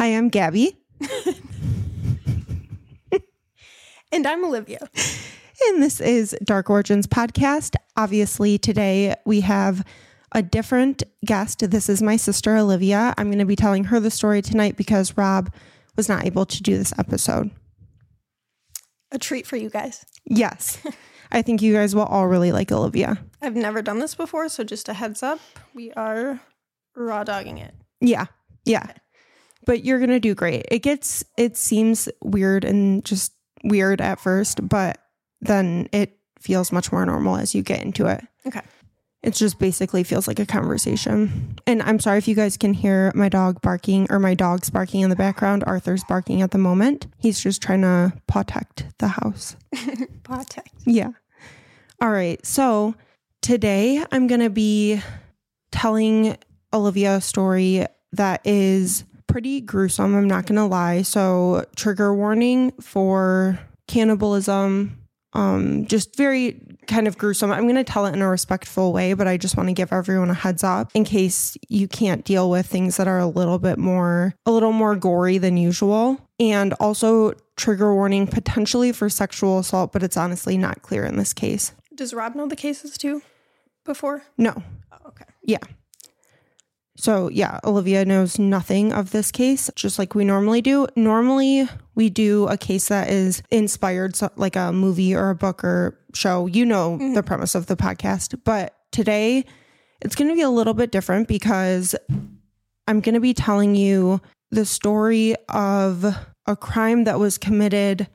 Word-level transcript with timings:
Hi, 0.00 0.16
I'm 0.16 0.30
Gabby. 0.30 0.78
And 4.10 4.26
I'm 4.26 4.42
Olivia. 4.46 4.88
And 5.66 5.82
this 5.82 6.00
is 6.00 6.34
Dark 6.42 6.70
Origins 6.70 7.06
Podcast. 7.06 7.76
Obviously, 7.98 8.56
today 8.56 9.14
we 9.26 9.42
have 9.42 9.84
a 10.32 10.42
different 10.42 11.02
guest. 11.26 11.70
This 11.70 11.90
is 11.90 12.00
my 12.02 12.16
sister, 12.16 12.56
Olivia. 12.56 13.12
I'm 13.18 13.26
going 13.26 13.40
to 13.40 13.44
be 13.44 13.56
telling 13.56 13.84
her 13.84 14.00
the 14.00 14.10
story 14.10 14.40
tonight 14.40 14.78
because 14.78 15.18
Rob 15.18 15.52
was 15.96 16.08
not 16.08 16.24
able 16.24 16.46
to 16.46 16.62
do 16.62 16.78
this 16.78 16.94
episode. 16.98 17.50
A 19.12 19.18
treat 19.18 19.46
for 19.46 19.56
you 19.56 19.68
guys. 19.68 20.06
Yes. 20.24 20.78
I 21.30 21.42
think 21.42 21.60
you 21.60 21.74
guys 21.74 21.94
will 21.94 22.04
all 22.04 22.26
really 22.26 22.52
like 22.52 22.72
Olivia. 22.72 23.22
I've 23.42 23.54
never 23.54 23.82
done 23.82 23.98
this 23.98 24.14
before, 24.14 24.48
so 24.48 24.64
just 24.64 24.88
a 24.88 24.94
heads 24.94 25.22
up, 25.22 25.40
we 25.74 25.92
are 25.92 26.40
raw 26.96 27.22
dogging 27.22 27.58
it. 27.58 27.74
Yeah. 28.00 28.24
Yeah. 28.64 28.94
But 29.66 29.84
you're 29.84 29.98
going 29.98 30.10
to 30.10 30.20
do 30.20 30.34
great. 30.34 30.66
It 30.70 30.80
gets, 30.80 31.22
it 31.36 31.56
seems 31.56 32.08
weird 32.22 32.64
and 32.64 33.04
just 33.04 33.32
weird 33.62 34.00
at 34.00 34.20
first, 34.20 34.66
but 34.66 34.98
then 35.40 35.88
it 35.92 36.18
feels 36.38 36.72
much 36.72 36.90
more 36.90 37.04
normal 37.04 37.36
as 37.36 37.54
you 37.54 37.62
get 37.62 37.82
into 37.82 38.06
it. 38.06 38.24
Okay. 38.46 38.62
It 39.22 39.34
just 39.34 39.58
basically 39.58 40.02
feels 40.02 40.26
like 40.26 40.38
a 40.38 40.46
conversation. 40.46 41.58
And 41.66 41.82
I'm 41.82 41.98
sorry 41.98 42.16
if 42.16 42.26
you 42.26 42.34
guys 42.34 42.56
can 42.56 42.72
hear 42.72 43.12
my 43.14 43.28
dog 43.28 43.60
barking 43.60 44.06
or 44.08 44.18
my 44.18 44.32
dog's 44.32 44.70
barking 44.70 45.02
in 45.02 45.10
the 45.10 45.16
background. 45.16 45.62
Arthur's 45.66 46.04
barking 46.04 46.40
at 46.40 46.52
the 46.52 46.58
moment. 46.58 47.06
He's 47.18 47.38
just 47.38 47.60
trying 47.60 47.82
to 47.82 48.14
protect 48.26 48.86
the 48.98 49.08
house. 49.08 49.56
Protect. 50.22 50.70
Yeah. 50.86 51.10
All 52.00 52.10
right. 52.10 52.44
So 52.46 52.94
today 53.42 54.02
I'm 54.10 54.26
going 54.26 54.40
to 54.40 54.48
be 54.48 55.02
telling 55.70 56.38
Olivia 56.72 57.16
a 57.16 57.20
story 57.20 57.84
that 58.12 58.40
is 58.46 59.04
pretty 59.30 59.60
gruesome. 59.60 60.14
I'm 60.14 60.28
not 60.28 60.46
going 60.46 60.56
to 60.56 60.64
lie. 60.64 61.02
So, 61.02 61.64
trigger 61.76 62.14
warning 62.14 62.72
for 62.80 63.58
cannibalism. 63.88 64.96
Um, 65.32 65.86
just 65.86 66.16
very 66.16 66.60
kind 66.88 67.06
of 67.06 67.16
gruesome. 67.16 67.52
I'm 67.52 67.62
going 67.62 67.76
to 67.76 67.84
tell 67.84 68.06
it 68.06 68.14
in 68.14 68.20
a 68.20 68.28
respectful 68.28 68.92
way, 68.92 69.14
but 69.14 69.28
I 69.28 69.36
just 69.36 69.56
want 69.56 69.68
to 69.68 69.72
give 69.72 69.92
everyone 69.92 70.30
a 70.30 70.34
heads 70.34 70.64
up 70.64 70.90
in 70.92 71.04
case 71.04 71.56
you 71.68 71.86
can't 71.86 72.24
deal 72.24 72.50
with 72.50 72.66
things 72.66 72.96
that 72.96 73.06
are 73.06 73.20
a 73.20 73.26
little 73.26 73.60
bit 73.60 73.78
more, 73.78 74.34
a 74.44 74.50
little 74.50 74.72
more 74.72 74.96
gory 74.96 75.38
than 75.38 75.56
usual. 75.56 76.20
And 76.40 76.72
also 76.74 77.34
trigger 77.56 77.94
warning 77.94 78.26
potentially 78.26 78.90
for 78.90 79.08
sexual 79.08 79.60
assault, 79.60 79.92
but 79.92 80.02
it's 80.02 80.16
honestly 80.16 80.58
not 80.58 80.82
clear 80.82 81.04
in 81.04 81.16
this 81.16 81.32
case. 81.32 81.72
Does 81.94 82.12
Rob 82.12 82.34
know 82.34 82.48
the 82.48 82.56
cases 82.56 82.98
too 82.98 83.22
before? 83.84 84.24
No. 84.36 84.62
Oh, 84.90 85.08
okay. 85.08 85.26
Yeah. 85.42 85.58
So, 87.00 87.30
yeah, 87.30 87.60
Olivia 87.64 88.04
knows 88.04 88.38
nothing 88.38 88.92
of 88.92 89.10
this 89.10 89.32
case, 89.32 89.70
just 89.74 89.98
like 89.98 90.14
we 90.14 90.22
normally 90.22 90.60
do. 90.60 90.86
Normally, 90.96 91.66
we 91.94 92.10
do 92.10 92.46
a 92.48 92.58
case 92.58 92.88
that 92.88 93.08
is 93.08 93.42
inspired, 93.50 94.16
so 94.16 94.30
like 94.36 94.54
a 94.54 94.70
movie 94.70 95.14
or 95.14 95.30
a 95.30 95.34
book 95.34 95.64
or 95.64 95.98
show. 96.12 96.44
You 96.44 96.66
know 96.66 96.98
mm-hmm. 96.98 97.14
the 97.14 97.22
premise 97.22 97.54
of 97.54 97.66
the 97.66 97.76
podcast. 97.76 98.38
But 98.44 98.76
today, 98.92 99.46
it's 100.02 100.14
going 100.14 100.28
to 100.28 100.34
be 100.34 100.42
a 100.42 100.50
little 100.50 100.74
bit 100.74 100.92
different 100.92 101.26
because 101.26 101.94
I'm 102.86 103.00
going 103.00 103.14
to 103.14 103.20
be 103.20 103.32
telling 103.32 103.74
you 103.74 104.20
the 104.50 104.66
story 104.66 105.36
of 105.48 106.04
a 106.46 106.54
crime 106.54 107.04
that 107.04 107.18
was 107.18 107.38
committed 107.38 108.08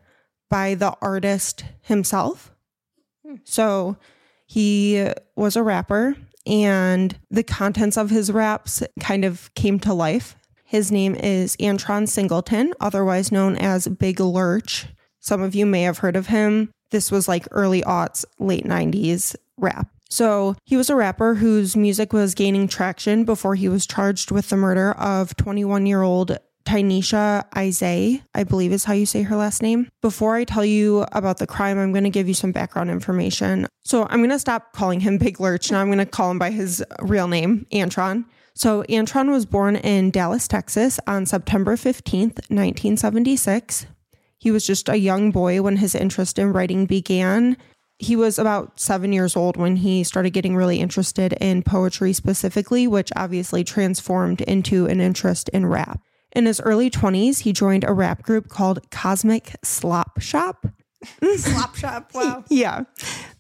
by 0.52 0.76
the 0.76 0.96
artist 1.02 1.66
himself. 1.82 2.52
Hmm. 3.26 3.38
So, 3.46 3.98
he 4.46 5.10
was 5.36 5.56
a 5.56 5.64
rapper 5.64 6.16
and 6.46 7.18
the 7.30 7.44
contents 7.44 7.98
of 7.98 8.10
his 8.10 8.32
raps 8.32 8.84
kind 9.00 9.26
of 9.26 9.54
came 9.56 9.80
to 9.80 9.94
life. 9.94 10.36
His 10.64 10.92
name 10.92 11.16
is 11.16 11.56
Antron 11.58 12.08
Singleton, 12.08 12.74
otherwise 12.80 13.32
known 13.32 13.56
as 13.56 13.88
Big 13.88 14.20
Lurch. 14.20 14.88
Some 15.20 15.42
of 15.42 15.56
you 15.56 15.66
may 15.66 15.84
have 15.84 16.00
heard 16.00 16.16
of 16.16 16.28
him. 16.28 16.72
This 16.92 17.12
was 17.12 17.28
like 17.28 17.48
early 17.52 17.82
aughts, 17.82 18.26
late 18.40 18.66
90s 18.66 19.36
rap. 19.58 19.88
So 20.10 20.56
he 20.66 20.78
was 20.78 20.90
a 20.90 20.96
rapper 20.96 21.36
whose 21.36 21.76
music 21.76 22.14
was 22.14 22.36
gaining 22.36 22.68
traction 22.68 23.26
before 23.26 23.56
he 23.56 23.68
was 23.68 23.88
charged 23.88 24.32
with 24.32 24.50
the 24.50 24.58
murder 24.58 24.92
of 24.94 25.36
21 25.36 25.86
year 25.86 26.04
old 26.04 26.38
Tynisha 26.66 27.50
Ysais, 27.52 28.22
I 28.34 28.44
believe 28.44 28.72
is 28.72 28.84
how 28.84 28.94
you 28.94 29.06
say 29.06 29.22
her 29.22 29.36
last 29.36 29.62
name. 29.62 29.88
Before 30.02 30.36
I 30.36 30.44
tell 30.44 30.66
you 30.66 31.06
about 31.12 31.38
the 31.38 31.48
crime, 31.48 31.78
I'm 31.78 31.92
going 31.92 32.04
to 32.04 32.10
give 32.10 32.28
you 32.28 32.34
some 32.34 32.52
background 32.52 32.90
information. 32.90 33.68
So 33.84 34.08
I'm 34.10 34.20
going 34.20 34.32
to 34.32 34.40
stop 34.40 34.74
calling 34.74 35.00
him 35.00 35.18
Big 35.20 35.40
Lurch. 35.40 35.72
Now 35.72 35.82
I'm 35.82 35.88
going 35.88 36.00
to 36.00 36.06
call 36.06 36.32
him 36.32 36.40
by 36.40 36.52
his 36.52 36.84
real 37.02 37.28
name, 37.28 37.68
Antron. 37.72 38.26
So 38.56 38.84
Antron 38.84 39.32
was 39.32 39.46
born 39.46 39.76
in 39.76 40.12
Dallas, 40.12 40.48
Texas 40.48 41.00
on 41.08 41.26
September 41.26 41.76
15th, 41.76 42.40
1976. 42.50 43.86
He 44.38 44.52
was 44.52 44.66
just 44.66 44.90
a 44.90 44.98
young 44.98 45.32
boy 45.32 45.62
when 45.62 45.78
his 45.78 45.94
interest 45.94 46.40
in 46.40 46.54
writing 46.54 46.86
began. 46.86 47.58
He 48.00 48.16
was 48.16 48.40
about 48.40 48.80
seven 48.80 49.14
years 49.14 49.36
old 49.36 49.58
when 49.58 49.78
he 49.78 50.04
started 50.04 50.32
getting 50.32 50.56
really 50.56 50.80
interested 50.80 51.34
in 51.34 51.64
poetry 51.64 52.14
specifically, 52.14 52.88
which 52.88 53.12
obviously 53.16 53.64
transformed 53.64 54.42
into 54.42 54.86
an 54.86 55.00
interest 55.00 55.50
in 55.50 55.66
rap. 55.66 56.02
In 56.36 56.46
his 56.46 56.60
early 56.62 56.90
20s, 56.90 57.40
he 57.40 57.54
joined 57.54 57.86
a 57.86 57.94
rap 57.94 58.22
group 58.22 58.50
called 58.50 58.92
Cosmic 58.92 59.56
Slop 59.64 60.20
Shop. 60.22 60.68
Slop 61.38 61.76
shop. 61.76 62.12
Wow. 62.14 62.44
Yeah, 62.50 62.82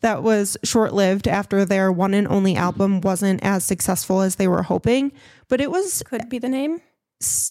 that 0.01 0.23
was 0.23 0.55
short 0.63 0.93
lived 0.93 1.27
after 1.27 1.65
their 1.65 1.91
one 1.91 2.13
and 2.13 2.27
only 2.27 2.55
album 2.55 3.01
wasn't 3.01 3.43
as 3.43 3.65
successful 3.65 4.21
as 4.21 4.35
they 4.35 4.47
were 4.47 4.63
hoping, 4.63 5.11
but 5.49 5.59
it 5.59 5.71
was, 5.71 6.03
Could 6.03 6.29
be 6.29 6.37
the 6.39 6.47
name. 6.49 6.79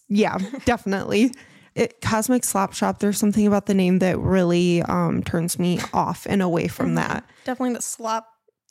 yeah, 0.08 0.38
definitely. 0.64 1.32
It, 1.74 2.00
Cosmic 2.00 2.44
Slop 2.44 2.72
Shop, 2.72 3.00
there's 3.00 3.18
something 3.18 3.46
about 3.46 3.66
the 3.66 3.74
name 3.74 3.98
that 3.98 4.18
really 4.18 4.82
um, 4.82 5.22
turns 5.24 5.58
me 5.58 5.80
off 5.92 6.26
and 6.30 6.40
away 6.40 6.68
from 6.68 6.94
that. 6.94 7.28
Definitely 7.44 7.74
the 7.74 7.82
slop 7.82 8.28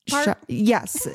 part. 0.09 0.25
Shop, 0.25 0.37
yes, 0.47 1.07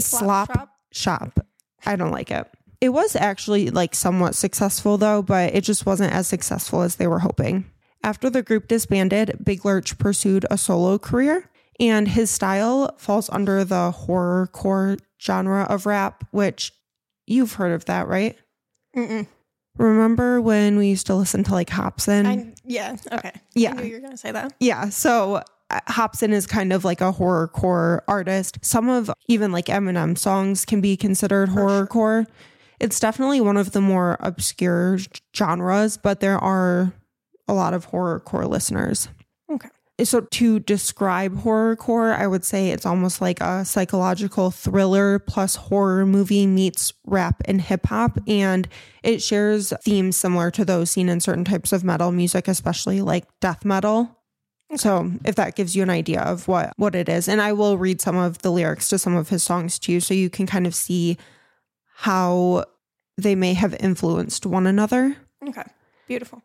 slop, 0.00 0.52
shop. 0.52 0.70
shop. 0.90 1.46
I 1.86 1.94
don't 1.94 2.10
like 2.10 2.32
it. 2.32 2.48
It 2.80 2.90
was 2.90 3.16
actually 3.16 3.70
like 3.70 3.94
somewhat 3.94 4.34
successful 4.34 4.98
though, 4.98 5.22
but 5.22 5.54
it 5.54 5.62
just 5.62 5.86
wasn't 5.86 6.12
as 6.12 6.26
successful 6.26 6.82
as 6.82 6.96
they 6.96 7.06
were 7.06 7.20
hoping. 7.20 7.70
After 8.02 8.30
the 8.30 8.42
group 8.42 8.68
disbanded, 8.68 9.38
Big 9.42 9.64
Lurch 9.64 9.98
pursued 9.98 10.46
a 10.50 10.58
solo 10.58 10.98
career, 10.98 11.50
and 11.80 12.06
his 12.06 12.30
style 12.30 12.94
falls 12.98 13.28
under 13.30 13.64
the 13.64 13.92
horrorcore 13.92 14.98
genre 15.20 15.64
of 15.64 15.86
rap, 15.86 16.24
which 16.30 16.72
you've 17.26 17.54
heard 17.54 17.72
of 17.72 17.86
that, 17.86 18.06
right? 18.06 18.36
Mm-mm. 18.96 19.26
Remember 19.78 20.40
when 20.40 20.78
we 20.78 20.88
used 20.88 21.06
to 21.06 21.14
listen 21.14 21.44
to 21.44 21.52
like 21.52 21.68
Hopsin? 21.68 22.26
I, 22.26 22.54
yeah. 22.64 22.96
Okay. 23.12 23.32
yeah. 23.54 23.72
I 23.72 23.74
knew 23.74 23.84
you 23.84 23.94
were 23.96 24.00
gonna 24.00 24.16
say 24.16 24.32
that. 24.32 24.54
Yeah. 24.60 24.88
So 24.88 25.42
uh, 25.70 25.80
Hopsin 25.88 26.32
is 26.32 26.46
kind 26.46 26.72
of 26.72 26.84
like 26.84 27.00
a 27.00 27.12
horrorcore 27.12 28.00
artist. 28.08 28.58
Some 28.62 28.88
of 28.88 29.10
even 29.28 29.52
like 29.52 29.66
Eminem 29.66 30.16
songs 30.16 30.64
can 30.64 30.80
be 30.80 30.96
considered 30.96 31.50
horrorcore. 31.50 32.26
It's 32.80 33.00
definitely 33.00 33.40
one 33.40 33.56
of 33.56 33.72
the 33.72 33.80
more 33.80 34.16
obscure 34.20 34.98
genres, 35.34 35.96
but 35.96 36.20
there 36.20 36.38
are 36.38 36.92
a 37.48 37.54
lot 37.54 37.74
of 37.74 37.90
horrorcore 37.90 38.48
listeners. 38.48 39.08
Okay. 39.50 39.68
So 40.02 40.20
to 40.20 40.60
describe 40.60 41.38
horrorcore, 41.38 42.14
I 42.14 42.26
would 42.26 42.44
say 42.44 42.70
it's 42.70 42.84
almost 42.84 43.22
like 43.22 43.40
a 43.40 43.64
psychological 43.64 44.50
thriller 44.50 45.18
plus 45.18 45.56
horror 45.56 46.04
movie 46.04 46.46
meets 46.46 46.92
rap 47.06 47.40
and 47.46 47.62
hip 47.62 47.86
hop 47.86 48.18
and 48.28 48.68
it 49.02 49.22
shares 49.22 49.72
themes 49.82 50.16
similar 50.16 50.50
to 50.50 50.66
those 50.66 50.90
seen 50.90 51.08
in 51.08 51.20
certain 51.20 51.44
types 51.44 51.72
of 51.72 51.82
metal 51.82 52.12
music, 52.12 52.46
especially 52.46 53.00
like 53.00 53.24
death 53.40 53.64
metal. 53.64 54.16
So 54.74 55.12
if 55.24 55.36
that 55.36 55.54
gives 55.54 55.74
you 55.76 55.82
an 55.82 55.90
idea 55.90 56.20
of 56.20 56.48
what 56.48 56.72
what 56.76 56.94
it 56.94 57.08
is, 57.08 57.28
and 57.28 57.40
I 57.40 57.52
will 57.52 57.78
read 57.78 58.00
some 58.00 58.16
of 58.16 58.38
the 58.38 58.50
lyrics 58.50 58.88
to 58.88 58.98
some 58.98 59.14
of 59.14 59.28
his 59.28 59.42
songs 59.42 59.78
too, 59.78 60.00
so 60.00 60.12
you 60.12 60.28
can 60.28 60.46
kind 60.46 60.66
of 60.66 60.74
see 60.74 61.16
how 61.96 62.64
they 63.16 63.34
may 63.34 63.54
have 63.54 63.74
influenced 63.80 64.44
one 64.44 64.66
another. 64.66 65.16
Okay. 65.46 65.64
Beautiful. 66.06 66.42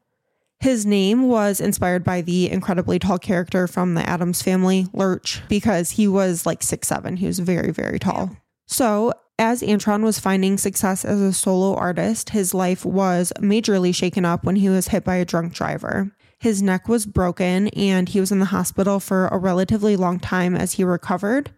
His 0.61 0.85
name 0.85 1.27
was 1.27 1.59
inspired 1.59 2.03
by 2.03 2.21
the 2.21 2.49
incredibly 2.49 2.99
tall 2.99 3.17
character 3.17 3.67
from 3.67 3.95
the 3.95 4.07
Addams 4.07 4.41
family, 4.41 4.87
Lurch, 4.93 5.41
because 5.49 5.91
he 5.91 6.07
was 6.07 6.45
like 6.45 6.63
six 6.63 6.87
seven. 6.87 7.17
He 7.17 7.27
was 7.27 7.39
very, 7.39 7.71
very 7.71 7.99
tall. 7.99 8.37
So, 8.67 9.11
as 9.37 9.61
Antron 9.61 10.03
was 10.03 10.19
finding 10.19 10.57
success 10.57 11.03
as 11.03 11.19
a 11.19 11.33
solo 11.33 11.75
artist, 11.75 12.29
his 12.29 12.53
life 12.53 12.85
was 12.85 13.33
majorly 13.39 13.93
shaken 13.93 14.23
up 14.23 14.45
when 14.45 14.55
he 14.55 14.69
was 14.69 14.89
hit 14.89 15.03
by 15.03 15.15
a 15.15 15.25
drunk 15.25 15.53
driver. 15.53 16.11
His 16.39 16.61
neck 16.61 16.87
was 16.87 17.05
broken 17.05 17.67
and 17.69 18.07
he 18.07 18.19
was 18.19 18.31
in 18.31 18.39
the 18.39 18.45
hospital 18.45 18.99
for 18.99 19.27
a 19.27 19.37
relatively 19.37 19.95
long 19.95 20.19
time 20.19 20.55
as 20.55 20.73
he 20.73 20.83
recovered. 20.83 21.51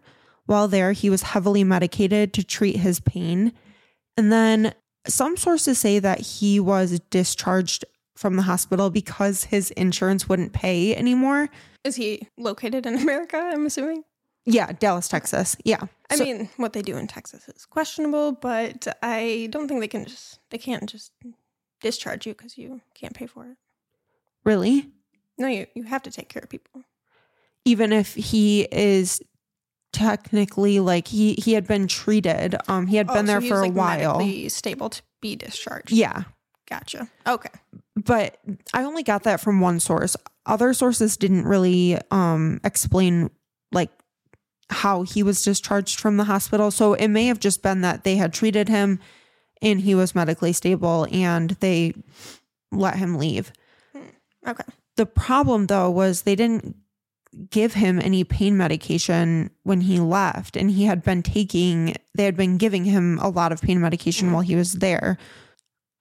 While 0.46 0.66
there, 0.66 0.92
he 0.92 1.10
was 1.10 1.22
heavily 1.22 1.62
medicated 1.62 2.32
to 2.34 2.42
treat 2.42 2.76
his 2.76 3.00
pain. 3.00 3.52
And 4.16 4.32
then 4.32 4.74
some 5.06 5.36
sources 5.36 5.78
say 5.78 5.98
that 5.98 6.20
he 6.20 6.60
was 6.60 7.00
discharged 7.10 7.84
from 8.16 8.36
the 8.36 8.42
hospital 8.42 8.90
because 8.90 9.44
his 9.44 9.70
insurance 9.72 10.28
wouldn't 10.28 10.52
pay 10.52 10.94
anymore. 10.94 11.48
Is 11.82 11.96
he 11.96 12.28
located 12.38 12.86
in 12.86 12.94
America? 12.96 13.36
I'm 13.38 13.66
assuming. 13.66 14.04
Yeah, 14.46 14.72
Dallas, 14.72 15.08
Texas. 15.08 15.56
Yeah. 15.64 15.80
I 16.10 16.16
So- 16.16 16.24
mean, 16.24 16.48
what 16.58 16.74
they 16.74 16.82
do 16.82 16.96
in 16.96 17.06
Texas 17.06 17.48
is 17.48 17.64
questionable, 17.66 18.32
but 18.32 18.86
I 19.02 19.48
don't 19.50 19.68
think 19.68 19.80
they 19.80 19.88
can 19.88 20.04
just 20.04 20.38
they 20.50 20.58
can't 20.58 20.88
just 20.88 21.12
discharge 21.80 22.26
you 22.26 22.34
because 22.34 22.56
you 22.56 22.80
can't 22.94 23.14
pay 23.14 23.26
for 23.26 23.46
it. 23.46 23.56
really? 24.44 24.90
No, 25.38 25.48
you 25.48 25.66
you 25.74 25.82
have 25.84 26.02
to 26.04 26.10
take 26.10 26.28
care 26.28 26.42
of 26.42 26.48
people. 26.50 26.84
Even 27.64 27.92
if 27.92 28.14
he 28.14 28.68
is 28.70 29.20
technically 29.94 30.80
like 30.80 31.08
he 31.08 31.32
he 31.34 31.54
had 31.54 31.66
been 31.66 31.86
treated, 31.88 32.56
um 32.68 32.86
he 32.86 32.96
had 32.96 33.08
Oh, 33.08 33.14
been 33.14 33.26
so 33.26 33.32
there 33.32 33.40
he 33.40 33.48
for 33.48 33.60
was, 33.62 33.70
a 33.70 33.72
like, 33.72 34.00
while. 34.00 34.48
stable 34.50 34.90
to 34.90 35.00
be 35.22 35.36
discharged. 35.36 35.90
Yeah. 35.92 36.24
gotcha. 36.68 37.08
Okay. 37.26 37.48
but 37.96 38.36
I 38.74 38.82
only 38.84 39.02
got 39.02 39.22
that 39.22 39.40
from 39.40 39.60
one 39.60 39.80
source. 39.80 40.16
Other 40.44 40.74
sources 40.74 41.16
didn't 41.16 41.44
really 41.46 41.98
um 42.10 42.60
explain 42.64 43.30
like 43.72 43.90
how 44.70 45.02
he 45.02 45.22
was 45.22 45.42
discharged 45.42 46.00
from 46.00 46.16
the 46.16 46.24
hospital. 46.24 46.70
So 46.70 46.94
it 46.94 47.08
may 47.08 47.26
have 47.26 47.38
just 47.40 47.62
been 47.62 47.80
that 47.82 48.04
they 48.04 48.16
had 48.16 48.32
treated 48.32 48.68
him 48.68 48.98
and 49.62 49.80
he 49.80 49.94
was 49.94 50.14
medically 50.14 50.52
stable 50.52 51.06
and 51.12 51.50
they 51.60 51.94
let 52.72 52.96
him 52.96 53.16
leave. 53.16 53.52
Okay. 54.46 54.64
The 54.96 55.06
problem 55.06 55.66
though 55.66 55.90
was 55.90 56.22
they 56.22 56.34
didn't 56.36 56.76
give 57.50 57.74
him 57.74 58.00
any 58.00 58.24
pain 58.24 58.56
medication 58.56 59.50
when 59.62 59.82
he 59.82 60.00
left. 60.00 60.56
And 60.56 60.70
he 60.70 60.84
had 60.84 61.02
been 61.02 61.22
taking 61.22 61.96
they 62.14 62.24
had 62.24 62.36
been 62.36 62.58
giving 62.58 62.84
him 62.84 63.18
a 63.20 63.28
lot 63.28 63.52
of 63.52 63.60
pain 63.60 63.80
medication 63.80 64.32
while 64.32 64.42
he 64.42 64.56
was 64.56 64.74
there. 64.74 65.18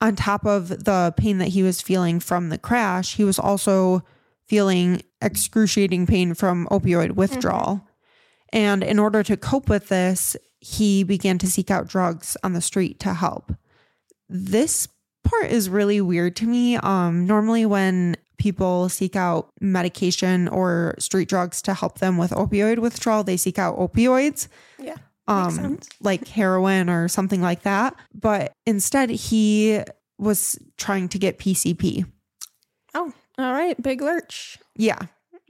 On 0.01 0.15
top 0.15 0.45
of 0.45 0.69
the 0.85 1.13
pain 1.17 1.37
that 1.37 1.49
he 1.49 1.63
was 1.63 1.81
feeling 1.81 2.19
from 2.19 2.49
the 2.49 2.57
crash 2.57 3.15
he 3.15 3.23
was 3.23 3.39
also 3.39 4.03
feeling 4.47 5.01
excruciating 5.21 6.05
pain 6.05 6.33
from 6.33 6.67
opioid 6.67 7.13
withdrawal. 7.13 7.87
And 8.51 8.83
in 8.83 8.99
order 8.99 9.23
to 9.23 9.37
cope 9.37 9.69
with 9.69 9.87
this 9.89 10.35
he 10.59 11.03
began 11.03 11.37
to 11.39 11.49
seek 11.49 11.69
out 11.69 11.87
drugs 11.87 12.37
on 12.43 12.53
the 12.53 12.61
street 12.61 12.99
to 13.01 13.13
help. 13.13 13.53
This 14.29 14.87
part 15.23 15.51
is 15.51 15.69
really 15.69 15.99
weird 16.01 16.35
to 16.37 16.45
me. 16.45 16.77
Um, 16.77 17.25
normally, 17.25 17.65
when 17.65 18.15
people 18.37 18.89
seek 18.89 19.15
out 19.15 19.51
medication 19.61 20.47
or 20.47 20.95
street 20.99 21.29
drugs 21.29 21.61
to 21.63 21.73
help 21.73 21.99
them 21.99 22.17
with 22.17 22.31
opioid 22.31 22.79
withdrawal, 22.79 23.23
they 23.23 23.37
seek 23.37 23.57
out 23.59 23.77
opioids, 23.77 24.47
Yeah. 24.79 24.95
um, 25.27 25.79
like 26.01 26.27
heroin 26.27 26.89
or 26.89 27.07
something 27.07 27.41
like 27.41 27.61
that. 27.63 27.95
But 28.13 28.53
instead, 28.65 29.09
he 29.09 29.81
was 30.17 30.57
trying 30.77 31.09
to 31.09 31.17
get 31.19 31.39
PCP. 31.39 32.05
Oh, 32.93 33.11
all 33.37 33.51
right. 33.53 33.81
Big 33.81 34.01
lurch. 34.01 34.57
Yeah. 34.75 34.99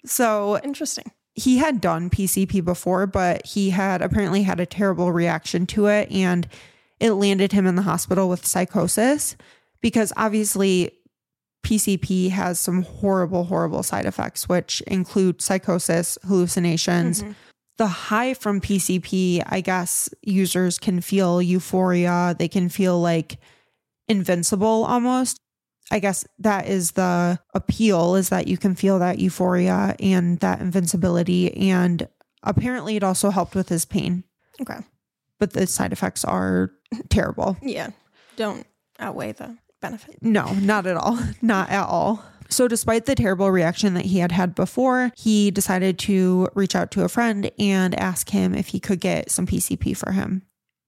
So 0.05 0.59
Interesting. 0.63 1.11
he 1.35 1.57
had 1.57 1.81
done 1.81 2.09
PCP 2.09 2.63
before, 2.63 3.07
but 3.07 3.45
he 3.45 3.69
had 3.71 4.01
apparently 4.01 4.43
had 4.43 4.59
a 4.59 4.65
terrible 4.65 5.11
reaction 5.11 5.65
to 5.67 5.87
it 5.87 6.11
and 6.11 6.47
it 6.99 7.11
landed 7.13 7.51
him 7.51 7.65
in 7.67 7.75
the 7.75 7.81
hospital 7.81 8.29
with 8.29 8.45
psychosis 8.45 9.35
because 9.81 10.13
obviously 10.15 10.91
PCP 11.63 12.29
has 12.29 12.59
some 12.59 12.83
horrible, 12.83 13.45
horrible 13.45 13.83
side 13.83 14.05
effects, 14.05 14.47
which 14.49 14.81
include 14.81 15.41
psychosis, 15.41 16.17
hallucinations. 16.27 17.21
Mm-hmm. 17.23 17.31
The 17.77 17.87
high 17.87 18.33
from 18.35 18.61
PCP, 18.61 19.41
I 19.45 19.61
guess 19.61 20.09
users 20.21 20.77
can 20.77 21.01
feel 21.01 21.41
euphoria. 21.41 22.35
They 22.37 22.47
can 22.47 22.69
feel 22.69 22.99
like 23.01 23.37
invincible 24.07 24.85
almost. 24.85 25.37
I 25.91 25.99
guess 25.99 26.25
that 26.39 26.67
is 26.67 26.91
the 26.91 27.39
appeal 27.53 28.15
is 28.15 28.29
that 28.29 28.47
you 28.47 28.57
can 28.57 28.75
feel 28.75 28.99
that 28.99 29.19
euphoria 29.19 29.95
and 29.99 30.39
that 30.39 30.61
invincibility. 30.61 31.53
And 31.71 32.07
apparently, 32.43 32.95
it 32.95 33.03
also 33.03 33.31
helped 33.31 33.55
with 33.55 33.69
his 33.69 33.85
pain, 33.85 34.23
Okay. 34.61 34.79
but 35.39 35.53
the 35.53 35.65
side 35.67 35.91
effects 35.91 36.23
are 36.23 36.71
terrible. 37.09 37.57
Yeah. 37.61 37.89
Don't 38.35 38.65
outweigh 38.99 39.31
the 39.33 39.57
benefit. 39.83 40.17
No, 40.21 40.51
not 40.53 40.87
at 40.87 40.97
all. 40.97 41.19
Not 41.41 41.69
at 41.69 41.85
all. 41.85 42.23
So, 42.49 42.67
despite 42.67 43.05
the 43.05 43.15
terrible 43.15 43.51
reaction 43.51 43.93
that 43.95 44.05
he 44.05 44.19
had 44.19 44.31
had 44.31 44.55
before, 44.55 45.11
he 45.15 45.51
decided 45.51 45.97
to 45.99 46.47
reach 46.53 46.75
out 46.75 46.91
to 46.91 47.03
a 47.03 47.09
friend 47.09 47.51
and 47.57 47.99
ask 47.99 48.29
him 48.29 48.53
if 48.53 48.67
he 48.67 48.79
could 48.79 48.99
get 48.99 49.31
some 49.31 49.47
PCP 49.47 49.95
for 49.97 50.11
him. 50.11 50.43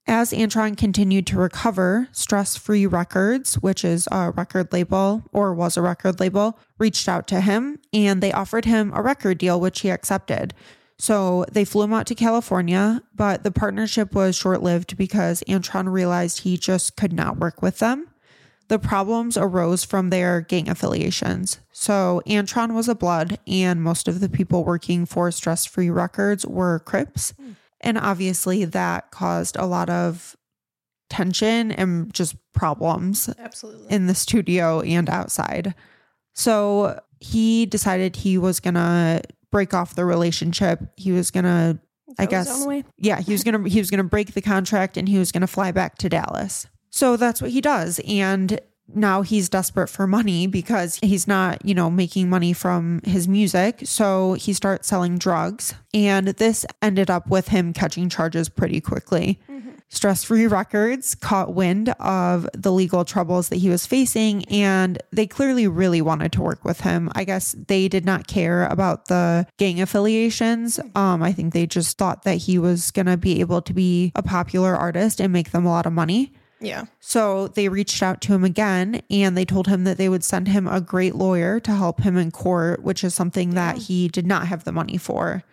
As 0.07 0.31
Antron 0.31 0.77
continued 0.77 1.25
to 1.27 1.37
recover, 1.37 2.07
Stress 2.11 2.55
Free 2.55 2.85
Records, 2.85 3.55
which 3.55 3.83
is 3.83 4.07
a 4.11 4.29
record 4.31 4.71
label 4.71 5.23
or 5.33 5.55
was 5.55 5.75
a 5.75 5.81
record 5.81 6.19
label, 6.19 6.59
reached 6.77 7.09
out 7.09 7.27
to 7.27 7.41
him 7.41 7.79
and 7.91 8.21
they 8.21 8.31
offered 8.31 8.65
him 8.65 8.91
a 8.93 9.01
record 9.01 9.39
deal, 9.39 9.59
which 9.59 9.81
he 9.81 9.89
accepted. 9.89 10.53
So 10.99 11.45
they 11.51 11.65
flew 11.65 11.83
him 11.83 11.93
out 11.93 12.05
to 12.07 12.15
California, 12.15 13.01
but 13.15 13.43
the 13.43 13.51
partnership 13.51 14.13
was 14.13 14.35
short 14.35 14.61
lived 14.61 14.95
because 14.95 15.43
Antron 15.47 15.91
realized 15.91 16.39
he 16.39 16.55
just 16.55 16.95
could 16.95 17.11
not 17.11 17.37
work 17.37 17.63
with 17.63 17.79
them. 17.79 18.07
The 18.67 18.79
problems 18.79 19.37
arose 19.37 19.83
from 19.83 20.09
their 20.09 20.41
gang 20.41 20.69
affiliations. 20.69 21.59
So 21.71 22.21
Antron 22.25 22.73
was 22.73 22.89
a 22.89 22.95
blood, 22.95 23.39
and 23.45 23.83
most 23.83 24.07
of 24.07 24.19
the 24.19 24.29
people 24.29 24.63
working 24.63 25.05
for 25.05 25.29
Stress 25.31 25.65
Free 25.65 25.89
Records 25.89 26.45
were 26.45 26.79
Crips. 26.79 27.33
And 27.81 27.97
obviously, 27.97 28.65
that 28.65 29.11
caused 29.11 29.55
a 29.57 29.65
lot 29.65 29.89
of 29.89 30.35
tension 31.09 31.71
and 31.71 32.11
just 32.13 32.35
problems 32.53 33.29
Absolutely. 33.37 33.93
in 33.93 34.07
the 34.07 34.15
studio 34.15 34.81
and 34.81 35.09
outside. 35.09 35.75
So 36.33 36.99
he 37.19 37.65
decided 37.65 38.15
he 38.15 38.37
was 38.37 38.59
going 38.59 38.73
to 38.73 39.21
break 39.51 39.73
off 39.73 39.95
the 39.95 40.05
relationship. 40.05 40.81
He 40.97 41.11
was 41.11 41.31
going 41.31 41.45
to, 41.45 41.79
I 42.19 42.25
guess, 42.25 42.65
yeah, 42.97 43.21
he 43.21 43.31
was 43.31 43.43
going 43.43 43.63
to 43.63 43.69
he 43.69 43.79
was 43.79 43.89
going 43.89 43.99
to 43.99 44.09
break 44.09 44.33
the 44.33 44.41
contract 44.41 44.97
and 44.97 45.07
he 45.07 45.17
was 45.17 45.31
going 45.31 45.41
to 45.41 45.47
fly 45.47 45.71
back 45.71 45.97
to 45.99 46.09
Dallas. 46.09 46.67
So 46.95 47.17
that's 47.17 47.41
what 47.41 47.51
he 47.51 47.59
does 47.59 47.99
and 48.07 48.57
now 48.87 49.21
he's 49.21 49.49
desperate 49.49 49.89
for 49.89 50.07
money 50.07 50.47
because 50.47 50.97
he's 51.03 51.27
not, 51.27 51.65
you 51.65 51.73
know, 51.73 51.89
making 51.89 52.29
money 52.29 52.53
from 52.53 53.01
his 53.03 53.27
music. 53.27 53.81
So 53.83 54.33
he 54.33 54.53
starts 54.53 54.87
selling 54.87 55.17
drugs 55.17 55.73
and 55.93 56.27
this 56.27 56.65
ended 56.81 57.09
up 57.09 57.27
with 57.27 57.49
him 57.49 57.73
catching 57.73 58.07
charges 58.07 58.47
pretty 58.47 58.79
quickly. 58.79 59.41
Stress 59.89 60.23
Free 60.23 60.47
Records 60.47 61.15
caught 61.15 61.53
wind 61.53 61.89
of 61.99 62.47
the 62.53 62.71
legal 62.71 63.03
troubles 63.03 63.49
that 63.49 63.57
he 63.57 63.69
was 63.69 63.85
facing, 63.85 64.43
and 64.45 64.97
they 65.11 65.27
clearly 65.27 65.67
really 65.67 66.01
wanted 66.01 66.31
to 66.33 66.41
work 66.41 66.65
with 66.65 66.81
him. 66.81 67.11
I 67.13 67.23
guess 67.23 67.55
they 67.67 67.87
did 67.87 68.03
not 68.03 68.25
care 68.25 68.65
about 68.65 69.05
the 69.05 69.45
gang 69.57 69.79
affiliations. 69.79 70.79
Um, 70.95 71.21
I 71.21 71.31
think 71.31 71.53
they 71.53 71.67
just 71.67 71.99
thought 71.99 72.23
that 72.23 72.37
he 72.37 72.57
was 72.57 72.89
going 72.91 73.05
to 73.05 73.15
be 73.15 73.39
able 73.41 73.61
to 73.61 73.73
be 73.73 74.11
a 74.15 74.23
popular 74.23 74.75
artist 74.75 75.21
and 75.21 75.31
make 75.31 75.51
them 75.51 75.65
a 75.65 75.69
lot 75.69 75.85
of 75.85 75.93
money. 75.93 76.33
Yeah. 76.59 76.85
So 76.99 77.49
they 77.49 77.69
reached 77.69 78.01
out 78.01 78.21
to 78.21 78.33
him 78.33 78.43
again 78.43 79.01
and 79.09 79.37
they 79.37 79.45
told 79.45 79.67
him 79.67 79.83
that 79.83 79.97
they 79.97 80.09
would 80.09 80.23
send 80.23 80.47
him 80.47 80.67
a 80.67 80.81
great 80.81 81.15
lawyer 81.15 81.59
to 81.59 81.71
help 81.71 82.01
him 82.01 82.17
in 82.17 82.31
court, 82.31 82.83
which 82.83 83.03
is 83.03 83.13
something 83.13 83.51
that 83.51 83.77
he 83.77 84.07
did 84.07 84.25
not 84.25 84.47
have 84.47 84.63
the 84.63 84.71
money 84.71 84.97
for 84.97 85.43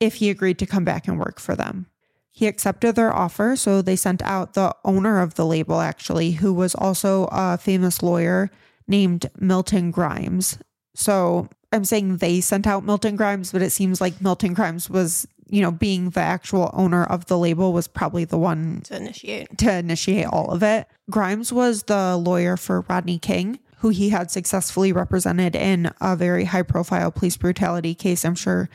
if 0.00 0.16
he 0.16 0.28
agreed 0.30 0.58
to 0.58 0.66
come 0.66 0.84
back 0.84 1.08
and 1.08 1.18
work 1.18 1.38
for 1.38 1.54
them. 1.54 1.86
He 2.30 2.46
accepted 2.46 2.96
their 2.96 3.14
offer, 3.14 3.56
so 3.56 3.80
they 3.80 3.96
sent 3.96 4.20
out 4.20 4.52
the 4.52 4.76
owner 4.84 5.22
of 5.22 5.36
the 5.36 5.46
label, 5.46 5.80
actually, 5.80 6.32
who 6.32 6.52
was 6.52 6.74
also 6.74 7.30
a 7.32 7.56
famous 7.56 8.02
lawyer 8.02 8.50
named 8.86 9.30
Milton 9.38 9.90
Grimes. 9.90 10.58
So 10.94 11.48
I'm 11.76 11.84
saying 11.84 12.16
they 12.16 12.40
sent 12.40 12.66
out 12.66 12.84
Milton 12.84 13.14
Grimes, 13.16 13.52
but 13.52 13.62
it 13.62 13.70
seems 13.70 14.00
like 14.00 14.20
Milton 14.20 14.54
Grimes 14.54 14.90
was, 14.90 15.28
you 15.48 15.62
know, 15.62 15.70
being 15.70 16.10
the 16.10 16.20
actual 16.20 16.70
owner 16.72 17.04
of 17.04 17.26
the 17.26 17.38
label 17.38 17.72
was 17.72 17.86
probably 17.86 18.24
the 18.24 18.38
one 18.38 18.80
To 18.86 18.96
initiate. 18.96 19.58
to 19.58 19.72
initiate 19.78 20.26
all 20.26 20.50
of 20.50 20.62
it. 20.62 20.88
Grimes 21.10 21.52
was 21.52 21.84
the 21.84 22.16
lawyer 22.16 22.56
for 22.56 22.80
Rodney 22.88 23.18
King, 23.18 23.60
who 23.78 23.90
he 23.90 24.08
had 24.08 24.30
successfully 24.30 24.92
represented 24.92 25.54
in 25.54 25.92
a 26.00 26.16
very 26.16 26.44
high 26.44 26.62
profile 26.62 27.12
police 27.12 27.36
brutality 27.36 27.94
case. 27.94 28.24
I'm 28.24 28.34
sure 28.34 28.68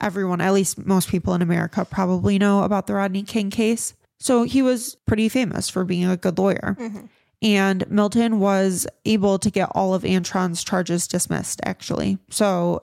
everyone, 0.00 0.40
at 0.40 0.52
least 0.52 0.78
most 0.86 1.08
people 1.08 1.34
in 1.34 1.42
America, 1.42 1.84
probably 1.84 2.38
know 2.38 2.62
about 2.62 2.86
the 2.86 2.94
Rodney 2.94 3.22
King 3.22 3.50
case. 3.50 3.94
So 4.18 4.44
he 4.44 4.62
was 4.62 4.94
pretty 5.06 5.28
famous 5.28 5.68
for 5.68 5.84
being 5.84 6.04
a 6.06 6.16
good 6.16 6.38
lawyer. 6.38 6.76
Mm-hmm. 6.78 7.06
And 7.42 7.88
Milton 7.90 8.40
was 8.40 8.86
able 9.04 9.38
to 9.38 9.50
get 9.50 9.70
all 9.74 9.94
of 9.94 10.02
Antron's 10.02 10.64
charges 10.64 11.06
dismissed, 11.06 11.60
actually. 11.64 12.18
So 12.30 12.80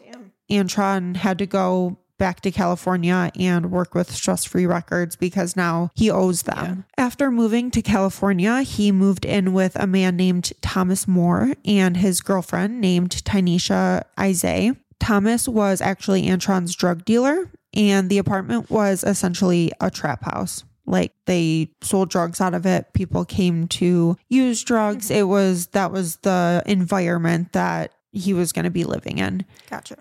Antron 0.50 1.16
had 1.16 1.38
to 1.40 1.46
go 1.46 1.98
back 2.18 2.42
to 2.42 2.52
California 2.52 3.32
and 3.38 3.72
work 3.72 3.96
with 3.96 4.12
Stress 4.12 4.46
Free 4.46 4.66
Records 4.66 5.16
because 5.16 5.56
now 5.56 5.90
he 5.96 6.10
owes 6.10 6.44
them. 6.44 6.86
After 6.98 7.32
moving 7.32 7.72
to 7.72 7.82
California, 7.82 8.62
he 8.62 8.92
moved 8.92 9.26
in 9.26 9.54
with 9.54 9.76
a 9.76 9.88
man 9.88 10.16
named 10.16 10.54
Thomas 10.62 11.08
Moore 11.08 11.54
and 11.66 11.98
his 11.98 12.22
girlfriend 12.22 12.80
named 12.80 13.10
Tynisha 13.12 14.04
Ysais. 14.18 14.78
Thomas 15.00 15.50
was 15.50 15.82
actually 15.82 16.24
Antron's 16.28 16.76
drug 16.76 17.04
dealer, 17.04 17.50
and 17.74 18.10
the 18.10 18.20
apartment 18.20 18.70
was 18.70 19.04
essentially 19.04 19.72
a 19.82 19.92
trap 19.92 20.24
house. 20.24 20.64
Like 20.86 21.14
they 21.26 21.72
sold 21.82 22.10
drugs 22.10 22.42
out 22.42 22.54
of 22.54 22.66
it. 22.66 22.94
People 22.94 23.26
came 23.26 23.68
to 23.70 24.18
use 24.30 24.64
drugs. 24.64 25.08
Mm-hmm. 25.08 25.20
It 25.20 25.24
was 25.24 25.68
that 25.68 25.92
was 25.92 26.18
the 26.18 26.62
environment 26.66 27.54
that 27.54 27.94
he 28.12 28.34
was 28.34 28.52
going 28.52 28.66
to 28.66 28.72
be 28.72 28.84
living 28.84 29.18
in. 29.18 29.46
Gotcha. 29.70 29.98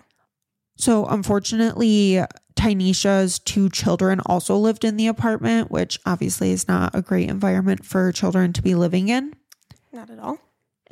So, 0.75 1.05
unfortunately, 1.05 2.23
Tynisha's 2.55 3.39
two 3.39 3.69
children 3.69 4.19
also 4.25 4.57
lived 4.57 4.83
in 4.83 4.97
the 4.97 5.07
apartment, 5.07 5.71
which 5.71 5.99
obviously 6.05 6.51
is 6.51 6.67
not 6.67 6.95
a 6.95 7.01
great 7.01 7.29
environment 7.29 7.85
for 7.85 8.11
children 8.11 8.53
to 8.53 8.61
be 8.61 8.75
living 8.75 9.09
in. 9.09 9.33
Not 9.91 10.09
at 10.09 10.19
all. 10.19 10.39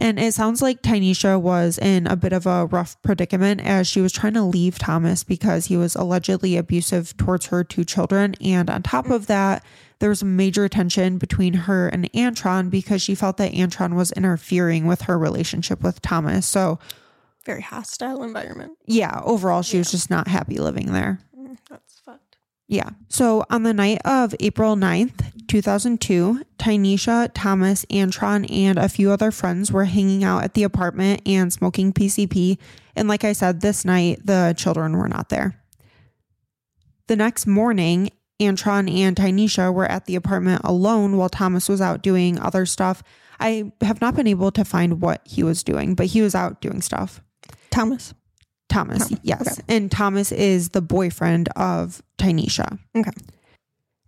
And 0.01 0.19
it 0.19 0.33
sounds 0.33 0.61
like 0.61 0.81
Tynisha 0.81 1.39
was 1.39 1.77
in 1.77 2.07
a 2.07 2.15
bit 2.15 2.33
of 2.33 2.45
a 2.47 2.65
rough 2.65 2.99
predicament 3.03 3.61
as 3.61 3.87
she 3.87 4.01
was 4.01 4.11
trying 4.11 4.33
to 4.33 4.41
leave 4.43 4.79
Thomas 4.79 5.23
because 5.23 5.67
he 5.67 5.77
was 5.77 5.95
allegedly 5.95 6.57
abusive 6.57 7.15
towards 7.17 7.45
her 7.47 7.63
two 7.63 7.83
children. 7.85 8.33
And 8.41 8.69
on 8.69 8.81
top 8.81 9.09
of 9.09 9.27
that, 9.27 9.63
there 9.99 10.09
was 10.09 10.23
a 10.23 10.25
major 10.25 10.67
tension 10.67 11.19
between 11.19 11.53
her 11.53 11.87
and 11.87 12.11
Antron 12.13 12.71
because 12.71 13.01
she 13.03 13.13
felt 13.13 13.37
that 13.37 13.51
Antron 13.53 13.93
was 13.95 14.11
interfering 14.13 14.87
with 14.87 15.01
her 15.03 15.17
relationship 15.19 15.83
with 15.83 16.01
Thomas. 16.01 16.47
So, 16.47 16.79
Very 17.45 17.61
hostile 17.61 18.23
environment. 18.23 18.71
yeah, 18.87 19.21
overall, 19.23 19.61
she 19.61 19.77
was 19.77 19.91
just 19.91 20.09
not 20.09 20.27
happy 20.27 20.57
living 20.57 20.91
there. 20.93 21.19
Mm, 21.39 21.57
That's 21.69 21.99
fucked. 21.99 22.37
Yeah. 22.67 22.89
So 23.09 23.45
on 23.51 23.61
the 23.63 23.73
night 23.73 23.99
of 24.03 24.33
April 24.39 24.75
9th, 24.75 25.40
2002, 25.51 26.45
Tynisha, 26.57 27.29
Thomas, 27.33 27.83
Antron, 27.87 28.49
and 28.49 28.79
a 28.79 28.87
few 28.87 29.11
other 29.11 29.31
friends 29.31 29.69
were 29.69 29.83
hanging 29.83 30.23
out 30.23 30.45
at 30.45 30.53
the 30.53 30.63
apartment 30.63 31.21
and 31.25 31.51
smoking 31.51 31.91
PCP. 31.91 32.57
And 32.95 33.09
like 33.09 33.25
I 33.25 33.33
said, 33.33 33.59
this 33.59 33.83
night, 33.83 34.25
the 34.25 34.55
children 34.57 34.95
were 34.95 35.09
not 35.09 35.27
there. 35.27 35.61
The 37.07 37.17
next 37.17 37.47
morning, 37.47 38.11
Antron 38.39 38.89
and 38.89 39.17
Tynisha 39.17 39.73
were 39.73 39.91
at 39.91 40.05
the 40.05 40.15
apartment 40.15 40.61
alone 40.63 41.17
while 41.17 41.27
Thomas 41.27 41.67
was 41.67 41.81
out 41.81 42.01
doing 42.01 42.39
other 42.39 42.65
stuff. 42.65 43.03
I 43.37 43.73
have 43.81 43.99
not 43.99 44.15
been 44.15 44.27
able 44.27 44.51
to 44.51 44.63
find 44.63 45.01
what 45.01 45.21
he 45.25 45.43
was 45.43 45.63
doing, 45.63 45.95
but 45.95 46.05
he 46.05 46.21
was 46.21 46.33
out 46.33 46.61
doing 46.61 46.81
stuff. 46.81 47.21
Thomas. 47.71 48.13
Thomas, 48.69 49.09
Thomas, 49.09 49.19
yes. 49.21 49.59
okay. 49.59 49.75
And 49.75 49.91
Thomas 49.91 50.31
is 50.31 50.69
the 50.69 50.81
boyfriend 50.81 51.49
of 51.57 52.01
Tynisha. 52.17 52.79
Okay. 52.95 53.11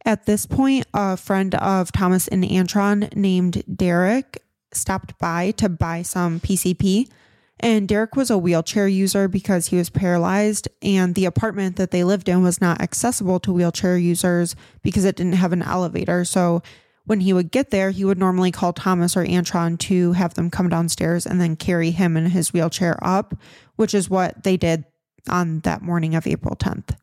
At 0.06 0.26
this 0.26 0.46
point, 0.46 0.86
a 0.94 1.16
friend 1.16 1.56
of 1.56 1.92
Thomas 1.92 2.28
and 2.28 2.44
Antron 2.44 3.16
named 3.16 3.64
Derek 3.74 4.44
stopped 4.74 5.18
by 5.18 5.52
to 5.52 5.70
buy 5.70 6.02
some 6.02 6.40
PCP. 6.40 7.10
And 7.60 7.88
Derek 7.88 8.18
was 8.18 8.30
a 8.30 8.38
wheelchair 8.38 8.90
user 8.90 9.30
because 9.30 9.68
he 9.68 9.78
was 9.78 9.90
paralyzed, 9.90 10.68
and 10.82 11.16
the 11.16 11.24
apartment 11.24 11.78
that 11.78 11.92
they 11.92 12.04
lived 12.04 12.28
in 12.28 12.44
was 12.44 12.60
not 12.60 12.82
accessible 12.82 13.40
to 13.40 13.54
wheelchair 13.54 13.98
users 13.98 14.56
because 14.82 15.06
it 15.06 15.16
didn't 15.16 15.34
have 15.34 15.54
an 15.54 15.62
elevator. 15.62 16.26
So 16.26 16.62
when 17.06 17.22
he 17.22 17.32
would 17.32 17.52
get 17.52 17.70
there, 17.70 17.92
he 17.92 18.04
would 18.04 18.18
normally 18.18 18.52
call 18.52 18.74
Thomas 18.74 19.16
or 19.16 19.24
Antron 19.24 19.80
to 19.80 20.12
have 20.14 20.34
them 20.34 20.50
come 20.50 20.68
downstairs 20.68 21.26
and 21.26 21.40
then 21.40 21.56
carry 21.56 21.92
him 21.92 22.18
in 22.18 22.26
his 22.28 22.52
wheelchair 22.52 22.98
up, 23.02 23.34
which 23.78 23.94
is 23.94 24.10
what 24.10 24.44
they 24.44 24.58
did 24.58 24.84
on 25.30 25.60
that 25.62 25.82
morning 25.82 26.16
of 26.16 26.28
April 26.28 26.58
10th. 26.58 26.98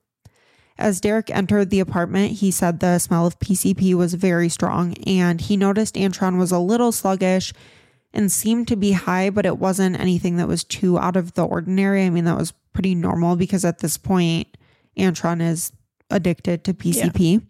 As 0.80 0.98
Derek 0.98 1.30
entered 1.30 1.68
the 1.68 1.80
apartment, 1.80 2.32
he 2.32 2.50
said 2.50 2.80
the 2.80 2.98
smell 2.98 3.26
of 3.26 3.38
PCP 3.38 3.94
was 3.94 4.14
very 4.14 4.48
strong 4.48 4.94
and 5.06 5.38
he 5.38 5.56
noticed 5.56 5.94
Antron 5.94 6.38
was 6.38 6.50
a 6.50 6.58
little 6.58 6.90
sluggish 6.90 7.52
and 8.14 8.32
seemed 8.32 8.66
to 8.68 8.76
be 8.76 8.92
high, 8.92 9.28
but 9.28 9.44
it 9.44 9.58
wasn't 9.58 10.00
anything 10.00 10.36
that 10.36 10.48
was 10.48 10.64
too 10.64 10.98
out 10.98 11.16
of 11.16 11.34
the 11.34 11.46
ordinary. 11.46 12.04
I 12.04 12.10
mean, 12.10 12.24
that 12.24 12.38
was 12.38 12.54
pretty 12.72 12.94
normal 12.94 13.36
because 13.36 13.62
at 13.64 13.80
this 13.80 13.98
point, 13.98 14.56
Antron 14.98 15.42
is 15.42 15.70
addicted 16.08 16.64
to 16.64 16.72
PCP. 16.72 17.46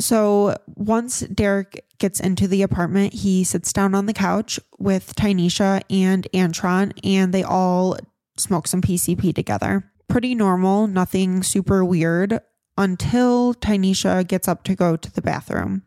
So 0.00 0.56
once 0.74 1.20
Derek 1.20 1.84
gets 1.98 2.18
into 2.18 2.48
the 2.48 2.62
apartment, 2.62 3.12
he 3.12 3.44
sits 3.44 3.72
down 3.72 3.94
on 3.94 4.06
the 4.06 4.12
couch 4.12 4.58
with 4.78 5.14
Tynisha 5.14 5.82
and 5.88 6.26
Antron, 6.34 6.92
and 7.04 7.32
they 7.32 7.44
all 7.44 7.98
smoke 8.36 8.66
some 8.66 8.82
PCP 8.82 9.34
together. 9.34 9.89
Pretty 10.10 10.34
normal, 10.34 10.86
nothing 10.86 11.42
super 11.42 11.84
weird 11.84 12.40
until 12.76 13.54
Tynisha 13.54 14.26
gets 14.26 14.48
up 14.48 14.64
to 14.64 14.74
go 14.74 14.96
to 14.96 15.12
the 15.12 15.22
bathroom. 15.22 15.82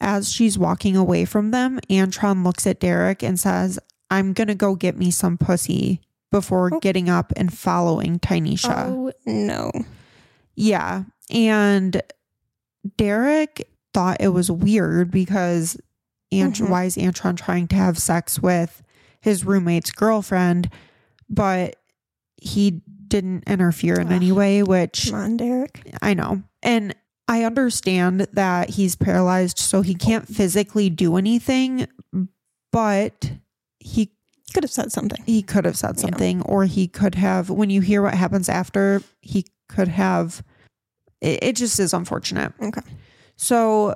As 0.00 0.30
she's 0.32 0.58
walking 0.58 0.96
away 0.96 1.24
from 1.24 1.52
them, 1.52 1.78
Antron 1.88 2.44
looks 2.44 2.66
at 2.66 2.80
Derek 2.80 3.22
and 3.22 3.38
says, 3.40 3.78
I'm 4.10 4.32
going 4.32 4.48
to 4.48 4.54
go 4.54 4.74
get 4.74 4.96
me 4.96 5.10
some 5.10 5.38
pussy 5.38 6.00
before 6.30 6.70
getting 6.80 7.08
up 7.08 7.32
and 7.36 7.52
following 7.56 8.18
Tynisha. 8.18 8.86
Oh 8.88 9.12
no. 9.24 9.70
Yeah. 10.54 11.04
And 11.30 12.02
Derek 12.96 13.68
thought 13.94 14.18
it 14.20 14.28
was 14.28 14.50
weird 14.50 15.10
because 15.10 15.76
Ant- 16.32 16.56
Mhm. 16.56 16.68
why 16.68 16.84
is 16.84 16.96
Antron 16.96 17.36
trying 17.36 17.68
to 17.68 17.76
have 17.76 17.98
sex 17.98 18.40
with 18.40 18.82
his 19.20 19.44
roommate's 19.44 19.90
girlfriend? 19.92 20.68
But 21.30 21.76
he 22.36 22.82
didn't 23.08 23.44
interfere 23.46 23.94
in 24.00 24.08
Ugh. 24.08 24.12
any 24.12 24.32
way, 24.32 24.62
which 24.62 25.06
Come 25.10 25.20
on, 25.20 25.36
Derek. 25.36 25.82
I 26.02 26.14
know. 26.14 26.42
And 26.62 26.94
I 27.28 27.44
understand 27.44 28.20
that 28.32 28.70
he's 28.70 28.94
paralyzed, 28.96 29.58
so 29.58 29.82
he 29.82 29.94
can't 29.94 30.28
physically 30.28 30.90
do 30.90 31.16
anything, 31.16 31.86
but 32.72 33.32
he 33.80 34.12
Could 34.54 34.62
have 34.64 34.70
said 34.70 34.92
something. 34.92 35.22
he 35.26 35.42
could 35.42 35.64
have 35.64 35.76
said 35.76 35.98
something 35.98 36.42
or 36.42 36.64
he 36.66 36.86
could 36.88 37.14
have 37.16 37.50
when 37.50 37.70
you 37.70 37.80
hear 37.80 38.02
what 38.02 38.14
happens 38.14 38.48
after 38.48 39.02
he 39.20 39.44
could 39.68 39.88
have 39.88 40.42
it, 41.20 41.42
it 41.42 41.56
just 41.56 41.78
is 41.80 41.92
unfortunate 41.94 42.52
Okay. 42.62 42.80
so 43.36 43.94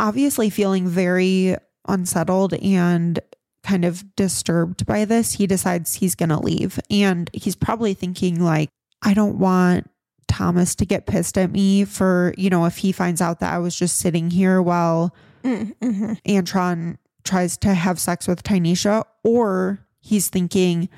obviously 0.00 0.50
feeling 0.50 0.88
very 0.88 1.56
unsettled 1.86 2.54
and 2.54 3.20
kind 3.64 3.84
of 3.84 4.14
disturbed 4.14 4.86
by 4.86 5.04
this 5.04 5.32
he 5.32 5.46
decides 5.46 5.94
he's 5.94 6.14
going 6.14 6.28
to 6.28 6.38
leave 6.38 6.78
and 6.90 7.30
he's 7.32 7.56
probably 7.56 7.94
thinking 7.94 8.40
like 8.40 8.68
i 9.02 9.12
don't 9.12 9.38
want 9.38 9.90
thomas 10.28 10.74
to 10.74 10.86
get 10.86 11.06
pissed 11.06 11.36
at 11.36 11.50
me 11.50 11.84
for 11.84 12.34
you 12.36 12.50
know 12.50 12.66
if 12.66 12.76
he 12.76 12.92
finds 12.92 13.20
out 13.20 13.40
that 13.40 13.52
i 13.52 13.58
was 13.58 13.74
just 13.74 13.96
sitting 13.96 14.30
here 14.30 14.60
while 14.60 15.14
Mm-hmm. 15.44 16.14
Antron 16.26 16.96
tries 17.22 17.56
to 17.58 17.74
have 17.74 18.00
sex 18.00 18.26
with 18.26 18.42
Tynisha, 18.42 19.04
or 19.22 19.86
he's 20.00 20.28
thinking, 20.28 20.88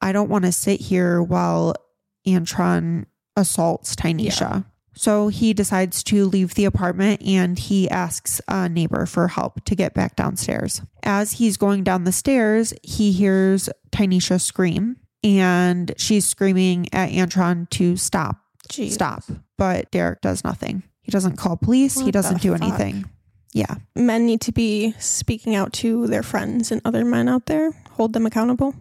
I 0.00 0.12
don't 0.12 0.28
want 0.28 0.44
to 0.44 0.52
sit 0.52 0.80
here 0.80 1.22
while 1.22 1.74
Antron 2.26 3.06
assaults 3.36 3.96
Tynisha. 3.96 4.64
So 4.96 5.28
he 5.28 5.52
decides 5.52 6.02
to 6.04 6.24
leave 6.24 6.54
the 6.54 6.64
apartment 6.64 7.22
and 7.22 7.58
he 7.58 7.88
asks 7.90 8.40
a 8.48 8.68
neighbor 8.68 9.04
for 9.06 9.28
help 9.28 9.62
to 9.64 9.74
get 9.74 9.94
back 9.94 10.16
downstairs. 10.16 10.80
As 11.02 11.32
he's 11.32 11.56
going 11.56 11.84
down 11.84 12.04
the 12.04 12.12
stairs, 12.12 12.72
he 12.82 13.12
hears 13.12 13.68
Tynisha 13.90 14.40
scream 14.40 14.96
and 15.22 15.92
she's 15.98 16.26
screaming 16.26 16.86
at 16.92 17.10
Antron 17.10 17.68
to 17.70 17.96
stop 17.96 18.38
Jesus. 18.70 18.94
stop. 18.94 19.24
But 19.58 19.90
Derek 19.90 20.22
does 20.22 20.44
nothing. 20.44 20.82
He 21.02 21.12
doesn't 21.12 21.36
call 21.36 21.56
police. 21.56 22.00
he 22.00 22.10
doesn't 22.10 22.40
do 22.42 22.52
fuck? 22.52 22.62
anything. 22.62 23.08
Yeah. 23.52 23.76
Men 23.94 24.26
need 24.26 24.40
to 24.42 24.52
be 24.52 24.92
speaking 24.98 25.54
out 25.54 25.72
to 25.74 26.06
their 26.06 26.22
friends 26.22 26.72
and 26.72 26.82
other 26.84 27.04
men 27.04 27.28
out 27.28 27.46
there, 27.46 27.72
hold 27.92 28.12
them 28.12 28.26
accountable. 28.26 28.74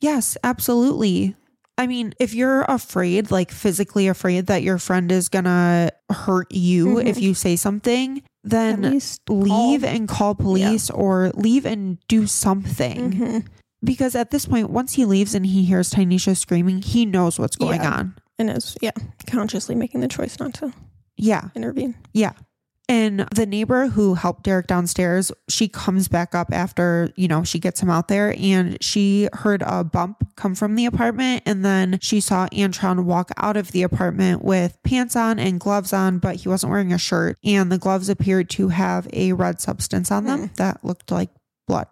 Yes, 0.00 0.36
absolutely. 0.44 1.34
I 1.76 1.86
mean, 1.86 2.14
if 2.20 2.34
you're 2.34 2.62
afraid, 2.62 3.30
like 3.30 3.50
physically 3.50 4.06
afraid 4.08 4.46
that 4.46 4.62
your 4.62 4.78
friend 4.78 5.10
is 5.10 5.28
gonna 5.28 5.90
hurt 6.10 6.52
you 6.52 6.86
Mhm. 6.96 7.06
if 7.06 7.20
you 7.20 7.34
say 7.34 7.56
something, 7.56 8.22
then 8.44 9.00
leave 9.28 9.80
call. 9.82 9.90
and 9.90 10.08
call 10.08 10.34
police 10.34 10.90
or 10.90 11.30
leave 11.34 11.66
and 11.66 11.98
do 12.08 12.26
something. 12.26 13.12
Mhm. 13.12 13.46
Because 13.82 14.14
at 14.14 14.30
this 14.30 14.46
point, 14.46 14.70
once 14.70 14.92
he 14.94 15.04
leaves 15.04 15.34
and 15.34 15.44
he 15.46 15.64
hears 15.64 15.90
Tynisha 15.90 16.36
screaming, 16.36 16.80
he 16.80 17.04
knows 17.04 17.38
what's 17.38 17.56
going 17.56 17.80
Yeah. 17.82 17.92
on. 17.94 18.14
and 18.36 18.50
is 18.50 18.76
yeah 18.82 18.90
consciously 19.28 19.76
making 19.76 20.00
the 20.00 20.08
choice 20.08 20.40
not 20.40 20.52
to 20.54 20.72
Yeah. 21.16 21.50
intervene. 21.54 21.94
Yeah. 22.12 22.32
And 22.88 23.20
the 23.34 23.46
neighbor 23.46 23.88
who 23.88 24.14
helped 24.14 24.42
Derek 24.42 24.66
downstairs, 24.66 25.32
she 25.48 25.68
comes 25.68 26.08
back 26.08 26.34
up 26.34 26.52
after, 26.52 27.10
you 27.16 27.28
know, 27.28 27.42
she 27.42 27.58
gets 27.58 27.80
him 27.80 27.88
out 27.88 28.08
there 28.08 28.34
and 28.38 28.76
she 28.82 29.28
heard 29.32 29.62
a 29.62 29.82
bump 29.84 30.26
come 30.36 30.54
from 30.54 30.74
the 30.74 30.84
apartment. 30.84 31.42
And 31.46 31.64
then 31.64 31.98
she 32.02 32.20
saw 32.20 32.46
Antron 32.48 33.04
walk 33.04 33.30
out 33.38 33.56
of 33.56 33.72
the 33.72 33.82
apartment 33.82 34.44
with 34.44 34.78
pants 34.82 35.16
on 35.16 35.38
and 35.38 35.58
gloves 35.58 35.92
on, 35.92 36.18
but 36.18 36.36
he 36.36 36.48
wasn't 36.48 36.70
wearing 36.70 36.92
a 36.92 36.98
shirt. 36.98 37.38
And 37.42 37.72
the 37.72 37.78
gloves 37.78 38.08
appeared 38.10 38.50
to 38.50 38.68
have 38.68 39.08
a 39.12 39.32
red 39.32 39.60
substance 39.60 40.10
on 40.10 40.24
them 40.24 40.48
mm. 40.48 40.54
that 40.56 40.84
looked 40.84 41.10
like 41.10 41.30
blood. 41.66 41.88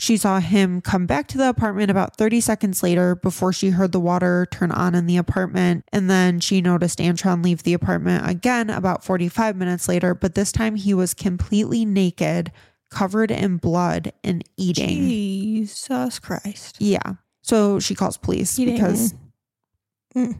She 0.00 0.16
saw 0.16 0.40
him 0.40 0.80
come 0.80 1.04
back 1.04 1.28
to 1.28 1.36
the 1.38 1.50
apartment 1.50 1.90
about 1.90 2.16
30 2.16 2.40
seconds 2.40 2.82
later 2.82 3.14
before 3.16 3.52
she 3.52 3.68
heard 3.68 3.92
the 3.92 4.00
water 4.00 4.46
turn 4.50 4.70
on 4.72 4.94
in 4.94 5.04
the 5.06 5.18
apartment. 5.18 5.84
And 5.92 6.08
then 6.08 6.40
she 6.40 6.62
noticed 6.62 7.00
Antron 7.00 7.44
leave 7.44 7.64
the 7.64 7.74
apartment 7.74 8.26
again 8.26 8.70
about 8.70 9.04
45 9.04 9.56
minutes 9.56 9.88
later, 9.88 10.14
but 10.14 10.34
this 10.34 10.52
time 10.52 10.74
he 10.76 10.94
was 10.94 11.12
completely 11.12 11.84
naked, 11.84 12.50
covered 12.90 13.30
in 13.30 13.58
blood, 13.58 14.12
and 14.24 14.42
eating. 14.56 14.88
Jesus 15.06 16.18
Christ. 16.18 16.76
Yeah. 16.80 17.16
So 17.42 17.78
she 17.78 17.94
calls 17.94 18.16
police 18.16 18.58
Eating. 18.58 18.76
because 18.76 19.14
Mm. 20.16 20.38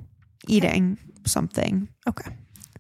eating 0.49 0.99
something. 1.27 1.89
Okay. 2.09 2.35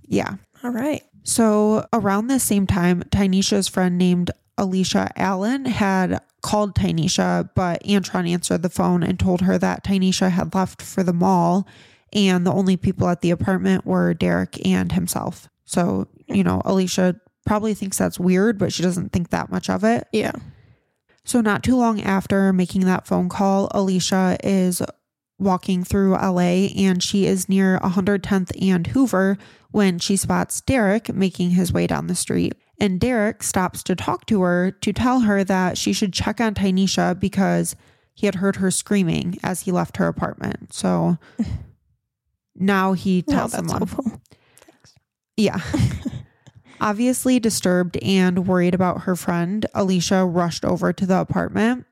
Yeah. 0.06 0.36
All 0.64 0.70
right. 0.70 1.02
So 1.24 1.86
around 1.92 2.28
the 2.28 2.40
same 2.40 2.66
time, 2.66 3.02
Tynisha's 3.10 3.68
friend 3.68 3.98
named 3.98 4.30
Alisha 4.58 5.10
Allen 5.16 5.64
had 5.64 6.20
called 6.42 6.74
Tynisha, 6.74 7.50
but 7.54 7.82
Antron 7.84 8.28
answered 8.28 8.62
the 8.62 8.68
phone 8.68 9.02
and 9.02 9.18
told 9.18 9.42
her 9.42 9.58
that 9.58 9.84
Tynisha 9.84 10.30
had 10.30 10.54
left 10.54 10.82
for 10.82 11.02
the 11.02 11.12
mall 11.12 11.66
and 12.12 12.46
the 12.46 12.52
only 12.52 12.76
people 12.76 13.08
at 13.08 13.20
the 13.20 13.30
apartment 13.30 13.86
were 13.86 14.14
Derek 14.14 14.64
and 14.66 14.92
himself. 14.92 15.48
So, 15.64 16.08
you 16.26 16.42
know, 16.42 16.60
Alisha 16.64 17.20
probably 17.46 17.74
thinks 17.74 17.98
that's 17.98 18.18
weird, 18.18 18.58
but 18.58 18.72
she 18.72 18.82
doesn't 18.82 19.12
think 19.12 19.30
that 19.30 19.50
much 19.50 19.70
of 19.70 19.84
it. 19.84 20.08
Yeah. 20.12 20.32
So, 21.24 21.40
not 21.40 21.62
too 21.62 21.76
long 21.76 22.00
after 22.00 22.52
making 22.52 22.82
that 22.86 23.06
phone 23.06 23.28
call, 23.28 23.68
Alisha 23.68 24.38
is 24.42 24.82
walking 25.38 25.84
through 25.84 26.12
LA 26.12 26.68
and 26.76 27.02
she 27.02 27.26
is 27.26 27.48
near 27.48 27.78
110th 27.80 28.50
and 28.60 28.86
Hoover 28.88 29.38
when 29.70 29.98
she 29.98 30.16
spots 30.16 30.60
Derek 30.60 31.12
making 31.14 31.50
his 31.50 31.72
way 31.72 31.86
down 31.86 32.08
the 32.08 32.14
street. 32.14 32.54
And 32.80 32.98
Derek 32.98 33.42
stops 33.42 33.82
to 33.84 33.94
talk 33.94 34.24
to 34.26 34.40
her 34.42 34.70
to 34.70 34.92
tell 34.92 35.20
her 35.20 35.44
that 35.44 35.76
she 35.76 35.92
should 35.92 36.12
check 36.14 36.40
on 36.40 36.54
Tynisha 36.54 37.20
because 37.20 37.76
he 38.14 38.26
had 38.26 38.36
heard 38.36 38.56
her 38.56 38.70
screaming 38.70 39.38
as 39.42 39.60
he 39.62 39.70
left 39.72 39.98
her 39.98 40.08
apartment. 40.08 40.72
So 40.72 41.18
now 42.54 42.94
he 42.94 43.22
No, 43.28 43.34
tells 43.34 43.52
that's 43.52 43.68
someone. 43.68 43.88
helpful. 43.88 44.20
Yeah. 45.36 45.60
Obviously 46.82 47.38
disturbed 47.40 47.96
and 48.02 48.46
worried 48.46 48.74
about 48.74 49.02
her 49.02 49.16
friend, 49.16 49.64
Alisha 49.74 50.28
rushed 50.30 50.66
over 50.66 50.92
to 50.92 51.06
the 51.06 51.18
apartment. 51.18 51.86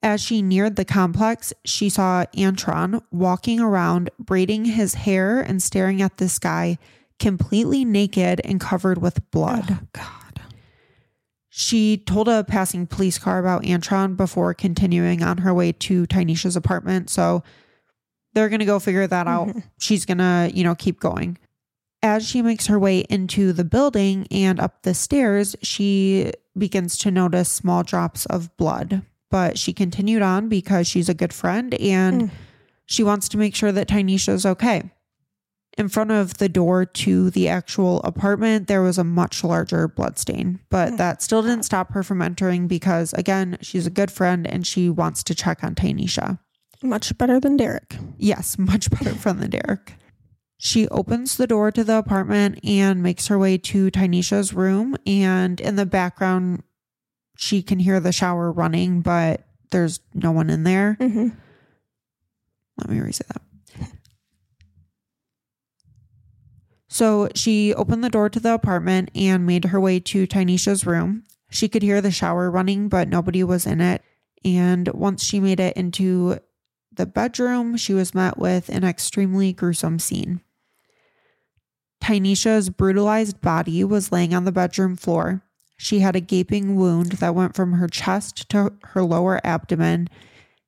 As 0.00 0.20
she 0.20 0.42
neared 0.42 0.76
the 0.76 0.84
complex, 0.84 1.52
she 1.64 1.88
saw 1.88 2.24
Antron 2.36 3.02
walking 3.10 3.58
around, 3.58 4.10
braiding 4.18 4.64
his 4.64 4.94
hair 4.94 5.40
and 5.40 5.60
staring 5.60 6.00
at 6.00 6.18
the 6.18 6.28
sky, 6.28 6.78
completely 7.18 7.84
naked 7.84 8.40
and 8.44 8.60
covered 8.60 8.98
with 8.98 9.30
blood. 9.30 9.66
Oh, 9.70 9.80
God. 9.92 10.42
She 11.50 11.96
told 11.96 12.28
a 12.28 12.44
passing 12.44 12.86
police 12.86 13.18
car 13.18 13.40
about 13.40 13.64
Antron 13.64 14.16
before 14.16 14.54
continuing 14.54 15.24
on 15.24 15.38
her 15.38 15.52
way 15.52 15.72
to 15.72 16.06
Tynisha's 16.06 16.54
apartment. 16.54 17.10
So 17.10 17.42
they're 18.32 18.48
going 18.48 18.60
to 18.60 18.64
go 18.64 18.78
figure 18.78 19.08
that 19.08 19.26
out. 19.26 19.48
Mm-hmm. 19.48 19.58
She's 19.80 20.06
going 20.06 20.18
to, 20.18 20.50
you 20.54 20.62
know, 20.62 20.76
keep 20.76 21.00
going. 21.00 21.36
As 22.00 22.24
she 22.24 22.42
makes 22.42 22.68
her 22.68 22.78
way 22.78 23.00
into 23.10 23.52
the 23.52 23.64
building 23.64 24.28
and 24.30 24.60
up 24.60 24.82
the 24.82 24.94
stairs, 24.94 25.56
she 25.60 26.30
begins 26.56 26.96
to 26.98 27.10
notice 27.10 27.50
small 27.50 27.82
drops 27.82 28.24
of 28.26 28.56
blood. 28.56 29.02
But 29.28 29.58
she 29.58 29.72
continued 29.72 30.22
on 30.22 30.48
because 30.48 30.86
she's 30.86 31.08
a 31.08 31.14
good 31.14 31.32
friend 31.32 31.74
and 31.74 32.22
mm. 32.22 32.30
she 32.86 33.02
wants 33.02 33.28
to 33.30 33.36
make 33.36 33.56
sure 33.56 33.72
that 33.72 33.88
Tynisha's 33.88 34.46
okay. 34.46 34.92
In 35.78 35.88
front 35.88 36.10
of 36.10 36.38
the 36.38 36.48
door 36.48 36.84
to 36.84 37.30
the 37.30 37.46
actual 37.48 38.02
apartment, 38.02 38.66
there 38.66 38.82
was 38.82 38.98
a 38.98 39.04
much 39.04 39.44
larger 39.44 39.86
blood 39.86 40.18
stain, 40.18 40.58
but 40.70 40.96
that 40.96 41.22
still 41.22 41.40
didn't 41.40 41.62
stop 41.62 41.92
her 41.92 42.02
from 42.02 42.20
entering 42.20 42.66
because, 42.66 43.12
again, 43.12 43.58
she's 43.60 43.86
a 43.86 43.90
good 43.90 44.10
friend 44.10 44.44
and 44.44 44.66
she 44.66 44.90
wants 44.90 45.22
to 45.22 45.36
check 45.36 45.62
on 45.62 45.76
Tynisha. 45.76 46.40
Much 46.82 47.16
better 47.16 47.38
than 47.38 47.56
Derek. 47.56 47.96
Yes, 48.16 48.58
much 48.58 48.90
better 48.90 49.14
friend 49.14 49.40
than 49.40 49.50
Derek. 49.50 49.94
She 50.58 50.88
opens 50.88 51.36
the 51.36 51.46
door 51.46 51.70
to 51.70 51.84
the 51.84 51.98
apartment 51.98 52.58
and 52.64 53.00
makes 53.00 53.28
her 53.28 53.38
way 53.38 53.56
to 53.58 53.92
Tynisha's 53.92 54.52
room. 54.52 54.96
And 55.06 55.60
in 55.60 55.76
the 55.76 55.86
background, 55.86 56.64
she 57.36 57.62
can 57.62 57.78
hear 57.78 58.00
the 58.00 58.10
shower 58.10 58.50
running, 58.50 59.00
but 59.00 59.46
there's 59.70 60.00
no 60.12 60.32
one 60.32 60.50
in 60.50 60.64
there. 60.64 60.96
Mm-hmm. 61.00 61.28
Let 62.78 62.90
me 62.90 62.98
reset 62.98 63.28
that. 63.28 63.42
So 66.98 67.28
she 67.32 67.72
opened 67.74 68.02
the 68.02 68.10
door 68.10 68.28
to 68.28 68.40
the 68.40 68.54
apartment 68.54 69.12
and 69.14 69.46
made 69.46 69.66
her 69.66 69.78
way 69.78 70.00
to 70.00 70.26
Tynisha's 70.26 70.84
room. 70.84 71.22
She 71.48 71.68
could 71.68 71.84
hear 71.84 72.00
the 72.00 72.10
shower 72.10 72.50
running, 72.50 72.88
but 72.88 73.08
nobody 73.08 73.44
was 73.44 73.66
in 73.66 73.80
it. 73.80 74.02
And 74.44 74.88
once 74.88 75.22
she 75.22 75.38
made 75.38 75.60
it 75.60 75.76
into 75.76 76.40
the 76.92 77.06
bedroom, 77.06 77.76
she 77.76 77.94
was 77.94 78.16
met 78.16 78.36
with 78.36 78.68
an 78.68 78.82
extremely 78.82 79.52
gruesome 79.52 80.00
scene. 80.00 80.40
Tynisha's 82.02 82.68
brutalized 82.68 83.40
body 83.40 83.84
was 83.84 84.10
laying 84.10 84.34
on 84.34 84.44
the 84.44 84.50
bedroom 84.50 84.96
floor. 84.96 85.44
She 85.76 86.00
had 86.00 86.16
a 86.16 86.20
gaping 86.20 86.74
wound 86.74 87.12
that 87.12 87.32
went 87.36 87.54
from 87.54 87.74
her 87.74 87.86
chest 87.86 88.48
to 88.48 88.72
her 88.82 89.04
lower 89.04 89.40
abdomen, 89.44 90.08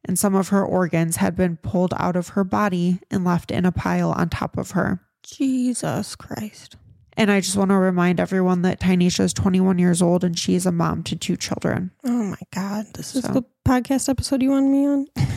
and 0.05 0.17
some 0.17 0.37
of 0.37 0.51
her 0.51 0.65
organs 0.65 1.17
had 1.17 1.35
been 1.35 1.57
pulled 1.57 1.93
out 1.97 2.15
of 2.15 2.29
her 2.29 2.45
body 2.45 3.01
and 3.11 3.25
left 3.25 3.51
in 3.51 3.67
a 3.67 3.73
pile 3.73 4.13
on 4.13 4.29
top 4.29 4.57
of 4.57 4.71
her. 4.71 5.01
Jesus 5.23 6.17
Christ. 6.17 6.77
And 7.17 7.31
I 7.31 7.41
just 7.41 7.57
want 7.57 7.71
to 7.71 7.77
remind 7.77 8.21
everyone 8.21 8.63
that 8.63 8.81
Tynisha 8.81 9.21
is 9.21 9.33
21 9.33 9.79
years 9.79 10.01
old 10.01 10.25
and 10.25 10.39
she 10.39 10.55
is 10.55 10.65
a 10.65 10.73
mom 10.73 11.03
to 11.05 11.17
two 11.17 11.37
children. 11.37 11.91
Oh 12.05 12.23
my 12.25 12.39
God. 12.53 12.87
This 12.95 13.15
is 13.15 13.25
the 13.25 13.45
podcast 13.67 14.09
episode 14.09 14.43
you 14.43 14.51
wanted 14.51 14.71
me 14.71 14.87
on? 14.87 15.07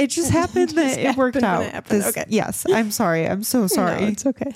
It 0.00 0.08
just 0.08 0.30
happened 0.30 0.70
that 0.70 0.94
just 0.94 0.98
it 0.98 1.16
worked 1.16 1.42
out. 1.42 1.62
it. 1.62 1.84
This- 1.84 2.06
Okay. 2.06 2.24
Yes, 2.28 2.64
I'm 2.72 2.90
sorry. 2.90 3.28
I'm 3.28 3.42
so 3.42 3.66
sorry. 3.66 4.00
No, 4.00 4.06
it's 4.06 4.24
okay. 4.24 4.54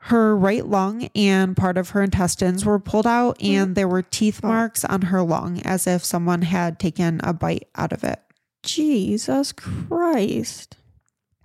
her 0.00 0.36
right 0.36 0.66
lung 0.66 1.08
and 1.14 1.56
part 1.56 1.78
of 1.78 1.90
her 1.90 2.02
intestines 2.02 2.62
were 2.62 2.78
pulled 2.78 3.06
out, 3.06 3.38
mm-hmm. 3.38 3.54
and 3.54 3.74
there 3.74 3.88
were 3.88 4.02
teeth 4.02 4.40
oh. 4.42 4.48
marks 4.48 4.84
on 4.84 5.00
her 5.00 5.22
lung 5.22 5.62
as 5.62 5.86
if 5.86 6.04
someone 6.04 6.42
had 6.42 6.78
taken 6.78 7.22
a 7.24 7.32
bite 7.32 7.68
out 7.74 7.92
of 7.92 8.04
it. 8.04 8.20
Jesus 8.62 9.52
Christ. 9.52 10.76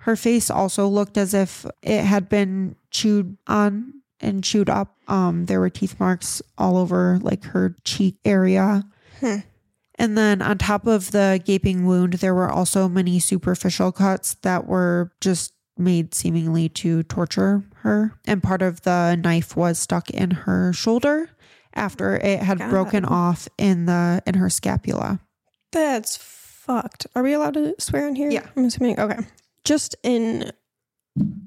Her 0.03 0.17
face 0.17 0.49
also 0.49 0.85
looked 0.87 1.17
as 1.17 1.33
if 1.33 1.65
it 1.81 2.03
had 2.03 2.27
been 2.27 2.75
chewed 2.91 3.37
on 3.47 4.01
and 4.19 4.43
chewed 4.43 4.69
up. 4.69 4.97
Um, 5.07 5.45
there 5.45 5.61
were 5.61 5.69
teeth 5.69 5.97
marks 5.97 6.41
all 6.57 6.75
over 6.75 7.19
like 7.21 7.45
her 7.45 7.77
cheek 7.85 8.17
area. 8.25 8.83
Hmm. 9.21 9.37
And 9.95 10.17
then 10.17 10.41
on 10.41 10.57
top 10.57 10.87
of 10.87 11.11
the 11.11 11.41
gaping 11.45 11.85
wound, 11.85 12.13
there 12.15 12.35
were 12.35 12.49
also 12.49 12.89
many 12.89 13.19
superficial 13.19 13.93
cuts 13.93 14.33
that 14.41 14.67
were 14.67 15.13
just 15.21 15.53
made 15.77 16.13
seemingly 16.13 16.67
to 16.67 17.03
torture 17.03 17.63
her. 17.75 18.19
And 18.25 18.43
part 18.43 18.61
of 18.61 18.81
the 18.81 19.15
knife 19.15 19.55
was 19.55 19.79
stuck 19.79 20.09
in 20.09 20.31
her 20.31 20.73
shoulder 20.73 21.29
after 21.73 22.17
it 22.17 22.39
had 22.39 22.57
God. 22.57 22.69
broken 22.69 23.05
off 23.05 23.47
in 23.57 23.85
the 23.85 24.21
in 24.25 24.33
her 24.33 24.49
scapula. 24.49 25.21
That's 25.71 26.17
fucked. 26.17 27.07
Are 27.15 27.23
we 27.23 27.31
allowed 27.31 27.53
to 27.53 27.75
swear 27.79 28.05
in 28.09 28.15
here? 28.15 28.29
Yeah. 28.29 28.47
I'm 28.57 28.65
assuming. 28.65 28.99
Okay. 28.99 29.19
Just 29.63 29.95
in 30.04 30.52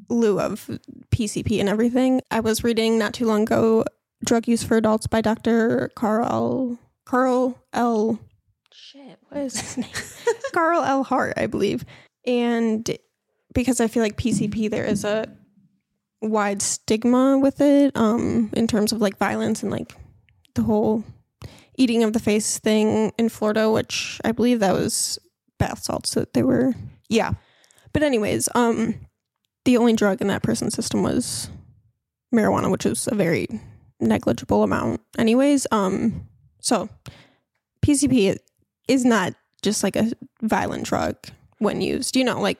lieu 0.09 0.41
of 0.41 0.71
PCP 1.11 1.61
and 1.61 1.69
everything, 1.69 2.23
I 2.31 2.41
was 2.41 2.65
reading 2.65 2.99
not 2.99 3.13
too 3.15 3.27
long 3.27 3.43
ago 3.43 3.85
Drug 4.25 4.49
Use 4.49 4.63
for 4.63 4.77
Adults 4.77 5.07
by 5.07 5.21
Dr. 5.21 5.91
Carl 5.95 6.79
Carl 7.05 7.63
L. 7.73 8.19
Shit, 8.73 9.19
what 9.29 9.43
is 9.43 9.61
his 9.61 9.77
name? 9.79 9.91
Carl 10.53 10.83
L. 10.83 11.05
Hart, 11.05 11.35
I 11.37 11.47
believe. 11.47 11.85
And 12.27 12.89
because 13.55 13.81
I 13.81 13.87
feel 13.89 14.03
like 14.03 14.17
PCP, 14.17 14.71
there 14.71 14.85
is 14.85 15.05
a 15.05 15.27
wide 16.23 16.63
stigma 16.63 17.39
with 17.39 17.61
it 17.61 17.95
um 17.95 18.51
in 18.55 18.67
terms 18.67 18.91
of 18.91 19.03
like 19.03 19.19
violence 19.19 19.63
and 19.63 19.71
like 19.71 19.95
the 20.55 20.63
whole 20.63 21.05
eating 21.77 22.03
of 22.03 22.15
the 22.15 22.19
face 22.19 22.59
thing 22.59 23.13
in 23.19 23.29
Florida 23.29 23.71
which 23.71 24.19
I 24.25 24.33
believe 24.33 24.61
that 24.61 24.73
was 24.73 25.19
bath 25.59 25.83
salts 25.83 26.15
that 26.15 26.33
they 26.33 26.43
were 26.43 26.75
Yeah. 27.11 27.35
But 27.97 28.03
anyways 28.03 28.47
um 28.55 28.95
the 29.65 29.79
only 29.79 29.95
drug 29.95 30.21
in 30.21 30.29
that 30.29 30.43
person's 30.43 30.75
system 30.75 31.03
was 31.03 31.49
marijuana 32.35 32.71
which 32.71 32.85
was 32.85 33.09
a 33.11 33.15
very 33.15 33.49
negligible 34.01 34.63
amount 34.63 35.01
anyways. 35.17 35.67
Um 35.73 36.29
so 36.61 36.91
PCP 37.81 38.37
is 38.87 39.05
not 39.07 39.33
just 39.63 39.83
like 39.83 39.97
a 39.97 40.13
violent 40.43 40.85
drug 40.85 41.17
when 41.57 41.81
used. 41.81 42.17
You 42.17 42.25
know 42.25 42.39
like 42.39 42.59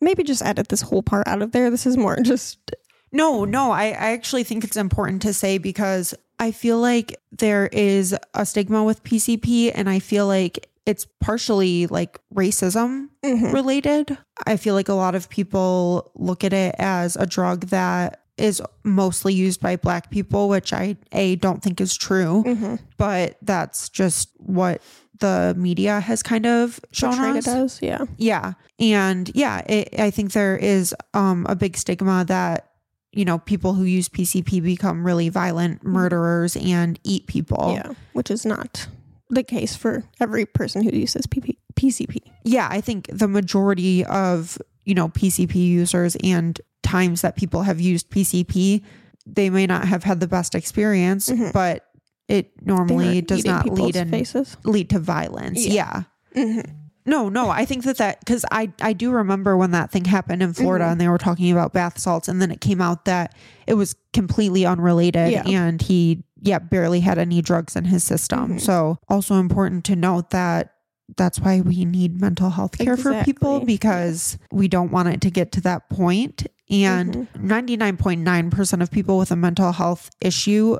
maybe 0.00 0.22
just 0.22 0.40
edit 0.42 0.68
this 0.68 0.82
whole 0.82 1.02
part 1.02 1.26
out 1.26 1.42
of 1.42 1.50
there. 1.50 1.68
This 1.68 1.84
is 1.84 1.96
more 1.96 2.16
just 2.22 2.70
No, 3.10 3.44
no, 3.44 3.72
I, 3.72 3.86
I 3.86 4.12
actually 4.12 4.44
think 4.44 4.62
it's 4.62 4.76
important 4.76 5.22
to 5.22 5.32
say 5.32 5.58
because 5.58 6.14
I 6.38 6.52
feel 6.52 6.78
like 6.78 7.20
there 7.32 7.66
is 7.66 8.16
a 8.34 8.46
stigma 8.46 8.84
with 8.84 9.02
PCP 9.02 9.72
and 9.74 9.90
I 9.90 9.98
feel 9.98 10.28
like 10.28 10.69
it's 10.90 11.06
partially 11.20 11.86
like 11.86 12.20
racism 12.34 13.08
Mhm. 13.24 13.52
related. 13.52 14.18
I 14.46 14.56
feel 14.56 14.74
like 14.74 14.88
a 14.88 14.94
lot 15.04 15.14
of 15.14 15.28
people 15.28 16.10
look 16.14 16.42
at 16.44 16.52
it 16.52 16.74
as 16.78 17.16
a 17.16 17.26
drug 17.26 17.66
that 17.68 18.20
is 18.36 18.62
mostly 18.84 19.34
used 19.34 19.60
by 19.60 19.76
black 19.76 20.10
people, 20.10 20.48
which 20.48 20.72
I 20.72 20.96
a 21.12 21.36
don't 21.36 21.62
think 21.62 21.80
is 21.80 21.94
true, 21.96 22.42
Mhm. 22.46 22.78
but 22.96 23.36
that's 23.42 23.88
just 23.90 24.30
what 24.38 24.80
the 25.20 25.54
media 25.58 26.00
has 26.00 26.22
kind 26.22 26.46
of 26.46 26.80
shown 26.92 27.14
portrayed 27.16 27.36
us. 27.36 27.46
it 27.46 27.56
as 27.64 27.78
yeah 27.82 28.04
Yeah. 28.16 28.52
And 28.78 29.30
yeah, 29.34 29.58
it, 29.68 30.00
I 30.00 30.10
think 30.10 30.32
there 30.32 30.56
is 30.56 30.94
um, 31.12 31.44
a 31.48 31.54
big 31.54 31.76
stigma 31.76 32.24
that, 32.28 32.70
you 33.12 33.26
know, 33.26 33.38
people 33.38 33.74
who 33.74 33.84
use 33.84 34.08
PCP 34.08 34.60
become 34.62 35.04
really 35.04 35.28
violent 35.28 35.84
murderers 35.84 36.56
and 36.56 36.98
eat 37.04 37.26
people. 37.26 37.72
Yeah, 37.74 37.92
which 38.14 38.30
is 38.30 38.46
not 38.46 38.88
the 39.30 39.42
case 39.42 39.74
for 39.76 40.04
every 40.20 40.44
person 40.46 40.82
who 40.82 40.90
uses 40.90 41.26
PP- 41.26 41.56
PCP. 41.74 42.18
Yeah. 42.44 42.68
I 42.70 42.80
think 42.80 43.08
the 43.12 43.28
majority 43.28 44.04
of, 44.04 44.58
you 44.84 44.94
know, 44.94 45.08
PCP 45.08 45.54
users 45.54 46.16
and 46.22 46.60
times 46.82 47.22
that 47.22 47.36
people 47.36 47.62
have 47.62 47.80
used 47.80 48.10
PCP, 48.10 48.82
they 49.26 49.48
may 49.50 49.66
not 49.66 49.86
have 49.86 50.02
had 50.04 50.20
the 50.20 50.26
best 50.28 50.54
experience, 50.54 51.28
Mhm. 51.28 51.52
but 51.52 51.86
it 52.28 52.50
normally 52.64 53.20
does 53.22 53.44
not 53.44 53.68
lead 53.68 53.96
in, 53.96 54.10
faces. 54.10 54.56
lead 54.64 54.90
to 54.90 54.98
violence. 54.98 55.64
Yeah. 55.66 56.02
yeah. 56.34 56.44
Mhm. 56.44 56.70
No, 57.06 57.28
no, 57.28 57.48
I 57.48 57.64
think 57.64 57.84
that 57.84 57.96
that 57.96 58.20
because 58.20 58.44
I 58.52 58.70
I 58.80 58.92
do 58.92 59.10
remember 59.10 59.56
when 59.56 59.70
that 59.72 59.90
thing 59.90 60.04
happened 60.04 60.42
in 60.42 60.52
Florida 60.52 60.84
Mhm. 60.84 60.92
and 60.92 61.00
they 61.00 61.08
were 61.08 61.18
talking 61.18 61.50
about 61.50 61.72
bath 61.72 61.98
salts 61.98 62.28
and 62.28 62.40
then 62.42 62.50
it 62.50 62.60
came 62.60 62.80
out 62.80 63.06
that 63.06 63.34
it 63.66 63.74
was 63.74 63.96
completely 64.12 64.66
unrelated 64.66 65.32
Yeah. 65.32 65.42
and 65.48 65.80
he 65.80 66.22
yeah 66.42 66.58
barely 66.58 67.00
had 67.00 67.18
any 67.18 67.42
drugs 67.42 67.76
in 67.76 67.84
his 67.86 68.02
system. 68.04 68.54
Mhm. 68.56 68.60
So 68.60 68.98
also 69.08 69.36
important 69.36 69.84
to 69.86 69.96
note 69.96 70.30
that 70.30 70.72
that's 71.16 71.40
why 71.40 71.60
we 71.60 71.84
need 71.84 72.20
mental 72.20 72.50
health 72.50 72.78
care 72.78 72.96
for 72.96 73.22
people 73.24 73.64
because 73.64 74.38
we 74.52 74.68
don't 74.68 74.92
want 74.92 75.08
it 75.08 75.20
to 75.22 75.30
get 75.30 75.50
to 75.52 75.60
that 75.62 75.88
point. 75.90 76.46
And 76.70 77.28
Mhm. 77.34 77.42
99.9% 77.42 78.80
of 78.82 78.90
people 78.90 79.18
with 79.18 79.30
a 79.32 79.36
mental 79.36 79.72
health 79.72 80.10
issue 80.20 80.76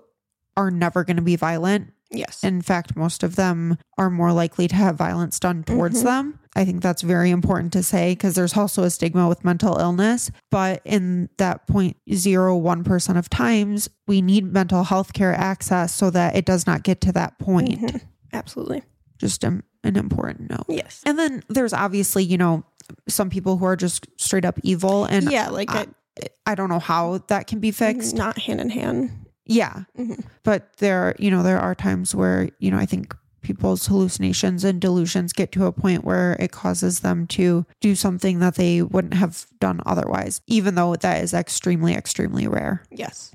are 0.56 0.70
never 0.70 1.02
going 1.04 1.16
to 1.16 1.22
be 1.22 1.36
violent 1.36 1.92
Yes. 2.12 2.42
in 2.42 2.60
fact, 2.60 2.96
most 2.96 3.22
of 3.22 3.36
them 3.36 3.78
are 3.96 4.10
more 4.10 4.32
likely 4.32 4.66
to 4.68 4.74
have 4.74 4.96
violence 4.96 5.38
done 5.38 5.62
towards 5.62 6.00
Mhm. 6.00 6.04
them. 6.04 6.38
I 6.56 6.64
think 6.64 6.82
that's 6.82 7.02
very 7.02 7.30
important 7.30 7.72
to 7.74 7.82
say 7.84 8.12
because 8.12 8.34
there's 8.34 8.56
also 8.56 8.82
a 8.82 8.90
stigma 8.90 9.28
with 9.28 9.44
mental 9.44 9.78
illness. 9.78 10.30
But 10.50 10.82
in 10.84 11.28
that 11.38 11.68
0.01% 11.68 13.16
of 13.18 13.30
times, 13.30 13.88
we 14.06 14.20
need 14.22 14.52
mental 14.52 14.84
health 14.84 15.12
care 15.12 15.34
access 15.34 15.94
so 15.94 16.10
that 16.10 16.34
it 16.36 16.44
does 16.44 16.66
not 16.66 16.82
get 16.82 17.00
to 17.02 17.12
that 17.12 17.38
point. 17.38 17.80
Mhm. 17.80 18.00
Absolutely. 18.32 18.82
Just 19.18 19.44
an, 19.44 19.62
an 19.84 19.96
important 19.96 20.50
note. 20.50 20.66
Yes. 20.68 21.02
And 21.06 21.18
then 21.18 21.42
there's 21.48 21.72
obviously, 21.72 22.24
you 22.24 22.38
know, 22.38 22.64
some 23.08 23.30
people 23.30 23.56
who 23.58 23.64
are 23.66 23.76
just 23.76 24.06
straight 24.18 24.44
up 24.44 24.58
evil. 24.64 25.04
And 25.04 25.30
yeah, 25.30 25.48
like 25.48 25.70
I 26.46 26.54
don't 26.56 26.68
know 26.68 26.80
how 26.80 27.18
that 27.28 27.46
can 27.46 27.60
be 27.60 27.70
fixed. 27.70 28.16
not 28.16 28.38
hand 28.38 28.60
in 28.60 28.70
hand. 28.70 29.10
Yeah. 29.50 29.84
Mhm. 29.98 30.24
But 30.44 30.76
there, 30.78 31.14
you 31.18 31.30
know, 31.30 31.42
there 31.42 31.58
are 31.60 31.74
times 31.74 32.14
where, 32.14 32.48
you 32.58 32.70
know, 32.70 32.78
I 32.78 32.86
think 32.86 33.14
people's 33.42 33.86
hallucinations 33.86 34.64
and 34.64 34.80
delusions 34.80 35.32
get 35.32 35.50
to 35.52 35.64
a 35.66 35.72
point 35.72 36.04
where 36.04 36.36
it 36.38 36.52
causes 36.52 37.00
them 37.00 37.26
to 37.26 37.64
do 37.80 37.94
something 37.94 38.38
that 38.40 38.54
they 38.56 38.82
wouldn't 38.82 39.14
have 39.14 39.46
done 39.60 39.80
otherwise, 39.86 40.40
even 40.46 40.74
though 40.74 40.94
that 40.96 41.22
is 41.22 41.32
extremely, 41.34 41.94
extremely 41.94 42.46
rare. 42.46 42.82
Yes. 42.90 43.32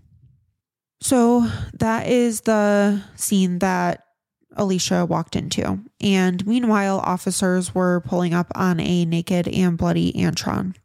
So 1.01 1.49
that 1.73 2.07
is 2.07 2.41
the 2.41 3.01
scene 3.15 3.59
that 3.59 4.03
Alisha 4.57 5.07
walked 5.07 5.35
into. 5.35 5.79
And 5.99 6.45
meanwhile, 6.47 6.99
officers 6.99 7.75
were 7.75 8.01
pulling 8.01 8.33
up 8.33 8.51
on 8.55 8.79
a 8.79 9.05
naked 9.05 9.47
and 9.47 9.77
bloody 9.77 10.13
Antron. 10.13 10.75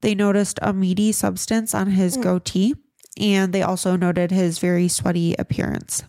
They 0.00 0.14
noticed 0.14 0.58
a 0.62 0.72
meaty 0.72 1.12
substance 1.12 1.74
on 1.74 1.90
his 1.90 2.16
Mm. 2.16 2.22
goatee, 2.22 2.74
and 3.18 3.52
they 3.52 3.62
also 3.62 3.96
noted 3.96 4.30
his 4.30 4.58
very 4.58 4.88
sweaty 4.88 5.34
appearance. 5.38 6.04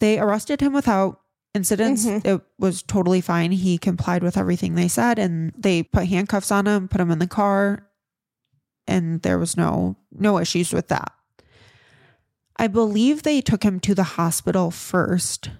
They 0.00 0.18
arrested 0.18 0.60
him 0.60 0.72
without 0.72 1.20
incidents. 1.54 2.04
Mhm. 2.06 2.24
It 2.24 2.42
was 2.58 2.82
totally 2.82 3.20
fine. 3.20 3.52
He 3.52 3.78
complied 3.78 4.22
with 4.22 4.36
everything 4.36 4.74
they 4.74 4.88
said, 4.88 5.18
and 5.18 5.52
they 5.56 5.82
put 5.82 6.06
handcuffs 6.06 6.50
on 6.52 6.66
him, 6.66 6.88
put 6.88 7.00
him 7.00 7.10
in 7.10 7.18
the 7.18 7.26
car, 7.26 7.88
and 8.86 9.22
there 9.22 9.38
was 9.38 9.56
no 9.56 9.96
no 10.12 10.38
issues 10.38 10.72
with 10.72 10.88
that. 10.88 11.12
I 12.56 12.66
believe 12.66 13.22
they 13.22 13.40
took 13.40 13.62
him 13.62 13.80
to 13.80 13.94
the 13.94 14.02
hospital 14.02 14.70
first. 14.70 15.50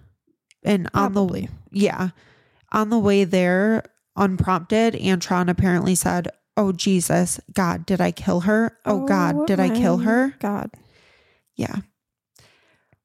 And 0.65 0.87
on 0.89 1.13
Probably. 1.13 1.49
the 1.71 1.79
yeah, 1.81 2.09
on 2.73 2.91
the 2.91 2.99
way 2.99 3.25
there, 3.25 3.85
unprompted, 4.17 4.95
Antron 4.95 5.49
apparently 5.49 5.95
said, 5.95 6.29
"Oh 6.59 6.73
Jesus, 6.73 7.41
God, 7.53 7.87
did 7.87 8.01
I 8.01 8.11
kill 8.11 8.41
her? 8.41 8.77
Oh, 8.85 9.03
oh 9.03 9.07
God, 9.07 9.47
did 9.47 9.61
I 9.61 9.69
kill 9.71 9.99
her?" 9.99 10.35
God. 10.41 10.71
Yeah. 11.55 11.77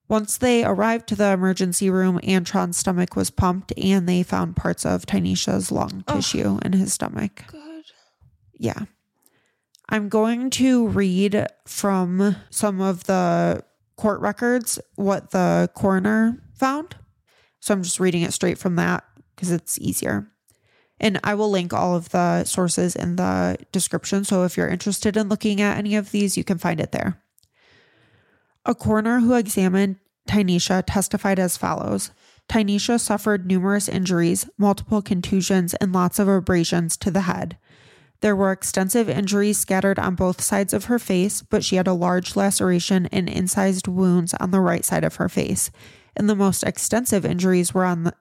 Once 0.09 0.37
they 0.37 0.63
arrived 0.65 1.07
to 1.07 1.15
the 1.15 1.31
emergency 1.31 1.89
room, 1.89 2.19
Antron's 2.23 2.77
stomach 2.77 3.15
was 3.15 3.31
pumped 3.31 3.71
and 3.77 4.07
they 4.07 4.21
found 4.21 4.55
parts 4.55 4.85
of 4.85 5.05
Tynisha's 5.05 5.71
lung 5.71 6.03
Ugh. 6.07 6.17
tissue 6.17 6.59
in 6.63 6.73
his 6.73 6.93
stomach. 6.93 7.45
Good. 7.47 7.85
Yeah. 8.53 8.85
I'm 9.89 10.09
going 10.09 10.49
to 10.51 10.87
read 10.87 11.47
from 11.65 12.35
some 12.49 12.81
of 12.81 13.05
the 13.05 13.63
court 13.95 14.21
records 14.21 14.79
what 14.95 15.31
the 15.31 15.69
coroner 15.75 16.41
found. 16.55 16.95
So 17.59 17.73
I'm 17.73 17.83
just 17.83 17.99
reading 17.99 18.23
it 18.23 18.33
straight 18.33 18.57
from 18.57 18.75
that 18.75 19.03
because 19.35 19.51
it's 19.51 19.79
easier. 19.79 20.27
And 21.03 21.19
I 21.21 21.35
will 21.35 21.51
link 21.51 21.73
all 21.73 21.97
of 21.97 22.09
the 22.09 22.45
sources 22.45 22.95
in 22.95 23.17
the 23.17 23.57
description. 23.73 24.23
So 24.23 24.45
if 24.45 24.55
you're 24.55 24.69
interested 24.69 25.17
in 25.17 25.27
looking 25.27 25.59
at 25.59 25.77
any 25.77 25.97
of 25.97 26.11
these, 26.11 26.37
you 26.37 26.45
can 26.45 26.57
find 26.57 26.79
it 26.79 26.93
there. 26.93 27.21
A 28.65 28.73
coroner 28.73 29.19
who 29.19 29.33
examined 29.33 29.97
Tynisha 30.29 30.81
testified 30.87 31.39
as 31.39 31.57
follows 31.57 32.11
Tynisha 32.49 33.01
suffered 33.01 33.45
numerous 33.45 33.89
injuries, 33.89 34.49
multiple 34.57 35.01
contusions, 35.01 35.73
and 35.75 35.91
lots 35.91 36.19
of 36.19 36.29
abrasions 36.29 36.95
to 36.97 37.11
the 37.11 37.21
head. 37.21 37.57
There 38.21 38.35
were 38.35 38.53
extensive 38.53 39.09
injuries 39.09 39.57
scattered 39.57 39.99
on 39.99 40.15
both 40.15 40.41
sides 40.41 40.73
of 40.73 40.85
her 40.85 40.99
face, 40.99 41.41
but 41.41 41.65
she 41.65 41.75
had 41.75 41.87
a 41.87 41.93
large 41.93 42.37
laceration 42.37 43.07
and 43.07 43.27
incised 43.27 43.89
wounds 43.89 44.33
on 44.35 44.51
the 44.51 44.61
right 44.61 44.85
side 44.85 45.03
of 45.03 45.15
her 45.15 45.27
face. 45.27 45.69
And 46.15 46.29
the 46.29 46.35
most 46.35 46.63
extensive 46.63 47.25
injuries 47.25 47.73
were 47.73 47.83
on 47.83 48.03
the, 48.03 48.13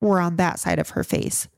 were 0.00 0.20
on 0.20 0.36
that 0.36 0.58
side 0.58 0.78
of 0.78 0.90
her 0.90 1.04
face. 1.04 1.48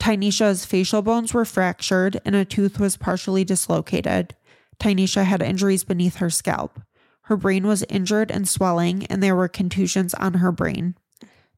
Tynisha's 0.00 0.64
facial 0.64 1.02
bones 1.02 1.34
were 1.34 1.44
fractured 1.44 2.20
and 2.24 2.34
a 2.34 2.44
tooth 2.44 2.78
was 2.78 2.96
partially 2.96 3.44
dislocated. 3.44 4.34
Tynisha 4.78 5.24
had 5.24 5.42
injuries 5.42 5.84
beneath 5.84 6.16
her 6.16 6.30
scalp. 6.30 6.80
Her 7.22 7.36
brain 7.36 7.66
was 7.66 7.84
injured 7.90 8.30
and 8.30 8.48
swelling, 8.48 9.04
and 9.06 9.22
there 9.22 9.36
were 9.36 9.48
contusions 9.48 10.14
on 10.14 10.34
her 10.34 10.50
brain. 10.50 10.94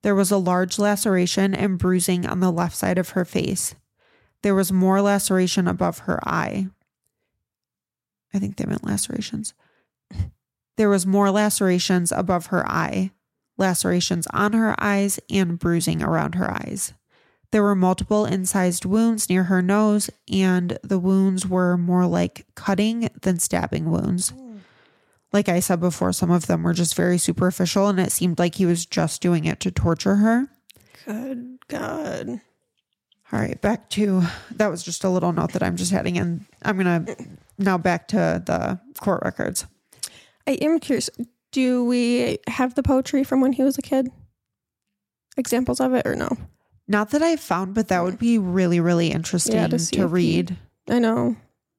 There 0.02 0.14
was 0.14 0.30
a 0.30 0.36
large 0.36 0.78
laceration 0.78 1.54
and 1.54 1.78
bruising 1.78 2.26
on 2.26 2.40
the 2.40 2.50
left 2.50 2.74
side 2.76 2.98
of 2.98 3.10
her 3.10 3.24
face. 3.24 3.74
There 4.42 4.54
was 4.54 4.72
more 4.72 5.02
laceration 5.02 5.68
above 5.68 5.98
her 6.00 6.18
eye. 6.26 6.68
I 8.32 8.38
think 8.38 8.56
they 8.56 8.64
meant 8.64 8.84
lacerations. 8.84 9.54
There 10.76 10.88
was 10.88 11.04
more 11.04 11.30
lacerations 11.30 12.10
above 12.10 12.46
her 12.46 12.66
eye, 12.66 13.10
lacerations 13.58 14.26
on 14.28 14.54
her 14.54 14.74
eyes, 14.82 15.20
and 15.28 15.58
bruising 15.58 16.02
around 16.02 16.36
her 16.36 16.50
eyes. 16.50 16.94
There 17.52 17.62
were 17.62 17.74
multiple 17.74 18.26
incised 18.26 18.84
wounds 18.84 19.28
near 19.28 19.44
her 19.44 19.60
nose, 19.60 20.08
and 20.30 20.78
the 20.82 20.98
wounds 20.98 21.46
were 21.46 21.76
more 21.76 22.06
like 22.06 22.46
cutting 22.54 23.08
than 23.22 23.38
stabbing 23.40 23.90
wounds. 23.90 24.32
Like 25.32 25.48
I 25.48 25.60
said 25.60 25.80
before, 25.80 26.12
some 26.12 26.30
of 26.30 26.46
them 26.46 26.62
were 26.62 26.72
just 26.72 26.94
very 26.94 27.18
superficial, 27.18 27.88
and 27.88 27.98
it 27.98 28.12
seemed 28.12 28.38
like 28.38 28.56
he 28.56 28.66
was 28.66 28.86
just 28.86 29.20
doing 29.20 29.44
it 29.44 29.60
to 29.60 29.70
torture 29.70 30.16
her. 30.16 30.48
Good 31.04 31.58
God. 31.68 32.40
All 33.32 33.38
right, 33.38 33.60
back 33.60 33.88
to 33.90 34.22
that 34.50 34.70
was 34.70 34.82
just 34.82 35.04
a 35.04 35.08
little 35.08 35.32
note 35.32 35.52
that 35.52 35.62
I'm 35.62 35.76
just 35.76 35.92
adding 35.92 36.16
in. 36.16 36.46
I'm 36.62 36.76
gonna 36.76 37.06
now 37.58 37.78
back 37.78 38.08
to 38.08 38.42
the 38.44 38.80
court 39.00 39.22
records. 39.24 39.66
I 40.46 40.52
am 40.52 40.80
curious. 40.80 41.10
Do 41.52 41.84
we 41.84 42.38
have 42.48 42.74
the 42.74 42.82
poetry 42.82 43.22
from 43.22 43.40
when 43.40 43.52
he 43.52 43.62
was 43.62 43.78
a 43.78 43.82
kid? 43.82 44.10
Examples 45.36 45.80
of 45.80 45.94
it 45.94 46.06
or 46.06 46.16
no? 46.16 46.36
Not 46.90 47.10
that 47.10 47.22
I've 47.22 47.38
found, 47.40 47.72
but 47.74 47.86
that 47.88 48.02
would 48.02 48.18
be 48.18 48.36
really, 48.36 48.80
really 48.80 49.12
interesting 49.12 49.54
Yeah, 49.54 49.68
to, 49.68 49.78
to 49.78 49.84
if 49.84 49.90
he- 49.90 50.02
read. 50.04 50.56
I 50.88 50.98
know. 50.98 51.36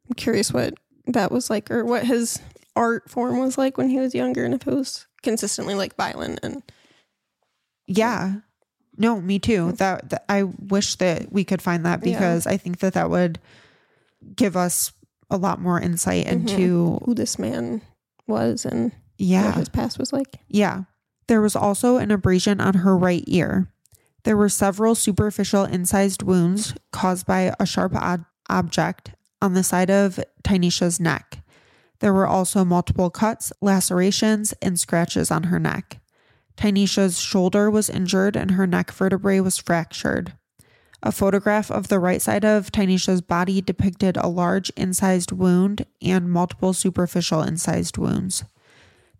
I'm 0.10 0.16
curious 0.16 0.54
what 0.54 0.74
that 1.08 1.32
was 1.34 1.50
like 1.50 1.70
or 1.70 1.84
what 1.84 2.06
his 2.06 2.40
art 2.78 3.10
form 3.10 3.38
was 3.40 3.58
like 3.58 3.78
when 3.78 3.90
he 3.90 4.00
was 4.00 4.16
younger 4.16 4.46
and 4.46 4.54
if 4.54 4.66
it 4.66 4.74
was 4.74 5.08
consistently 5.22 5.76
like 5.76 5.96
violent 5.98 6.40
and 6.44 6.64
Yeah. 7.88 8.36
No, 8.98 9.20
me 9.20 9.38
too. 9.40 9.74
That, 9.74 10.10
that 10.12 10.26
I 10.30 10.44
wish 10.44 10.96
that 10.96 11.32
we 11.32 11.44
could 11.44 11.62
find 11.62 11.86
that 11.86 12.06
Yeah. 12.06 12.14
because 12.14 12.48
I 12.48 12.56
think 12.58 12.80
that 12.80 12.94
that 12.94 13.10
would 13.10 13.40
give 14.36 14.56
us 14.56 14.92
a 15.30 15.38
lot 15.38 15.60
more 15.60 15.80
insight 15.80 16.26
Mm-hmm. 16.26 16.48
into 16.48 17.00
who 17.06 17.14
this 17.14 17.38
man 17.40 17.82
was 18.28 18.66
and 18.66 18.92
yeah. 19.18 19.48
what 19.48 19.56
his 19.58 19.70
past 19.70 20.00
was 20.00 20.14
like. 20.14 20.38
Yeah. 20.48 20.84
There 21.28 21.42
was 21.42 21.56
also 21.56 21.98
an 21.98 22.12
abrasion 22.12 22.62
on 22.62 22.76
her 22.76 22.98
right 22.98 23.24
ear. 23.28 23.68
There 24.24 24.38
were 24.38 24.50
several 24.50 24.96
superficial 24.96 25.64
incised 25.64 26.22
wounds 26.24 26.76
caused 26.92 27.26
by 27.26 27.54
a 27.60 27.66
sharp 27.66 27.96
ob- 27.96 28.26
object 28.50 29.12
on 29.42 29.54
the 29.54 29.64
side 29.64 29.90
of 29.90 30.20
Tynisha's 30.44 31.00
neck. 31.00 31.40
There 32.00 32.14
were 32.14 32.28
also 32.28 32.66
multiple 32.66 33.10
cuts, 33.10 33.54
lacerations, 33.62 34.54
and 34.62 34.80
scratches 34.80 35.32
on 35.32 35.44
her 35.44 35.60
neck. 35.60 36.00
Tynisha's 36.58 37.20
shoulder 37.20 37.72
was 37.72 37.90
injured 37.90 38.36
and 38.36 38.52
her 38.52 38.68
neck 38.68 38.92
vertebrae 38.92 39.40
was 39.40 39.58
fractured. 39.58 40.34
A 41.04 41.12
photograph 41.12 41.72
of 41.72 41.88
the 41.88 42.00
right 42.00 42.22
side 42.22 42.46
of 42.46 42.72
Tynisha's 42.72 43.22
body 43.22 43.62
depicted 43.62 44.18
a 44.18 44.28
large 44.28 44.70
incised 44.72 45.32
wound 45.32 45.86
and 46.02 46.32
multiple 46.32 46.74
superficial 46.74 47.42
incised 47.42 47.98
wounds. 47.98 48.44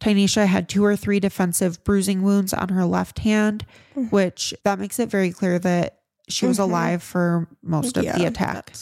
Tynisha 0.02 0.48
had 0.48 0.68
two 0.68 0.84
or 0.84 0.96
three 0.96 1.20
defensive 1.20 1.84
bruising 1.84 2.24
wounds 2.24 2.54
on 2.54 2.70
her 2.70 2.86
left 2.86 3.20
hand, 3.20 3.66
mm-hmm. 3.92 4.06
which 4.06 4.54
that 4.64 4.80
makes 4.80 5.00
it 5.00 5.10
very 5.10 5.32
clear 5.32 5.60
that 5.60 6.00
she 6.28 6.48
was 6.48 6.58
mm-hmm. 6.58 6.72
alive 6.72 7.04
for 7.04 7.48
most 7.62 7.98
of 7.98 8.04
the 8.04 8.20
Yeah, 8.20 8.28
attack. 8.28 8.74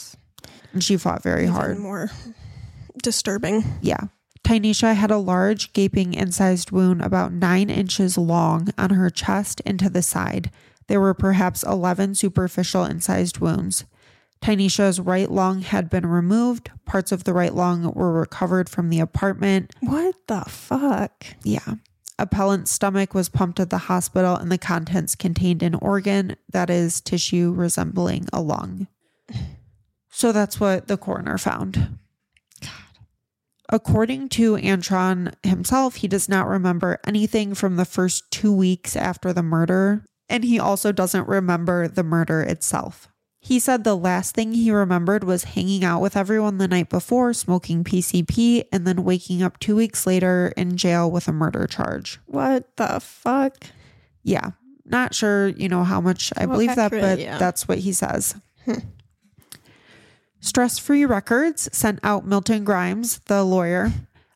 And 0.71 0.83
she 0.83 0.97
fought 0.97 1.21
very 1.21 1.43
even 1.43 1.53
hard. 1.53 1.77
more 1.79 2.09
disturbing. 3.03 3.63
Yeah. 3.81 4.05
Tynisha 4.43 4.95
had 4.95 5.11
a 5.11 5.17
large, 5.17 5.73
gaping, 5.73 6.13
incised 6.13 6.71
wound 6.71 7.01
about 7.01 7.33
nine 7.33 7.69
inches 7.69 8.17
long 8.17 8.69
on 8.77 8.91
her 8.91 9.09
chest 9.09 9.61
and 9.65 9.77
to 9.79 9.89
the 9.89 10.01
side. 10.01 10.49
There 10.87 11.01
were 11.01 11.13
perhaps 11.13 11.63
11 11.63 12.15
superficial 12.15 12.85
incised 12.85 13.39
wounds. 13.39 13.85
Tynisha's 14.41 14.99
right 14.99 15.29
lung 15.29 15.61
had 15.61 15.89
been 15.89 16.05
removed. 16.05 16.71
Parts 16.85 17.11
of 17.11 17.23
the 17.23 17.33
right 17.33 17.53
lung 17.53 17.91
were 17.93 18.11
recovered 18.11 18.69
from 18.69 18.89
the 18.89 18.99
apartment. 18.99 19.73
What 19.81 20.15
the 20.27 20.41
fuck? 20.47 21.25
Yeah. 21.43 21.75
Appellant's 22.17 22.71
stomach 22.71 23.13
was 23.13 23.29
pumped 23.29 23.59
at 23.59 23.69
the 23.69 23.77
hospital 23.77 24.35
and 24.35 24.51
the 24.51 24.57
contents 24.57 25.15
contained 25.15 25.63
an 25.63 25.75
organ 25.75 26.35
that 26.51 26.69
is 26.69 26.99
tissue 26.99 27.53
resembling 27.55 28.27
a 28.33 28.41
lung. 28.41 28.87
So 30.09 30.31
that's 30.31 30.59
what 30.59 30.87
the 30.87 30.97
coroner 30.97 31.37
found. 31.37 31.97
According 33.69 34.29
to 34.29 34.55
Antron 34.55 35.33
himself, 35.43 35.97
he 35.97 36.07
does 36.07 36.27
not 36.27 36.47
remember 36.47 36.99
anything 37.05 37.53
from 37.53 37.75
the 37.75 37.85
first 37.85 38.29
two 38.31 38.51
weeks 38.51 38.95
after 38.95 39.31
the 39.31 39.43
murder, 39.43 40.03
and 40.27 40.43
he 40.43 40.59
also 40.59 40.91
doesn't 40.91 41.27
remember 41.27 41.87
the 41.87 42.03
murder 42.03 42.41
itself. 42.41 43.07
He 43.49 43.57
said 43.57 43.83
the 43.83 43.97
last 43.97 44.35
thing 44.35 44.53
he 44.53 44.69
remembered 44.69 45.23
was 45.23 45.43
hanging 45.43 45.83
out 45.83 46.01
with 46.01 46.15
everyone 46.15 46.59
the 46.59 46.67
night 46.67 46.87
before, 46.87 47.33
smoking 47.33 47.83
PCP, 47.83 48.65
and 48.71 48.85
then 48.85 49.03
waking 49.03 49.41
up 49.41 49.57
two 49.57 49.75
weeks 49.75 50.05
later 50.05 50.53
in 50.55 50.77
jail 50.77 51.09
with 51.09 51.27
a 51.27 51.31
murder 51.31 51.65
charge. 51.65 52.19
What 52.27 52.77
the 52.77 52.99
fuck? 52.99 53.55
Yeah, 54.21 54.51
not 54.85 55.15
sure, 55.15 55.47
you 55.47 55.67
know, 55.67 55.83
how 55.83 55.99
much 55.99 56.31
I 56.37 56.45
believe 56.45 56.75
that, 56.75 56.91
but 56.91 57.17
yeah. 57.17 57.39
that's 57.39 57.67
what 57.67 57.79
he 57.79 57.91
says. 57.91 58.35
Stress 60.41 60.77
Free 60.77 61.03
Records 61.03 61.75
sent 61.75 61.99
out 62.03 62.27
Milton 62.27 62.63
Grimes, 62.63 63.17
the 63.25 63.43
lawyer, 63.43 63.91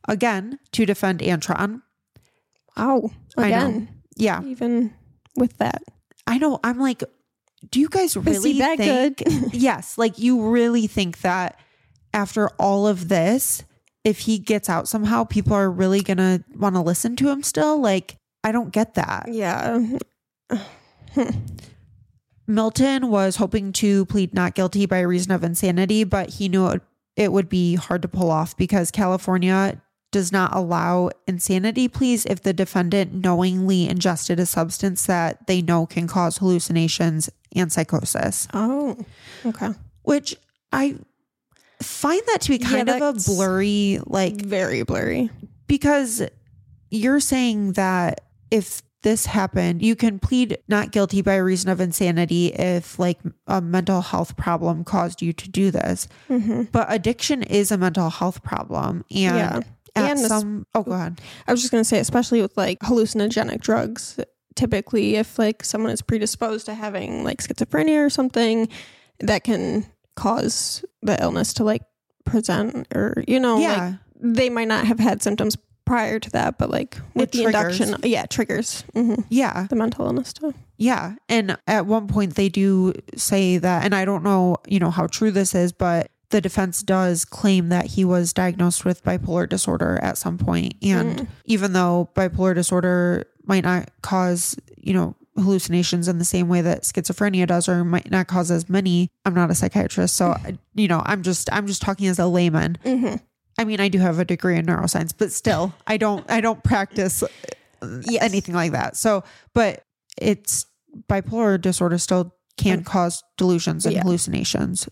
again 0.08 0.58
to 0.72 0.88
defend 0.88 1.20
Antron. 1.20 1.84
Wow. 2.76 3.12
Again, 3.38 3.90
Yeah, 4.16 4.42
even 4.42 4.92
with 5.36 5.56
that. 5.60 5.84
I 6.26 6.40
know. 6.40 6.60
I'm 6.64 6.80
like, 6.80 7.04
do 7.70 7.80
you 7.80 7.90
guys 7.90 8.16
really 8.18 8.60
that 8.60 8.78
think? 8.78 9.18
good? 9.18 9.54
yes, 9.54 9.98
like 9.98 10.18
you 10.20 10.50
really 10.50 10.88
think 10.88 11.22
that 11.22 11.60
after 12.14 12.50
all 12.60 12.88
of 12.88 13.10
this, 13.10 13.64
if 14.04 14.20
he 14.20 14.38
gets 14.38 14.70
out 14.70 14.88
somehow, 14.88 15.24
people 15.24 15.54
are 15.54 15.72
really 15.72 16.02
gonna 16.02 16.44
want 16.56 16.76
to 16.76 16.82
listen 16.82 17.16
to 17.18 17.30
him 17.30 17.44
still? 17.44 17.80
Like, 17.80 18.18
I 18.44 18.52
don't 18.52 18.72
get 18.72 18.96
that. 18.96 19.28
yeah. 19.30 19.80
Milton 22.48 23.10
was 23.10 23.38
hoping 23.38 23.72
to 23.74 24.06
plead 24.06 24.34
not 24.34 24.54
guilty 24.54 24.86
by 24.86 25.00
reason 25.00 25.32
of 25.32 25.44
insanity, 25.44 26.04
but 26.04 26.30
he 26.30 26.50
knew 26.50 26.68
it, 26.68 26.82
it 27.16 27.32
would 27.32 27.48
be 27.48 27.76
hard 27.76 28.02
to 28.02 28.08
pull 28.10 28.30
off 28.30 28.58
because 28.58 28.92
California 28.92 29.82
does 30.12 30.32
not 30.32 30.54
allow 30.54 31.10
insanity 31.28 31.88
pleas 31.88 32.26
if 32.26 32.42
the 32.42 32.54
defendant 32.54 33.14
knowingly 33.14 33.90
ingested 33.90 34.40
a 34.40 34.46
substance 34.46 35.06
that 35.06 35.48
they 35.48 35.62
know 35.62 35.86
can 35.86 36.08
cause 36.08 36.38
hallucinations 36.38 37.30
and 37.56 37.72
psychosis, 37.72 38.48
Oh. 38.54 38.98
Okay. 39.46 39.70
which 40.04 40.36
I 40.72 40.96
find 41.82 42.22
that 42.28 42.42
to 42.42 42.50
be 42.50 42.58
Yeah, 42.58 42.68
kind 42.70 42.90
of 42.90 43.02
a 43.02 43.14
blurry, 43.14 44.00
like, 44.06 44.36
Very 44.42 44.84
blurry. 44.84 45.30
because 45.68 46.22
you're 46.90 47.20
saying 47.20 47.74
that 47.74 48.22
if 48.52 48.82
this 49.02 49.26
happened, 49.26 49.82
you 49.82 49.96
can 49.98 50.18
plead 50.18 50.58
not 50.70 50.92
guilty 50.92 51.22
by 51.22 51.36
reason 51.36 51.70
of 51.70 51.82
insanity 51.82 52.48
if 52.54 52.98
like 52.98 53.20
a 53.48 53.60
mental 53.60 54.00
health 54.02 54.38
problem 54.38 54.84
caused 54.86 55.22
you 55.22 55.34
to 55.34 55.50
do 55.50 55.72
this. 55.72 56.08
Mm-hmm. 56.30 56.64
But 56.72 56.88
addiction 56.90 57.44
is 57.44 57.70
a 57.72 57.78
mental 57.78 58.10
health 58.10 58.44
problem. 58.44 59.04
And 59.12 59.36
Yeah. 59.36 59.60
at 59.96 60.12
And 60.12 60.20
some, 60.20 60.66
oh, 60.74 60.84
go 60.84 60.94
ahead. 60.94 61.20
I 61.48 61.52
was 61.52 61.60
just 61.62 61.72
going 61.72 61.82
to 61.84 61.88
say, 61.88 62.00
especially 62.00 62.42
with 62.42 62.56
like 62.56 62.80
hallucinogenic 62.80 63.60
drugs, 63.60 64.20
typically, 64.56 65.16
if 65.16 65.38
like 65.40 65.64
someone 65.64 65.92
is 65.92 66.02
predisposed 66.02 66.66
to 66.68 66.74
having 66.74 67.24
like 67.24 67.42
schizophrenia 67.42 68.06
or 68.06 68.10
something, 68.10 68.68
that 69.20 69.44
can 69.44 69.86
cause 70.16 70.84
the 71.02 71.22
illness 71.22 71.54
to 71.54 71.64
like 71.64 71.82
present 72.26 72.88
or, 72.94 73.24
you 73.28 73.40
know, 73.40 73.60
Yeah. 73.60 73.86
like 73.86 73.96
they 74.36 74.50
might 74.50 74.68
not 74.68 74.86
have 74.88 75.00
had 75.00 75.22
symptoms 75.22 75.58
prior 75.86 76.18
to 76.20 76.30
that, 76.32 76.58
but 76.58 76.70
like 76.70 76.98
with 77.14 77.30
It 77.30 77.32
the 77.38 77.44
triggers. 77.44 77.80
induction, 77.82 78.10
yeah, 78.10 78.26
triggers 78.26 78.84
hmm 78.94 79.16
Yeah. 79.30 79.68
the 79.70 79.76
mental 79.76 80.06
illness 80.06 80.32
too. 80.34 80.54
Yeah. 80.78 81.16
And 81.28 81.58
at 81.68 81.86
one 81.86 82.08
point 82.08 82.36
they 82.36 82.48
do 82.50 82.94
say 83.18 83.58
that, 83.58 83.84
and 83.84 83.94
I 83.94 84.06
don't 84.06 84.24
know, 84.24 84.58
you 84.68 84.80
know, 84.80 84.92
how 84.92 85.08
true 85.08 85.32
this 85.32 85.54
is, 85.54 85.72
but 85.74 86.10
the 86.30 86.40
defense 86.42 86.82
does 86.82 87.26
claim 87.26 87.70
that 87.70 87.86
he 87.88 88.04
was 88.06 88.34
diagnosed 88.34 88.86
with 88.86 89.04
bipolar 89.04 89.48
disorder 89.48 90.00
at 90.02 90.18
some 90.18 90.38
point. 90.38 90.74
And 90.82 91.28
even 91.46 91.74
though 91.74 92.10
bipolar 92.16 92.56
disorder 92.56 93.26
might 93.46 93.64
not 93.64 93.90
cause, 94.02 94.58
you 94.78 94.94
know, 94.94 95.16
hallucinations 95.36 96.08
in 96.08 96.20
the 96.20 96.26
same 96.26 96.48
way 96.48 96.62
that 96.62 96.84
schizophrenia 96.84 97.48
does 97.48 97.68
or 97.68 97.84
might 97.84 98.12
not 98.12 98.28
cause 98.28 98.52
as 98.52 98.70
many 98.70 99.10
i'm 99.26 99.34
not 99.34 99.50
a 99.50 99.56
psychiatrist 99.56 100.16
so 100.16 100.28
mm-hmm. 100.28 100.56
you 100.76 100.88
know 100.88 101.02
i'm 101.08 101.24
just 101.24 101.52
i'm 101.52 101.66
just 101.66 101.82
talking 101.82 102.06
as 102.06 102.20
a 102.20 102.28
layman 102.28 102.78
mm-hmm. 102.86 103.16
i 103.58 103.64
mean 103.64 103.80
i 103.80 103.88
do 103.88 103.98
have 103.98 104.20
a 104.20 104.26
degree 104.26 104.56
in 104.56 104.68
neuroscience 104.68 105.12
but 105.18 105.32
still 105.32 105.74
i 105.88 105.98
don't 105.98 106.24
i 106.30 106.40
don't 106.40 106.64
practice 106.64 107.24
uh, 107.84 108.02
anything 108.22 108.56
like 108.56 108.72
that. 108.72 108.96
So, 108.96 109.24
but 109.54 109.84
it's 110.18 110.66
bipolar 111.10 111.60
disorder 111.60 111.98
still 111.98 112.34
can 112.58 112.82
mm. 112.82 112.86
cause 112.86 113.24
delusions 113.38 113.86
and 113.86 113.96
Yeah. 113.96 114.04
hallucinations. 114.04 114.88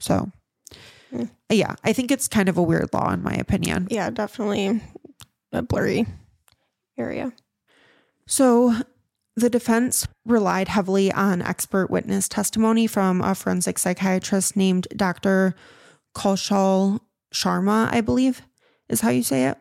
So, 0.00 0.30
mm. 1.12 1.30
yeah, 1.50 1.76
I 1.84 1.92
think 1.92 2.10
it's 2.10 2.28
kind 2.28 2.48
of 2.48 2.58
a 2.58 2.62
weird 2.62 2.92
law, 2.92 3.12
in 3.12 3.22
my 3.22 3.32
opinion. 3.34 3.88
Yeah, 3.90 4.10
definitely 4.10 4.82
a 5.52 5.62
blurry 5.62 6.06
area. 6.98 7.32
So, 8.26 8.74
the 9.36 9.50
defense 9.50 10.08
relied 10.24 10.68
heavily 10.68 11.12
on 11.12 11.42
expert 11.42 11.90
witness 11.90 12.26
testimony 12.26 12.86
from 12.86 13.20
a 13.20 13.34
forensic 13.34 13.78
psychiatrist 13.78 14.56
named 14.56 14.88
Dr. 14.96 15.54
Kaushal 16.14 17.00
Sharma, 17.32 17.92
I 17.92 18.00
believe 18.00 18.42
is 18.88 19.02
how 19.02 19.10
you 19.10 19.22
say 19.22 19.46
it. 19.46 19.58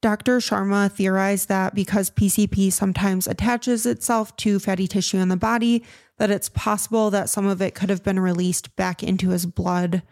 Dr. 0.00 0.38
Sharma 0.38 0.90
theorized 0.90 1.48
that 1.48 1.74
because 1.74 2.10
PCP 2.10 2.72
sometimes 2.72 3.28
attaches 3.28 3.86
itself 3.86 4.36
to 4.38 4.58
fatty 4.58 4.88
tissue 4.88 5.18
in 5.18 5.28
the 5.28 5.36
body, 5.36 5.84
that 6.18 6.30
it's 6.30 6.48
possible 6.48 7.10
that 7.10 7.30
some 7.30 7.46
of 7.46 7.62
it 7.62 7.74
could 7.74 7.88
have 7.88 8.02
been 8.02 8.18
released 8.18 8.74
back 8.74 9.02
into 9.02 9.30
his 9.30 9.46
blood, 9.46 10.02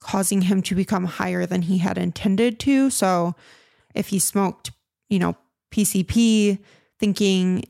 causing 0.00 0.42
him 0.42 0.62
to 0.62 0.74
become 0.74 1.04
higher 1.04 1.44
than 1.44 1.62
he 1.62 1.78
had 1.78 1.98
intended 1.98 2.58
to. 2.60 2.88
So, 2.90 3.34
if 3.94 4.08
he 4.08 4.18
smoked, 4.18 4.72
you 5.08 5.18
know, 5.18 5.36
PCP, 5.74 6.58
thinking 7.00 7.64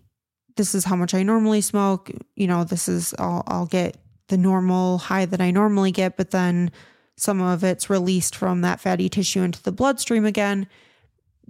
this 0.56 0.74
is 0.74 0.84
how 0.84 0.94
much 0.94 1.14
I 1.14 1.22
normally 1.22 1.62
smoke, 1.62 2.10
you 2.36 2.46
know, 2.46 2.64
this 2.64 2.88
is 2.88 3.14
I'll 3.18 3.42
I'll 3.46 3.66
get 3.66 3.96
the 4.28 4.36
normal 4.36 4.98
high 4.98 5.24
that 5.24 5.40
I 5.40 5.50
normally 5.50 5.90
get, 5.90 6.16
but 6.16 6.30
then 6.30 6.70
some 7.16 7.40
of 7.40 7.64
it's 7.64 7.88
released 7.88 8.36
from 8.36 8.60
that 8.60 8.80
fatty 8.80 9.08
tissue 9.08 9.42
into 9.42 9.62
the 9.62 9.72
bloodstream 9.72 10.26
again, 10.26 10.66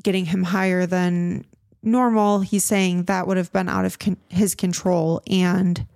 getting 0.02 0.26
him 0.26 0.44
higher 0.44 0.86
than 0.86 1.44
normal. 1.82 2.40
He's 2.40 2.64
saying 2.64 3.04
that 3.04 3.26
would 3.26 3.36
have 3.36 3.52
been 3.52 3.68
out 3.68 3.84
of 3.84 3.98
con- 3.98 4.16
his 4.28 4.54
control 4.54 5.22
and 5.28 5.86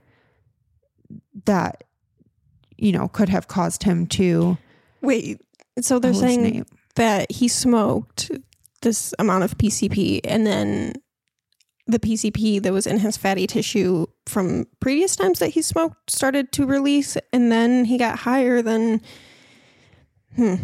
that, 1.45 1.85
you 2.77 2.91
know, 2.91 3.07
could 3.09 3.29
have 3.29 3.47
caused 3.47 3.85
him 3.85 4.07
to 4.09 4.59
Wait, 5.03 5.41
so 5.81 6.01
they're 6.01 6.15
saying 6.15 6.67
that 6.97 7.31
he 7.31 7.47
smoked 7.47 8.33
this 8.83 9.15
amount 9.19 9.45
of 9.45 9.57
PCP 9.59 10.21
and 10.25 10.47
then 10.47 10.95
the 11.87 11.99
PCP 11.99 12.63
that 12.63 12.73
was 12.73 12.87
in 12.87 12.99
his 12.99 13.17
fatty 13.17 13.47
tissue 13.47 14.07
from 14.27 14.67
previous 14.81 15.17
times 15.17 15.39
that 15.39 15.49
he 15.49 15.63
smoked 15.63 16.11
started 16.11 16.53
to 16.53 16.67
release 16.67 17.17
and 17.33 17.51
then 17.51 17.85
he 17.87 17.97
got 17.97 18.19
higher 18.19 18.61
than 18.63 19.01
hmm 20.37 20.55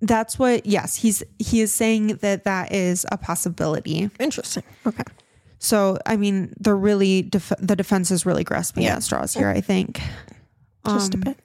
That's 0.00 0.38
what, 0.38 0.66
yes, 0.66 0.94
he's, 0.96 1.22
he 1.38 1.60
is 1.60 1.72
saying 1.72 2.18
that 2.18 2.44
that 2.44 2.72
is 2.72 3.04
a 3.10 3.16
possibility. 3.18 4.08
interesting. 4.20 4.62
Okay. 4.86 5.02
So, 5.58 5.98
I 6.06 6.16
mean, 6.16 6.52
they're 6.60 6.76
really, 6.76 7.22
def- 7.22 7.52
the 7.58 7.74
defense 7.74 8.12
is 8.12 8.24
really 8.24 8.44
grasping 8.44 8.84
Yeah. 8.84 8.96
at 8.96 9.02
straws 9.02 9.34
here, 9.34 9.48
I 9.48 9.60
think. 9.60 10.00
Just 10.86 11.14
Um, 11.14 11.22
a 11.22 11.24
bit. 11.24 11.38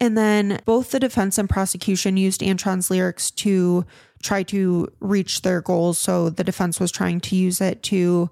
And 0.00 0.16
then 0.16 0.60
both 0.64 0.92
the 0.92 1.00
defense 1.00 1.38
and 1.38 1.48
prosecution 1.50 2.16
used 2.16 2.40
Antron's 2.40 2.88
lyrics 2.88 3.32
to 3.32 3.84
try 4.22 4.42
to 4.44 4.88
reach 5.00 5.42
their 5.42 5.60
goals. 5.60 5.98
So 5.98 6.30
the 6.30 6.44
defense 6.44 6.80
was 6.80 6.90
trying 6.90 7.20
to 7.20 7.36
use 7.36 7.60
it 7.60 7.82
to 7.84 8.30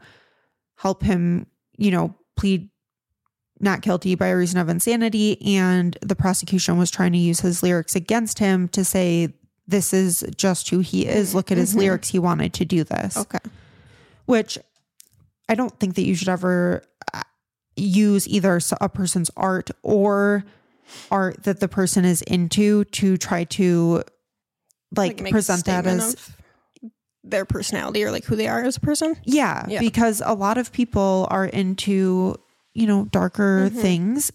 help 0.77 1.03
him, 1.03 1.47
you 1.77 1.91
know, 1.91 2.15
plead 2.37 2.71
not 3.61 3.81
guilty 3.81 4.15
by 4.15 4.31
reason 4.31 4.59
of 4.61 4.69
insanity. 4.69 5.41
And 5.57 5.97
the 6.03 6.17
prosecution 6.17 6.77
was 6.77 6.91
trying 6.91 7.13
to 7.13 7.19
use 7.19 7.41
his 7.41 7.63
lyrics 7.63 7.97
against 7.97 8.39
him 8.39 8.69
to 8.69 8.85
say, 8.85 9.33
this 9.67 9.93
is 9.93 10.25
just 10.37 10.69
who 10.71 10.81
he 10.81 11.07
is. 11.07 11.35
Look 11.35 11.51
at 11.51 11.59
his 11.59 11.75
lyrics. 11.75 12.09
He 12.09 12.19
wanted 12.19 12.53
to 12.55 12.65
do 12.65 12.85
this 12.85 13.17
Okay. 13.17 13.39
which 14.27 14.59
I 15.49 15.55
don't 15.55 15.79
think 15.81 15.95
that 15.95 16.03
you 16.03 16.15
should 16.15 16.29
ever 16.29 16.83
uh, 17.15 17.23
use 17.77 18.29
either 18.29 18.61
a 18.81 18.89
person's 18.89 19.31
art 19.37 19.71
or 19.83 20.45
art 21.11 21.43
that 21.45 21.61
the 21.61 21.69
person 21.69 22.05
is 22.05 22.23
into 22.23 22.85
to 22.85 23.17
try 23.17 23.45
to 23.45 24.03
like, 24.95 25.21
a 25.21 25.31
present 25.31 25.65
that 25.65 25.87
as 25.87 26.17
their 27.25 27.45
personality 27.45 28.05
or 28.05 28.11
like 28.13 28.25
who 28.25 28.37
they 28.37 28.47
are 28.47 28.63
as 28.63 28.77
a 28.77 28.81
person. 28.81 29.17
yeah, 29.25 29.65
Yeah. 29.69 29.81
because 29.81 30.23
a 30.25 30.35
lot 30.35 30.59
of 30.59 30.71
people 30.73 31.27
are 31.31 31.45
into 31.47 32.37
you 32.75 32.87
know 32.87 33.07
darker 33.07 33.69
Mm-hmm. 33.69 33.81
things 33.81 34.31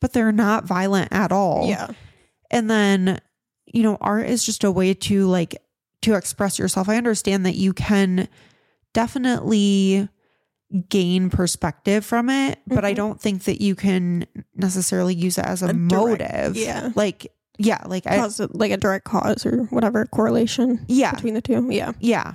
but 0.00 0.12
they're 0.12 0.32
not 0.32 0.64
violent 0.64 1.12
at 1.12 1.30
all 1.32 1.66
Yeah. 1.68 1.88
and 2.50 2.68
then 2.70 3.20
you 3.66 3.82
know 3.82 3.96
art 4.00 4.26
is 4.26 4.44
just 4.44 4.64
a 4.64 4.70
way 4.72 4.94
to 4.94 5.26
like 5.26 5.56
to 6.02 6.14
express 6.14 6.58
yourself 6.58 6.88
i 6.88 6.96
understand 6.96 7.44
that 7.46 7.54
you 7.54 7.72
can 7.74 8.28
definitely 8.94 10.08
gain 10.88 11.28
perspective 11.30 12.04
from 12.04 12.30
it 12.30 12.58
but 12.66 12.84
i 12.84 12.92
Mhm. 12.92 12.96
don't 12.96 13.20
think 13.20 13.44
that 13.44 13.60
you 13.60 13.74
can 13.74 14.26
necessarily 14.56 15.14
use 15.14 15.36
it 15.38 15.44
as 15.44 15.62
a, 15.62 15.66
A 15.66 15.72
direct- 15.74 15.78
motive 15.92 16.56
yeah. 16.56 16.90
like 16.94 17.30
yeah 17.58 17.80
like 17.86 18.06
i 18.06 18.16
Cause 18.16 18.40
like 18.52 18.72
a 18.72 18.76
direct 18.76 19.04
cause 19.04 19.44
or 19.46 19.64
whatever 19.64 20.06
correlation 20.06 20.84
yeah 20.88 21.12
between 21.14 21.34
the 21.34 21.40
two. 21.42 21.68
Yeah. 21.70 21.92
yeah 22.00 22.34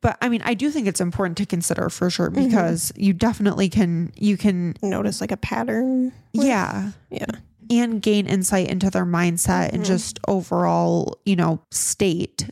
but 0.00 0.16
i 0.22 0.28
mean 0.28 0.42
i 0.44 0.54
do 0.54 0.70
think 0.70 0.86
it's 0.86 1.00
important 1.00 1.36
to 1.38 1.46
consider 1.46 1.88
for 1.90 2.08
sure 2.10 2.30
Mhm. 2.30 2.46
because 2.46 2.92
you 2.96 3.12
definitely 3.12 3.68
can 3.68 4.12
you 4.16 4.36
can 4.36 4.74
Notice 4.82 5.20
like 5.20 5.32
a 5.32 5.36
pattern. 5.36 6.12
with- 6.34 6.46
yeah 6.46 6.92
Yeah. 7.10 7.26
and 7.70 8.00
gain 8.00 8.26
insight 8.26 8.68
into 8.70 8.88
their 8.90 9.04
mindset 9.04 9.72
and 9.74 9.82
Mhm. 9.82 9.86
just 9.86 10.18
overall, 10.26 11.18
you 11.26 11.36
know, 11.36 11.60
state. 11.70 12.48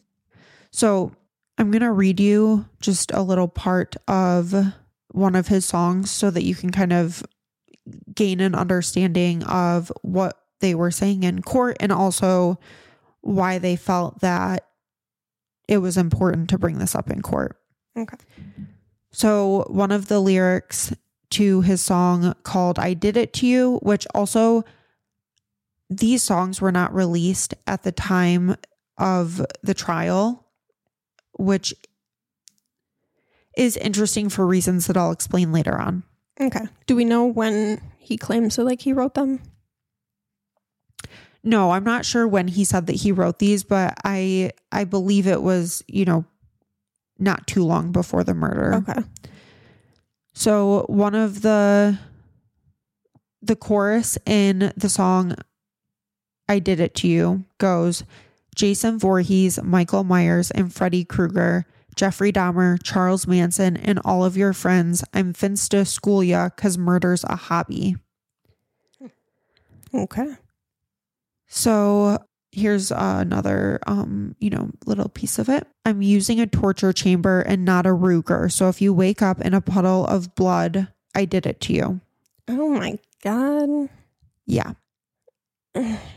So 0.72 1.12
I'm 1.56 1.70
going 1.70 1.80
to 1.80 1.90
read 1.92 2.20
you 2.20 2.66
just 2.82 3.10
a 3.12 3.22
little 3.22 3.48
part 3.48 3.96
of 4.06 4.54
one 5.12 5.34
of 5.34 5.48
his 5.48 5.64
songs 5.64 6.10
so 6.10 6.30
that 6.30 6.42
you 6.44 6.54
can 6.54 6.68
kind 6.70 6.92
of 6.92 7.22
gain 8.14 8.40
an 8.40 8.54
understanding 8.54 9.42
of 9.44 9.90
what 10.02 10.36
they 10.60 10.74
were 10.74 10.90
saying 10.90 11.22
in 11.22 11.42
court 11.42 11.76
and 11.80 11.92
also 11.92 12.58
why 13.20 13.58
they 13.58 13.76
felt 13.76 14.20
that 14.20 14.66
it 15.68 15.78
was 15.78 15.96
important 15.96 16.48
to 16.50 16.58
bring 16.58 16.78
this 16.78 16.94
up 16.94 17.10
in 17.10 17.22
court. 17.22 17.58
Okay. 17.96 18.16
So, 19.10 19.66
one 19.68 19.90
of 19.90 20.08
the 20.08 20.20
lyrics 20.20 20.94
to 21.30 21.62
his 21.62 21.80
song 21.80 22.34
called 22.42 22.78
I 22.78 22.94
Did 22.94 23.16
It 23.16 23.32
to 23.34 23.46
You, 23.46 23.78
which 23.82 24.06
also 24.14 24.64
these 25.88 26.22
songs 26.22 26.60
were 26.60 26.72
not 26.72 26.94
released 26.94 27.54
at 27.66 27.82
the 27.82 27.92
time 27.92 28.56
of 28.98 29.44
the 29.62 29.74
trial, 29.74 30.46
which 31.32 31.74
is 33.56 33.76
interesting 33.76 34.28
for 34.28 34.46
reasons 34.46 34.86
that 34.86 34.96
I'll 34.96 35.12
explain 35.12 35.52
later 35.52 35.78
on. 35.78 36.02
Okay. 36.40 36.66
Do 36.86 36.94
we 36.94 37.04
know 37.04 37.24
when 37.24 37.80
he 37.98 38.16
claims 38.16 38.56
that 38.56 38.64
like 38.64 38.82
he 38.82 38.92
wrote 38.92 39.14
them? 39.14 39.40
No, 41.46 41.70
I'm 41.70 41.84
not 41.84 42.04
sure 42.04 42.26
when 42.26 42.48
he 42.48 42.64
said 42.64 42.88
that 42.88 42.96
he 42.96 43.12
wrote 43.12 43.38
these, 43.38 43.62
but 43.62 43.94
I 44.04 44.50
I 44.72 44.82
believe 44.82 45.28
it 45.28 45.42
was, 45.42 45.84
you 45.86 46.04
know, 46.04 46.24
not 47.20 47.46
too 47.46 47.64
long 47.64 47.92
before 47.92 48.24
the 48.24 48.34
murder. 48.34 48.74
Okay. 48.74 49.00
So 50.34 50.84
one 50.88 51.14
of 51.14 51.42
the 51.42 51.98
the 53.40 53.54
chorus 53.54 54.18
in 54.26 54.72
the 54.76 54.88
song 54.88 55.36
I 56.48 56.58
Did 56.58 56.80
It 56.80 56.96
to 56.96 57.08
You 57.08 57.44
goes 57.58 58.02
Jason 58.56 58.98
Voorhees, 58.98 59.62
Michael 59.62 60.02
Myers, 60.02 60.50
and 60.50 60.74
Freddy 60.74 61.04
Krueger, 61.04 61.64
Jeffrey 61.94 62.32
Dahmer, 62.32 62.82
Charles 62.82 63.28
Manson, 63.28 63.76
and 63.76 64.00
all 64.04 64.24
of 64.24 64.36
your 64.36 64.52
friends. 64.52 65.04
I'm 65.14 65.32
finsta 65.32 65.86
school 65.86 66.24
ya 66.24 66.48
cause 66.48 66.76
murder's 66.76 67.22
a 67.22 67.36
hobby. 67.36 67.94
Okay. 69.94 70.34
So 71.56 72.18
here's 72.52 72.92
uh, 72.92 73.18
another 73.20 73.80
um 73.86 74.36
you 74.38 74.50
know 74.50 74.70
little 74.84 75.08
piece 75.08 75.38
of 75.38 75.48
it. 75.48 75.66
I'm 75.84 76.02
using 76.02 76.38
a 76.38 76.46
torture 76.46 76.92
chamber 76.92 77.40
and 77.40 77.64
not 77.64 77.86
a 77.86 77.90
ruger. 77.90 78.52
So 78.52 78.68
if 78.68 78.80
you 78.80 78.92
wake 78.92 79.22
up 79.22 79.40
in 79.40 79.54
a 79.54 79.60
puddle 79.60 80.06
of 80.06 80.34
blood 80.34 80.88
i 81.14 81.24
did 81.24 81.46
it 81.46 81.60
to 81.62 81.72
you. 81.72 82.00
Oh 82.46 82.68
my 82.68 82.98
god. 83.22 83.88
yeah. 84.44 84.72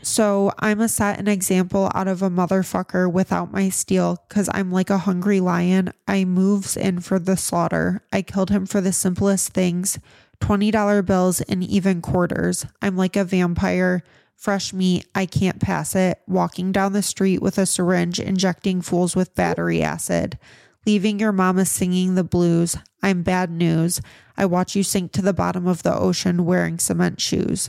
So 0.02 0.52
i'm 0.58 0.80
a 0.80 0.88
set 0.88 1.18
an 1.18 1.28
example 1.28 1.90
out 1.94 2.06
of 2.08 2.22
a 2.22 2.30
motherfucker 2.30 3.10
without 3.10 3.50
my 3.50 3.70
steel 3.70 4.22
because 4.28 4.48
i'm 4.52 4.70
like 4.70 4.90
a 4.90 4.98
hungry 4.98 5.40
lion. 5.40 5.92
I 6.06 6.26
moves 6.26 6.76
in 6.76 7.00
for 7.00 7.18
the 7.18 7.36
slaughter. 7.36 8.02
I 8.12 8.20
killed 8.20 8.50
him 8.50 8.66
for 8.66 8.82
the 8.82 8.92
simplest 8.92 9.52
things 9.54 9.98
$20 10.42 11.04
bills 11.04 11.40
and 11.42 11.62
even 11.62 12.00
quarters. 12.00 12.66
I'm 12.80 12.96
like 12.96 13.16
a 13.16 13.24
vampire 13.24 14.02
fresh 14.40 14.72
meat 14.72 15.06
i 15.14 15.26
can't 15.26 15.60
pass 15.60 15.94
it. 15.94 16.18
Walking 16.26 16.72
down 16.72 16.94
the 16.94 17.02
street 17.02 17.42
with 17.42 17.58
a 17.58 17.66
syringe 17.66 18.18
injecting 18.18 18.80
fools 18.80 19.14
with 19.14 19.34
battery 19.34 19.82
acid. 19.82 20.38
Leaving 20.86 21.20
your 21.20 21.30
mama 21.30 21.66
singing 21.66 22.14
the 22.14 22.24
blues. 22.24 22.74
I'm 23.02 23.22
bad 23.22 23.50
news. 23.50 24.00
I 24.38 24.46
watch 24.46 24.74
you 24.74 24.82
sink 24.82 25.12
to 25.12 25.22
the 25.22 25.34
bottom 25.34 25.66
of 25.66 25.82
the 25.82 25.94
ocean 25.94 26.46
wearing 26.46 26.78
cement 26.78 27.20
shoes. 27.20 27.68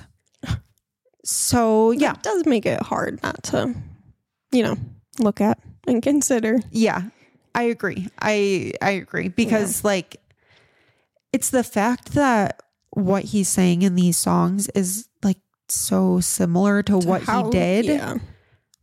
So 1.26 1.92
yeah. 1.92 2.14
It 2.14 2.24
does 2.24 2.46
make 2.46 2.66
it 2.66 2.82
hard 2.82 3.22
not 3.22 3.44
to, 3.44 3.76
you 4.52 4.64
know, 4.64 4.78
look 5.20 5.42
at 5.42 5.60
and 5.86 6.02
consider. 6.02 6.60
Yeah, 6.72 7.02
I 7.54 7.64
agree. 7.64 8.08
I 8.22 8.74
I 8.82 8.92
agree. 8.92 9.28
Because 9.28 9.84
like 9.84 10.22
it's 11.34 11.50
the 11.50 11.64
fact 11.64 12.14
that 12.14 12.62
what 12.92 13.26
he's 13.26 13.50
saying 13.50 13.82
in 13.82 13.96
these 13.96 14.18
songs 14.18 14.70
is 14.70 15.10
like 15.22 15.38
so 15.74 16.20
similar 16.20 16.84
to, 16.84 16.98
what 16.98 17.24
How- 17.24 17.46
he 17.46 17.52
did. 17.52 17.86
Yeah. 17.86 18.18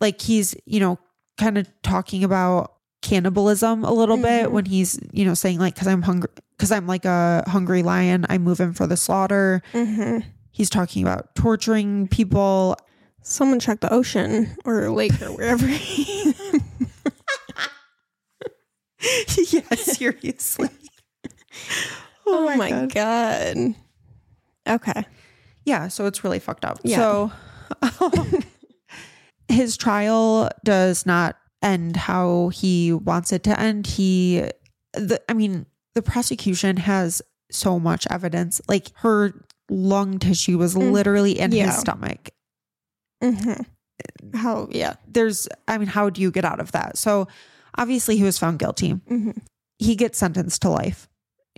Like 0.00 0.20
he's, 0.20 0.54
you 0.64 0.80
know, 0.80 0.98
kind 1.38 1.58
of 1.58 1.66
talking 1.82 2.24
about 2.24 2.72
cannibalism 3.02 3.84
a 3.84 3.92
little 3.92 4.16
bit 4.16 4.46
Mhm. 4.48 4.50
when 4.52 4.64
he's, 4.64 4.98
you 5.12 5.24
know, 5.24 5.34
saying 5.34 5.58
like 5.60 5.76
cuz 5.76 5.86
I'm 5.86 6.02
hungry 6.02 6.30
cuz 6.58 6.72
I'm 6.72 6.86
like 6.86 7.04
a 7.04 7.44
hungry 7.46 7.82
lion, 7.82 8.26
I 8.28 8.38
move 8.38 8.60
in 8.60 8.72
for 8.74 8.86
the 8.86 8.96
slaughter. 8.96 9.62
hmm 9.72 10.18
He's 10.50 10.68
talking 10.70 11.02
about 11.02 11.34
torturing 11.36 12.08
people. 12.08 12.76
Someone 13.22 13.60
check 13.60 13.80
the 13.80 13.92
ocean 13.92 14.56
or 14.64 14.90
lake 14.90 15.20
or 15.22 15.26
wherever. 15.32 15.66
yeah, 19.50 19.74
seriously. 19.76 20.68
oh, 22.26 22.56
my, 22.56 22.86
god. 22.86 23.74
Okay. 24.68 25.04
Yeah, 25.68 25.88
so 25.88 26.06
it's 26.06 26.24
really 26.24 26.38
fucked 26.38 26.64
up. 26.64 26.78
Yeah. 26.82 26.96
So 26.96 27.32
um, 27.82 28.42
his 29.48 29.76
trial 29.76 30.48
does 30.64 31.06
not 31.06 31.36
end 31.62 31.96
how 31.96 32.48
he 32.48 32.92
wants 32.92 33.32
it 33.32 33.42
to 33.44 33.58
end. 33.58 33.86
He 33.86 34.42
the 34.94 35.20
I 35.28 35.34
mean, 35.34 35.66
the 35.94 36.02
prosecution 36.02 36.76
has 36.78 37.22
so 37.50 37.78
much 37.78 38.06
evidence. 38.10 38.60
Like 38.68 38.88
her 38.96 39.32
lung 39.70 40.18
tissue 40.18 40.58
was 40.58 40.76
literally 40.76 41.38
in 41.38 41.50
Mm. 41.50 41.56
Yeah. 41.56 41.66
his 41.66 41.76
stomach. 41.78 42.30
Mm-hmm. 43.22 44.36
How? 44.38 44.68
Yeah. 44.70 44.94
There's, 45.06 45.48
I 45.66 45.76
mean, 45.78 45.88
how 45.88 46.08
do 46.10 46.20
you 46.22 46.30
get 46.30 46.44
out 46.44 46.60
of 46.60 46.72
that? 46.72 46.96
So 46.96 47.26
obviously 47.76 48.16
he 48.16 48.22
was 48.22 48.38
found 48.38 48.58
guilty. 48.60 48.90
hmm 48.92 49.30
He 49.78 49.96
gets 49.96 50.18
sentenced 50.18 50.62
to 50.62 50.68
life. 50.70 51.08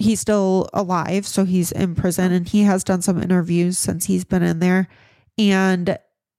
He's 0.00 0.18
still 0.18 0.68
alive, 0.72 1.26
so 1.26 1.44
he's 1.44 1.72
in 1.72 1.94
prison 1.94 2.32
and 2.32 2.48
he 2.48 2.62
has 2.62 2.82
done 2.82 3.02
some 3.02 3.22
interviews 3.22 3.76
since 3.76 4.06
he's 4.06 4.24
been 4.24 4.42
in 4.42 4.58
there. 4.58 4.88
And 5.36 5.98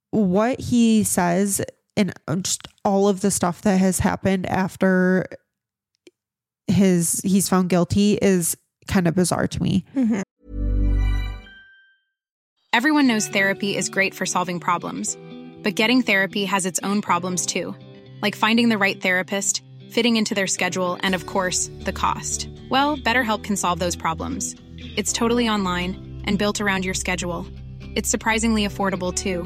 what 0.10 0.60
he 0.60 1.04
says 1.04 1.62
and 1.96 2.12
just 2.42 2.68
all 2.84 3.08
of 3.08 3.22
the 3.22 3.30
stuff 3.30 3.62
that 3.62 3.78
has 3.78 4.00
happened 4.00 4.48
after 4.48 5.28
his 6.68 7.22
he's 7.24 7.50
found 7.50 7.70
guilty 7.70 8.14
is 8.14 8.58
kind 8.88 9.08
of 9.08 9.16
bizarre 9.16 9.48
to 9.48 9.62
me. 9.62 9.86
hmm 9.94 10.22
Everyone 12.74 13.06
knows 13.06 13.28
therapy 13.28 13.76
is 13.76 13.90
great 13.90 14.16
for 14.16 14.26
solving 14.26 14.60
problems, 14.60 15.18
but 15.62 15.76
getting 15.76 16.02
therapy 16.02 16.46
has 16.46 16.66
its 16.66 16.80
own 16.84 17.02
problems 17.02 17.46
too, 17.46 17.76
like 18.22 18.34
finding 18.34 18.70
the 18.70 18.78
right 18.78 19.02
therapist, 19.02 19.62
fitting 19.92 20.18
into 20.18 20.34
their 20.34 20.48
schedule, 20.48 20.98
and 21.04 21.14
of 21.14 21.26
course, 21.26 21.70
the 21.82 21.94
cost. 21.94 22.50
Well, 22.70 22.98
BetterHelp 22.98 23.44
can 23.44 23.56
solve 23.56 23.80
those 23.80 23.96
problems. 23.96 24.56
It's 24.98 25.14
totally 25.14 25.48
online 25.48 26.22
and 26.26 26.40
built 26.40 26.62
around 26.62 26.86
your 26.86 26.94
schedule. 26.94 27.46
It's 27.96 28.10
surprisingly 28.10 28.68
affordable 28.68 29.14
too. 29.14 29.44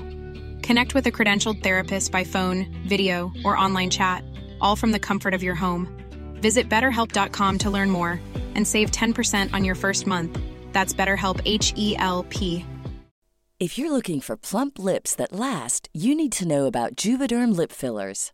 Connect 0.61 0.93
with 0.93 1.07
a 1.07 1.11
credentialed 1.11 1.63
therapist 1.63 2.11
by 2.11 2.23
phone, 2.23 2.65
video, 2.87 3.31
or 3.43 3.57
online 3.57 3.89
chat, 3.89 4.23
all 4.61 4.75
from 4.75 4.91
the 4.91 4.99
comfort 4.99 5.33
of 5.33 5.43
your 5.43 5.55
home. 5.55 5.87
Visit 6.41 6.69
betterhelp.com 6.69 7.57
to 7.59 7.69
learn 7.69 7.89
more 7.89 8.19
and 8.55 8.67
save 8.67 8.91
10% 8.91 9.53
on 9.53 9.63
your 9.63 9.75
first 9.75 10.07
month. 10.07 10.39
That's 10.73 10.93
BetterHelp 10.93 11.41
H 11.45 11.73
E 11.75 11.95
L 11.97 12.23
P. 12.29 12.65
If 13.57 13.77
you're 13.77 13.91
looking 13.91 14.19
for 14.19 14.35
plump 14.35 14.77
lips 14.77 15.15
that 15.15 15.31
last, 15.31 15.87
you 15.93 16.13
need 16.13 16.33
to 16.33 16.47
know 16.47 16.65
about 16.65 16.95
Juvederm 16.97 17.55
lip 17.55 17.71
fillers. 17.71 18.33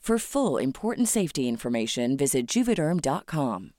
For 0.00 0.18
full 0.18 0.56
important 0.56 1.08
safety 1.08 1.46
information, 1.46 2.16
visit 2.16 2.46
juvederm.com. 2.46 3.74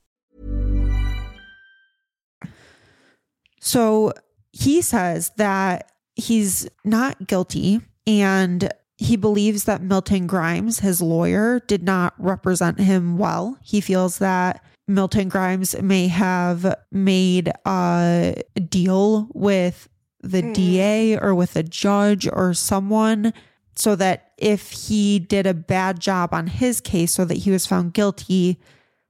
So 3.59 4.13
he 4.51 4.81
says 4.81 5.31
that 5.37 5.91
he's 6.15 6.69
not 6.85 7.27
guilty 7.27 7.81
and 8.05 8.71
he 8.97 9.15
believes 9.15 9.63
that 9.63 9.81
Milton 9.81 10.27
Grimes, 10.27 10.79
his 10.79 11.01
lawyer, 11.01 11.59
did 11.67 11.81
not 11.81 12.13
represent 12.19 12.79
him 12.79 13.17
well. 13.17 13.57
He 13.63 13.81
feels 13.81 14.19
that 14.19 14.63
Milton 14.87 15.27
Grimes 15.27 15.79
may 15.81 16.07
have 16.07 16.75
made 16.91 17.51
a 17.65 18.43
deal 18.69 19.27
with 19.33 19.89
the 20.21 20.43
DA 20.53 21.17
or 21.17 21.33
with 21.33 21.55
a 21.55 21.63
judge 21.63 22.27
or 22.31 22.53
someone 22.53 23.33
so 23.81 23.95
that 23.95 24.33
if 24.37 24.69
he 24.69 25.17
did 25.17 25.47
a 25.47 25.55
bad 25.55 25.99
job 25.99 26.35
on 26.35 26.45
his 26.45 26.79
case 26.79 27.11
so 27.11 27.25
that 27.25 27.37
he 27.37 27.49
was 27.49 27.65
found 27.65 27.95
guilty, 27.95 28.59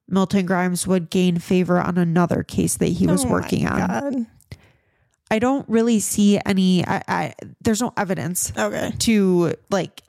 Milton 0.07 0.45
Grimes 0.45 0.87
would 0.87 1.09
gain 1.09 1.39
favor 1.39 1.77
on 1.77 1.97
another 1.97 2.41
case 2.41 2.77
that 2.77 2.85
he 2.85 3.05
was 3.05 3.25
Oh 3.25 3.29
working 3.31 3.67
on. 3.67 3.79
God. 3.85 4.25
I 5.29 5.39
don't 5.39 5.67
really 5.67 5.99
see 5.99 6.39
any. 6.45 6.87
I, 6.87 7.03
I 7.05 7.33
there's 7.59 7.81
no 7.81 7.91
evidence 7.97 8.53
Okay. 8.57 8.93
to 8.99 9.55
like 9.69 10.03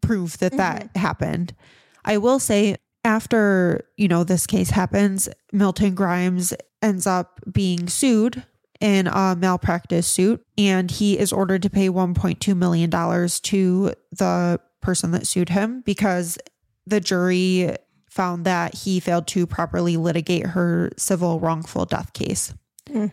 prove 0.00 0.38
that 0.38 0.56
that 0.56 0.84
mm-hmm. 0.84 0.98
happened. 0.98 1.54
I 2.02 2.16
will 2.16 2.38
say 2.38 2.76
after 3.04 3.84
you 3.98 4.08
know 4.08 4.24
this 4.24 4.46
case 4.46 4.70
happens, 4.70 5.28
Milton 5.52 5.94
Grimes 5.94 6.54
ends 6.80 7.06
up 7.06 7.40
being 7.52 7.88
sued 7.88 8.42
in 8.82 9.06
a 9.06 9.36
malpractice 9.38 10.08
suit, 10.08 10.44
and 10.58 10.90
he 10.90 11.16
is 11.16 11.32
ordered 11.32 11.62
to 11.62 11.70
pay 11.70 11.88
1.2 11.88 12.56
million 12.56 12.90
dollars 12.90 13.38
to 13.40 13.94
the 14.10 14.60
person 14.80 15.12
that 15.12 15.26
sued 15.26 15.48
him 15.50 15.82
because 15.82 16.36
the 16.84 17.00
jury 17.00 17.76
found 18.10 18.44
that 18.44 18.74
he 18.74 18.98
failed 18.98 19.28
to 19.28 19.46
properly 19.46 19.96
litigate 19.96 20.48
her 20.48 20.90
civil 20.96 21.38
wrongful 21.38 21.84
death 21.84 22.12
case. 22.12 22.52
Mm. 22.88 23.12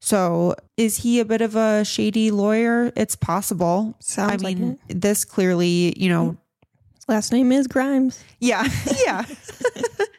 So, 0.00 0.56
is 0.76 0.96
he 0.96 1.20
a 1.20 1.24
bit 1.24 1.42
of 1.42 1.54
a 1.54 1.84
shady 1.84 2.30
lawyer? 2.30 2.90
It's 2.96 3.14
possible. 3.14 3.94
Sounds 4.00 4.42
I 4.42 4.46
like 4.46 4.58
mean, 4.58 4.78
this 4.88 5.24
clearly, 5.24 5.94
you 5.96 6.08
know, 6.08 6.38
Last 7.06 7.32
name 7.32 7.52
is 7.52 7.66
Grimes. 7.66 8.24
yeah, 8.40 8.66
yeah. 9.04 9.24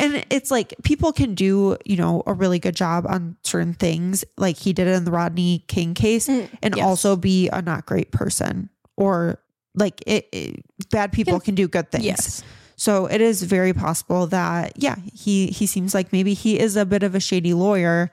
and 0.00 0.24
it's 0.30 0.50
like 0.50 0.74
people 0.82 1.12
can 1.12 1.34
do, 1.34 1.76
you 1.84 1.96
know, 1.96 2.22
a 2.26 2.32
really 2.32 2.58
good 2.58 2.76
job 2.76 3.06
on 3.08 3.36
certain 3.42 3.74
things, 3.74 4.24
like 4.36 4.56
he 4.56 4.72
did 4.72 4.86
in 4.88 5.04
the 5.04 5.10
Rodney 5.10 5.64
King 5.68 5.94
case, 5.94 6.28
and 6.28 6.48
Mm, 6.62 6.76
yes. 6.76 6.84
also 6.84 7.16
be 7.16 7.48
a 7.48 7.60
not 7.62 7.86
great 7.86 8.10
person, 8.12 8.70
or 8.96 9.38
like 9.74 10.02
it, 10.06 10.28
it- 10.32 10.64
bad 10.90 11.12
people 11.12 11.34
Can- 11.40 11.46
can 11.46 11.54
do 11.54 11.68
good 11.68 11.90
things. 11.90 12.04
Yes. 12.04 12.42
So 12.76 13.06
it 13.06 13.20
is 13.20 13.42
very 13.42 13.72
possible 13.74 14.26
that 14.28 14.72
yeah, 14.76 14.96
he 15.12 15.48
he 15.48 15.66
seems 15.66 15.92
like 15.94 16.12
maybe 16.12 16.32
he 16.34 16.58
is 16.58 16.76
a 16.76 16.86
bit 16.86 17.02
of 17.02 17.14
a 17.14 17.20
shady 17.20 17.52
lawyer. 17.54 18.10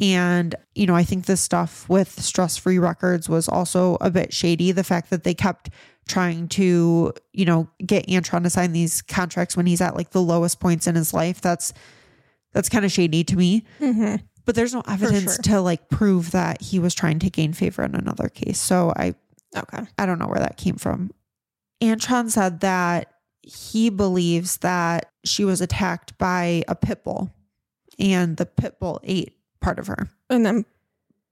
And, 0.00 0.56
you 0.74 0.86
know, 0.88 0.96
I 0.96 1.04
think 1.04 1.26
this 1.26 1.40
stuff 1.40 1.88
with 1.88 2.20
stress 2.20 2.56
free 2.56 2.80
records 2.80 3.28
was 3.28 3.48
also 3.48 3.96
a 4.00 4.10
bit 4.10 4.32
shady. 4.34 4.72
The 4.72 4.82
fact 4.82 5.10
that 5.10 5.22
they 5.22 5.34
kept 5.34 5.70
trying 6.06 6.48
to, 6.48 7.12
you 7.32 7.44
know, 7.44 7.68
get 7.84 8.06
Antron 8.06 8.42
to 8.42 8.50
sign 8.50 8.72
these 8.72 9.02
contracts 9.02 9.56
when 9.56 9.66
he's 9.66 9.80
at 9.80 9.96
like 9.96 10.10
the 10.10 10.22
lowest 10.22 10.60
points 10.60 10.86
in 10.86 10.94
his 10.94 11.14
life. 11.14 11.40
That's 11.40 11.72
that's 12.52 12.68
kind 12.68 12.84
of 12.84 12.92
shady 12.92 13.24
to 13.24 13.36
me. 13.36 13.64
hmm 13.78 14.16
But 14.44 14.54
there's 14.54 14.74
no 14.74 14.82
evidence 14.88 15.34
sure. 15.36 15.42
to 15.44 15.60
like 15.60 15.88
prove 15.88 16.30
that 16.32 16.60
he 16.62 16.78
was 16.78 16.94
trying 16.94 17.18
to 17.20 17.30
gain 17.30 17.52
favor 17.52 17.82
in 17.82 17.94
another 17.94 18.28
case. 18.28 18.60
So 18.60 18.92
I 18.96 19.14
Okay. 19.56 19.84
I 19.98 20.06
don't 20.06 20.18
know 20.18 20.26
where 20.26 20.40
that 20.40 20.56
came 20.56 20.76
from. 20.76 21.10
Antron 21.80 22.30
said 22.30 22.60
that 22.60 23.08
he 23.42 23.88
believes 23.90 24.56
that 24.58 25.10
she 25.24 25.44
was 25.44 25.60
attacked 25.60 26.16
by 26.18 26.64
a 26.66 26.74
pit 26.74 27.04
bull 27.04 27.30
and 27.98 28.36
the 28.36 28.46
pit 28.46 28.80
bull 28.80 29.00
ate 29.04 29.36
part 29.60 29.78
of 29.78 29.86
her. 29.86 30.08
And 30.30 30.44
then 30.44 30.64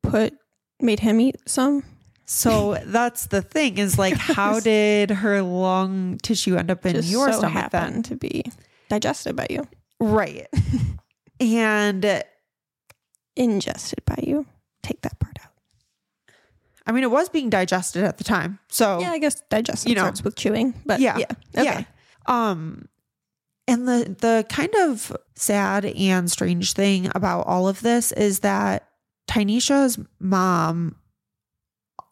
put 0.02 0.34
made 0.80 1.00
him 1.00 1.20
eat 1.20 1.36
some. 1.46 1.82
So 2.24 2.78
that's 2.84 3.26
the 3.26 3.42
thing 3.42 3.78
is 3.78 3.98
like, 3.98 4.14
how 4.16 4.60
did 4.60 5.10
her 5.10 5.42
lung 5.42 6.18
tissue 6.22 6.56
end 6.56 6.70
up 6.70 6.86
in 6.86 6.94
Just 6.94 7.08
your 7.10 7.32
so 7.32 7.38
stomach 7.40 7.54
happened 7.72 7.94
then? 7.96 8.02
to 8.04 8.16
be 8.16 8.44
digested 8.88 9.36
by 9.36 9.46
you, 9.50 9.66
Right. 10.00 10.46
and 11.40 12.22
ingested 13.36 14.04
by 14.04 14.22
you. 14.22 14.46
Take 14.82 15.02
that 15.02 15.18
part 15.20 15.36
out. 15.42 15.50
I 16.86 16.92
mean, 16.92 17.04
it 17.04 17.10
was 17.10 17.28
being 17.28 17.50
digested 17.50 18.02
at 18.04 18.18
the 18.18 18.24
time. 18.24 18.58
So 18.68 19.00
Yeah, 19.00 19.10
I 19.12 19.18
guess 19.18 19.40
digestion 19.50 19.88
you 19.90 19.94
know. 19.94 20.02
starts 20.02 20.24
with 20.24 20.34
chewing, 20.36 20.74
but 20.84 21.00
yeah, 21.00 21.16
yeah, 21.18 21.26
okay. 21.56 21.64
yeah. 21.64 21.84
Um, 22.26 22.88
and 23.68 23.86
the 23.86 24.16
the 24.20 24.44
kind 24.48 24.74
of 24.80 25.16
sad 25.36 25.84
and 25.84 26.30
strange 26.30 26.72
thing 26.72 27.10
about 27.14 27.46
all 27.46 27.68
of 27.68 27.80
this 27.82 28.10
is 28.12 28.40
that 28.40 28.88
Tynisha's 29.28 29.98
mom 30.18 30.96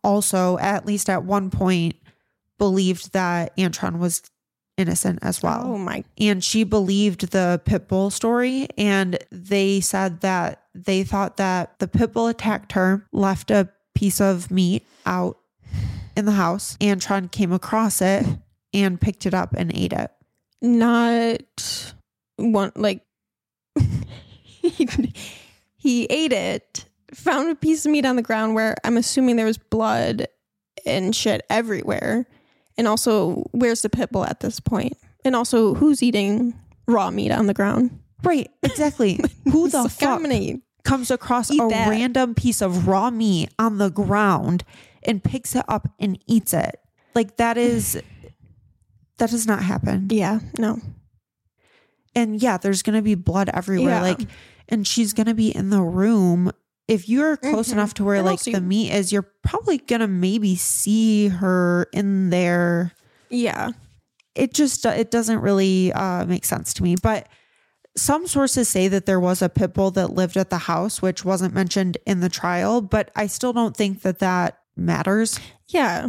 also, 0.03 0.59
at 0.59 0.87
least 0.87 1.11
at 1.11 1.25
one 1.25 1.51
point, 1.51 1.97
believed 2.59 3.13
that 3.13 3.57
Antron 3.57 3.99
was 3.99 4.23
innocent 4.77 5.19
as 5.23 5.43
well. 5.43 5.63
Oh 5.65 5.79
my! 5.79 6.05
and 6.19 6.43
she 6.43 6.65
believed 6.65 7.31
the 7.31 7.61
pit 7.65 7.87
bull 7.89 8.11
story 8.11 8.67
and 8.79 9.19
they 9.31 9.81
said 9.81 10.21
that 10.21 10.63
they 10.75 11.05
thought 11.05 11.37
that 11.37 11.79
the 11.79 11.89
pit 11.89 12.13
bull 12.13 12.29
attacked 12.29 12.73
her 12.73 13.07
left 13.13 13.51
a 13.51 13.69
piece 13.95 14.21
of 14.21 14.51
meat 14.51 14.87
out 15.05 15.39
in 16.17 16.25
the 16.25 16.33
house. 16.33 16.77
Antron 16.81 17.31
came 17.31 17.53
across 17.53 18.01
it 18.01 18.25
and 18.73 19.01
picked 19.01 19.27
it 19.27 19.35
up 19.35 19.55
and 19.55 19.71
ate 19.75 19.93
it. 19.93 20.11
Not 20.63 21.95
one 22.37 22.73
like 22.75 23.03
he, 23.77 24.89
he 25.77 26.05
ate 26.05 26.33
it, 26.33 26.85
found 27.15 27.51
a 27.51 27.55
piece 27.55 27.85
of 27.85 27.93
meat 27.93 28.05
on 28.07 28.17
the 28.17 28.23
ground 28.23 28.55
where 28.55 28.77
I'm 28.85 28.97
assuming 28.97 29.37
there 29.37 29.47
was 29.47 29.59
blood 29.59 30.27
and 30.87 31.15
shit 31.15 31.45
everywhere. 31.51 32.27
And 32.79 32.87
also, 32.89 33.47
where's 33.53 33.83
the 33.83 33.91
pit 33.91 34.11
bull 34.11 34.25
at 34.25 34.41
this 34.41 34.61
point? 34.61 34.97
And 35.25 35.37
also, 35.37 35.75
who's 35.75 36.03
eating 36.03 36.55
raw 36.87 37.11
meat 37.11 37.31
on 37.31 37.47
the 37.47 37.55
ground? 37.55 37.99
Right, 38.23 38.51
exactly. 38.63 39.19
Who 39.51 39.69
the 39.69 39.83
like, 39.83 39.91
fuck 39.93 40.23
comes 40.85 41.11
across 41.11 41.51
eat 41.51 41.61
a 41.61 41.69
that. 41.69 41.89
random 41.89 42.35
piece 42.35 42.63
of 42.63 42.87
raw 42.87 43.11
meat 43.11 43.51
on 43.59 43.79
the 43.79 43.91
ground 43.91 44.65
and 45.03 45.23
picks 45.23 45.55
it 45.55 45.65
up 45.69 45.89
and 45.99 46.19
eats 46.27 46.55
it? 46.55 46.77
Like 47.15 47.37
that 47.37 47.59
is 47.59 47.95
that 49.19 49.31
does 49.31 49.47
not 49.47 49.63
happen. 49.63 50.09
Yeah, 50.11 50.41
no. 50.59 50.79
And 52.15 52.41
yeah, 52.43 52.57
there's 52.57 52.83
going 52.83 52.97
to 52.97 53.03
be 53.03 53.15
blood 53.15 53.51
everywhere 53.53 53.97
Yeah. 53.97 54.03
like 54.03 54.21
and 54.69 54.87
she's 54.87 55.13
going 55.13 55.27
to 55.27 55.35
be 55.35 55.55
in 55.55 55.71
the 55.71 55.83
room 55.83 56.53
if 56.91 57.09
you're 57.09 57.37
close 57.37 57.69
Mhm. 57.69 57.73
enough 57.73 57.95
to 57.95 58.05
where 58.05 58.23
like 58.23 58.41
the 58.43 58.61
meat 58.61 58.91
is, 58.93 59.13
you're 59.13 59.29
probably 59.45 59.79
going 59.79 60.01
to 60.01 60.09
maybe 60.09 60.57
see 60.57 61.29
her 61.29 61.87
in 61.93 62.31
there. 62.31 62.93
Yeah. 63.31 63.71
It 64.35 64.53
just 64.55 64.85
it 64.85 65.11
doesn't 65.11 65.41
really 65.41 65.93
uh 65.93 66.25
make 66.27 66.45
sense 66.45 66.75
to 66.75 66.83
me, 66.83 66.97
but 67.01 67.29
some 67.97 68.27
sources 68.27 68.69
say 68.69 68.89
that 68.89 69.05
there 69.07 69.19
was 69.21 69.43
a 69.43 69.49
pit 69.49 69.75
bull 69.75 69.91
that 69.93 70.13
lived 70.15 70.37
at 70.37 70.51
the 70.51 70.59
house, 70.59 71.03
which 71.03 71.25
wasn't 71.25 71.53
mentioned 71.55 71.99
in 72.07 72.21
the 72.21 72.29
trial, 72.29 72.81
but 72.81 73.11
I 73.17 73.27
still 73.27 73.53
don't 73.53 73.77
think 73.77 74.03
that 74.03 74.19
that 74.21 74.59
matters 74.77 75.39
Yeah. 75.69 76.09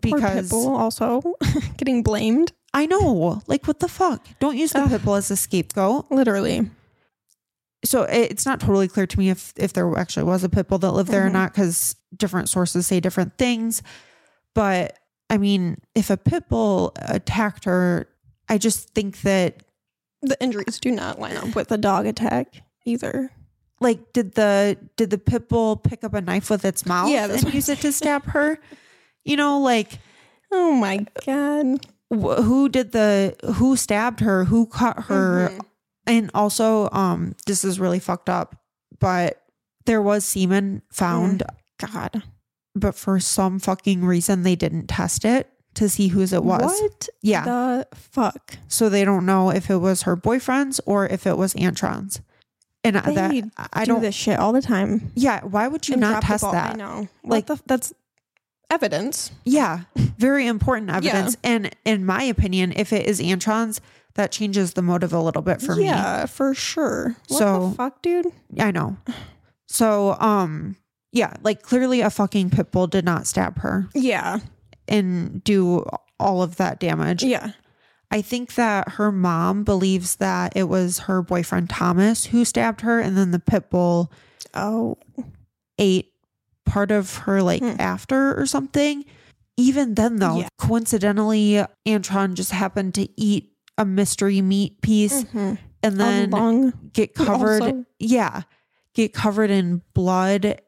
Because 0.00 0.50
Pitbull 0.50 0.76
also 0.78 1.22
getting 1.76 2.02
blamed. 2.02 2.52
I 2.74 2.86
know, 2.86 3.40
like, 3.46 3.66
what 3.66 3.78
the 3.80 3.88
fuck? 3.88 4.26
Don't 4.40 4.56
use 4.56 4.72
the 4.74 4.80
Ugh. 4.80 4.90
pit 4.90 5.04
bull 5.04 5.14
as 5.14 5.30
a 5.30 5.36
scapegoat. 5.36 6.06
Literally. 6.10 6.68
So 7.86 8.02
it's 8.02 8.44
not 8.44 8.60
totally 8.60 8.88
clear 8.88 9.06
to 9.06 9.18
me 9.18 9.30
if 9.30 9.52
if 9.56 9.72
there 9.72 9.96
actually 9.96 10.24
was 10.24 10.44
a 10.44 10.48
pit 10.48 10.68
bull 10.68 10.78
that 10.78 10.90
lived 10.92 11.10
there 11.10 11.26
or 11.26 11.30
Mhm. 11.30 11.32
not, 11.34 11.52
because 11.54 11.96
different 12.16 12.48
sources 12.48 12.86
say 12.86 13.00
different 13.00 13.38
things. 13.38 13.82
But 14.54 14.98
I 15.30 15.38
mean, 15.38 15.78
if 15.94 16.10
a 16.10 16.16
pit 16.16 16.48
bull 16.48 16.92
attacked 16.96 17.64
her, 17.64 18.08
I 18.48 18.58
just 18.58 18.90
think 18.94 19.22
that 19.22 19.62
The 20.22 20.36
injuries 20.42 20.78
do 20.80 20.90
not 20.90 21.20
line 21.20 21.36
up 21.36 21.54
with 21.54 21.70
a 21.72 21.78
dog 21.78 22.06
attack 22.06 22.62
either. 22.84 23.30
like 23.80 24.12
did 24.14 24.32
the 24.36 24.78
did 24.96 25.10
the 25.10 25.18
pit 25.18 25.48
bull 25.50 25.76
pick 25.76 26.02
up 26.02 26.14
a 26.14 26.20
knife 26.22 26.48
with 26.48 26.64
its 26.64 26.86
mouth 26.86 27.10
Yeah, 27.10 27.26
and 27.30 27.52
use 27.52 27.68
it 27.68 27.80
to 27.80 27.92
stab 27.92 28.24
her? 28.26 28.58
You 29.24 29.36
know, 29.36 29.60
like 29.60 29.98
Oh 30.52 30.72
my 30.72 31.04
god. 31.26 31.84
who 32.10 32.68
did 32.70 32.92
the 32.92 33.36
who 33.56 33.76
stabbed 33.76 34.20
her? 34.20 34.44
Who 34.44 34.66
cut 34.66 35.04
her? 35.04 35.50
Mhm. 35.52 35.60
And 36.06 36.30
also, 36.34 36.88
um, 36.92 37.34
this 37.46 37.64
is 37.64 37.80
really 37.80 37.98
fucked 37.98 38.28
up, 38.28 38.56
but 39.00 39.42
there 39.86 40.00
was 40.02 40.24
semen 40.24 40.82
found, 40.92 41.42
God. 41.78 42.22
but 42.74 42.94
for 42.94 43.18
some 43.20 43.58
fucking 43.58 44.04
reason 44.04 44.42
they 44.42 44.56
didn't 44.56 44.86
test 44.88 45.24
it 45.24 45.50
to 45.74 45.88
see 45.88 46.08
whose 46.08 46.32
it 46.32 46.42
was. 46.44 46.62
What 46.80 47.08
Yeah. 47.22 47.44
the 47.44 47.88
fuck? 47.94 48.56
so 48.68 48.88
they 48.88 49.04
don't 49.04 49.26
know 49.26 49.50
if 49.50 49.68
it 49.70 49.76
was 49.76 50.02
her 50.02 50.16
boyfriend's 50.16 50.80
or 50.86 51.06
if 51.06 51.26
it 51.26 51.36
was 51.36 51.54
Antron's. 51.54 52.20
And 52.84 52.96
I- 52.98 53.12
They 53.12 53.40
that 53.42 53.68
I 53.72 53.84
do 53.84 53.92
don't. 53.94 54.00
this 54.00 54.14
shit 54.14 54.38
all 54.38 54.52
the 54.52 54.62
time. 54.62 55.10
Yeah, 55.16 55.40
why 55.44 55.66
would 55.68 55.88
you 55.88 55.94
And 55.94 56.00
not 56.02 56.22
test 56.22 56.42
that? 56.42 56.74
I 56.74 56.76
know. 56.76 57.08
Like- 57.24 57.48
Like 57.48 57.58
the, 57.58 57.60
that's 57.66 57.92
evidence. 58.70 59.30
Yeah, 59.44 59.80
very 59.96 60.46
important 60.46 60.90
evidence. 60.90 61.36
And 61.44 61.74
in 61.84 62.04
my 62.04 62.22
opinion, 62.24 62.72
if 62.76 62.92
it 62.92 63.06
is 63.06 63.20
Antron's, 63.20 63.80
that 64.14 64.32
changes 64.32 64.72
the 64.72 64.82
motive 64.82 65.12
a 65.12 65.20
little 65.20 65.42
bit 65.42 65.60
for 65.60 65.76
me. 65.76 65.84
yeah, 65.84 66.26
for 66.26 66.54
sure. 66.54 67.16
What 67.28 67.38
So- 67.38 67.68
the 67.70 67.74
fuck, 67.76 68.02
dude? 68.02 68.26
I 68.58 68.70
know. 68.70 68.96
So, 69.68 70.16
um, 70.20 70.76
yeah, 71.12 71.34
like 71.42 71.62
clearly 71.62 72.00
a 72.00 72.10
fucking 72.10 72.50
pit 72.50 72.70
bull 72.72 72.86
did 72.86 73.04
not 73.04 73.26
stab 73.26 73.58
her 73.58 73.88
Yeah. 73.94 74.38
and 74.88 75.42
do 75.44 75.84
all 76.18 76.42
of 76.42 76.56
that 76.56 76.80
damage. 76.80 77.22
Yeah. 77.22 77.52
I 78.10 78.22
think 78.22 78.54
that 78.54 78.90
her 78.92 79.10
mom 79.12 79.64
believes 79.64 80.16
that 80.16 80.52
it 80.56 80.68
was 80.68 81.00
her 81.00 81.20
boyfriend 81.22 81.68
Thomas 81.68 82.26
who 82.26 82.44
stabbed 82.44 82.82
her, 82.82 83.00
and 83.00 83.16
then 83.18 83.32
the 83.32 83.38
pit 83.40 83.68
bull 83.68 84.10
Oh. 84.54 84.96
ate 85.78 86.12
part 86.66 86.90
of 86.90 87.16
her 87.18 87.40
like 87.42 87.62
Hmm. 87.62 87.76
after 87.80 88.38
or 88.38 88.44
something. 88.46 89.04
Even 89.56 89.94
then, 89.94 90.16
though, 90.16 90.40
Yeah. 90.40 90.48
coincidentally, 90.58 91.64
Antron 91.88 92.34
just 92.34 92.50
happened 92.50 92.94
to 92.96 93.08
eat 93.18 93.52
a 93.78 93.84
mystery 93.86 94.42
meat 94.42 94.82
piece 94.82 95.24
Mhm. 95.24 95.58
and 95.82 95.98
then 96.00 96.34
a 96.34 96.72
get 96.92 97.14
covered. 97.14 97.62
also. 97.62 97.84
Yeah, 97.98 98.42
get 98.94 99.14
covered 99.14 99.50
in 99.50 99.80
blood. 99.94 100.60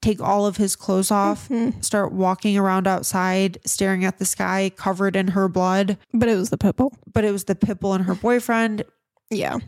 Take 0.00 0.20
all 0.20 0.46
of 0.46 0.56
his 0.56 0.74
clothes 0.74 1.10
off. 1.10 1.48
Mhm. 1.48 1.84
Start 1.84 2.12
walking 2.12 2.56
around 2.58 2.88
outside, 2.88 3.58
staring 3.64 4.04
at 4.04 4.18
the 4.18 4.24
sky, 4.24 4.70
covered 4.76 5.14
in 5.14 5.28
her 5.28 5.46
blood. 5.48 5.96
But 6.12 6.28
it 6.28 6.36
was 6.36 6.50
the 6.50 6.58
pit 6.58 6.74
bull. 6.76 6.92
But 7.12 7.24
it 7.24 7.30
was 7.32 7.44
the 7.44 7.54
pit 7.54 7.78
bull 7.80 7.92
and 7.94 8.04
her 8.06 8.14
boyfriend. 8.14 8.82
Yeah. 9.30 9.58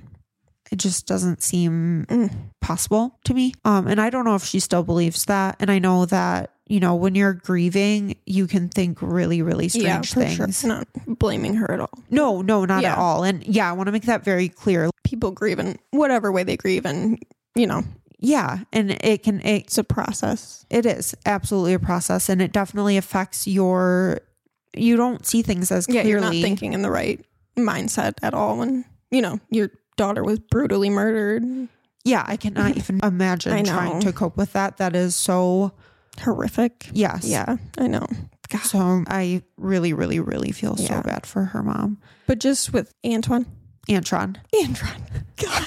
It 0.70 0.76
just 0.76 1.06
doesn't 1.06 1.42
seem 1.42 2.06
Mm. 2.08 2.30
possible 2.60 3.18
to 3.24 3.34
me. 3.34 3.52
Um, 3.64 3.86
and 3.86 4.00
I 4.00 4.10
don't 4.10 4.24
know 4.24 4.34
if 4.34 4.44
she 4.44 4.60
still 4.60 4.82
believes 4.82 5.26
that. 5.26 5.56
And 5.60 5.70
I 5.70 5.78
know 5.78 6.06
that 6.06 6.50
you 6.66 6.80
know 6.80 6.94
when 6.94 7.14
you're 7.14 7.34
grieving, 7.34 8.16
you 8.24 8.46
can 8.46 8.68
think 8.70 8.98
really, 9.02 9.42
really 9.42 9.68
strange 9.68 10.16
yeah, 10.16 10.24
things. 10.36 10.60
sure. 10.60 10.68
Not 10.68 10.88
blaming 11.06 11.54
her 11.56 11.70
at 11.70 11.80
all. 11.80 11.90
No, 12.10 12.40
no, 12.42 12.64
not 12.64 12.82
at 12.84 12.96
all. 12.98 13.22
And 13.24 13.46
yeah, 13.46 13.68
I 13.68 13.72
want 13.72 13.88
to 13.88 13.92
make 13.92 14.04
that 14.04 14.24
very 14.24 14.48
clear. 14.48 14.88
People 15.04 15.30
grieve 15.30 15.58
in 15.58 15.78
whatever 15.90 16.32
way 16.32 16.42
they 16.42 16.56
grieve, 16.56 16.86
and 16.86 17.22
you 17.54 17.66
know, 17.66 17.82
Yeah, 18.18 18.60
and 18.72 18.92
it 19.04 19.22
can 19.22 19.40
it 19.40 19.64
it's 19.66 19.76
a 19.78 19.84
process. 19.84 20.64
it 20.70 20.86
is 20.86 21.14
absolutely 21.26 21.74
a 21.74 21.78
process, 21.78 22.30
and 22.30 22.40
it 22.40 22.52
definitely 22.52 22.96
affects 22.96 23.46
your. 23.46 24.20
You 24.76 24.96
don't 24.96 25.24
see 25.26 25.42
things 25.42 25.70
as 25.70 25.86
Yeah, 25.86 26.00
clearly. 26.02 26.10
you're 26.10 26.20
not 26.20 26.32
thinking 26.32 26.72
in 26.72 26.80
the 26.82 26.90
right 26.90 27.24
mindset 27.56 28.14
at 28.22 28.32
all 28.34 28.56
when 28.58 28.84
you 29.10 29.20
know 29.22 29.38
your 29.50 29.70
daughter 29.96 30.22
was 30.24 30.38
brutally 30.38 30.90
murdered. 30.90 31.68
Yeah, 32.04 32.24
I 32.26 32.36
cannot 32.36 32.76
even 32.76 33.00
imagine 33.02 33.64
trying 33.64 34.00
to 34.00 34.12
cope 34.12 34.36
with 34.36 34.52
that. 34.52 34.76
That 34.78 34.94
is 34.94 35.14
so 35.16 35.72
Horrific. 36.20 36.88
yes. 36.92 37.24
Yeah, 37.24 37.56
I 37.78 37.86
know. 37.86 38.06
God. 38.48 38.62
So 38.62 39.04
I 39.08 39.42
really, 39.56 39.92
really, 39.92 40.20
really 40.20 40.52
feel 40.52 40.76
so 40.76 41.00
bad 41.02 41.26
for 41.26 41.44
her 41.46 41.62
mom, 41.62 41.98
But 42.26 42.38
just 42.40 42.72
with 42.72 42.92
Antoine. 43.04 43.46
Antron. 43.88 44.36
Antron. 44.54 45.00
God. 45.42 45.66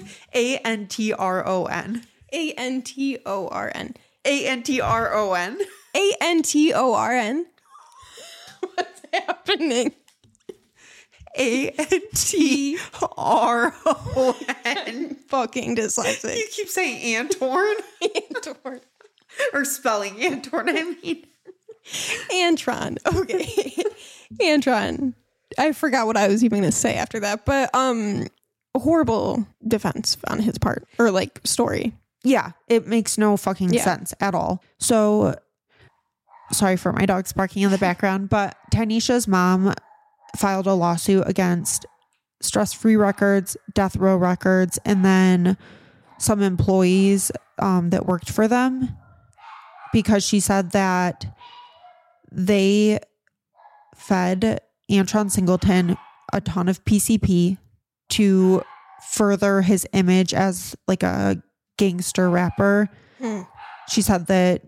A 0.34 0.56
N 0.58 0.86
T 0.88 1.12
R 1.12 1.46
O 1.46 1.64
N. 1.66 2.04
A 2.32 2.52
N 2.52 2.82
T 2.82 3.18
O 3.24 3.48
R 3.48 3.70
N. 3.74 3.94
A 4.24 4.46
N 4.48 4.62
T 4.64 4.80
R 4.80 5.14
O 5.14 5.32
N. 5.34 5.58
A 5.96 6.12
N 6.20 6.42
T 6.42 6.72
O 6.74 6.94
R 6.94 7.12
N. 7.12 7.46
What's 8.74 9.02
happening? 9.12 9.92
A 11.38 11.68
N 11.70 12.00
T 12.14 12.78
R 13.16 13.74
O 13.86 14.38
N. 14.64 15.16
Fucking 15.28 15.76
dyslexic. 15.76 16.36
You 16.36 16.46
keep 16.50 16.68
saying 16.68 17.00
Antorn 17.28 17.74
Antorn. 18.02 18.80
or 19.52 19.64
spelling 19.64 20.14
Antorn. 20.14 20.68
I 20.68 20.96
mean, 21.02 21.26
Antron. 22.32 22.98
Okay. 23.14 23.82
Antron. 24.40 25.14
I 25.58 25.72
forgot 25.72 26.06
what 26.06 26.16
I 26.16 26.28
was 26.28 26.42
even 26.42 26.60
going 26.60 26.70
to 26.70 26.76
say 26.76 26.94
after 26.94 27.20
that, 27.20 27.44
but 27.44 27.74
um 27.74 28.26
horrible 28.76 29.46
defense 29.66 30.16
on 30.28 30.40
his 30.40 30.58
part 30.58 30.84
or 30.98 31.10
like 31.12 31.40
story. 31.44 31.92
yeah, 32.24 32.52
it 32.68 32.86
makes 32.88 33.16
no 33.18 33.36
fucking 33.36 33.72
Yeah. 33.72 33.84
sense 33.84 34.14
at 34.20 34.34
all. 34.34 34.62
So, 34.78 35.36
sorry 36.52 36.76
for 36.76 36.92
my 36.92 37.06
dogs 37.06 37.32
barking 37.32 37.62
in 37.62 37.70
the 37.70 37.78
background, 37.78 38.28
but 38.30 38.56
Tynisha's 38.72 39.28
mom 39.28 39.74
filed 40.36 40.66
a 40.66 40.74
lawsuit 40.74 41.24
against 41.26 41.86
Stress 42.40 42.72
Free 42.72 42.96
Records, 42.96 43.56
Death 43.72 43.96
Row 43.96 44.16
Records, 44.16 44.78
and 44.84 45.04
then 45.04 45.56
some 46.18 46.42
employees 46.42 47.32
um, 47.58 47.90
that 47.90 48.06
worked 48.06 48.30
for 48.30 48.48
them 48.48 48.96
because 49.92 50.26
she 50.26 50.40
said 50.40 50.72
that 50.72 51.24
they 52.30 52.98
fed 53.94 54.60
Antron 54.90 55.30
Singleton 55.30 55.96
a 56.32 56.40
ton 56.40 56.68
of 56.68 56.84
PCP 56.84 57.58
to 58.10 58.62
further 59.10 59.62
his 59.62 59.86
image 59.92 60.34
as 60.34 60.76
like 60.88 61.02
a 61.02 61.42
gangster 61.78 62.28
rapper. 62.28 62.90
Hmm. 63.18 63.42
She 63.88 64.02
said 64.02 64.26
that, 64.26 64.62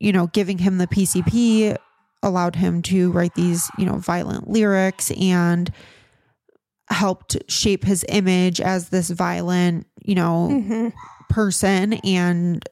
you 0.00 0.12
know, 0.12 0.26
giving 0.28 0.58
him 0.58 0.78
the 0.78 0.86
PCP 0.86 1.76
allowed 2.22 2.56
him 2.56 2.82
to 2.82 3.10
write 3.12 3.34
these, 3.34 3.70
you 3.78 3.84
know, 3.86 3.96
violent 3.96 4.48
lyrics 4.48 5.10
and 5.12 5.70
helped 6.90 7.36
shape 7.50 7.84
his 7.84 8.04
image 8.08 8.60
as 8.60 8.90
this 8.90 9.10
violent, 9.10 9.86
you 10.02 10.14
know, 10.14 10.48
Mm-hmm. 10.50 10.88
person. 11.30 11.94
And 12.04 12.62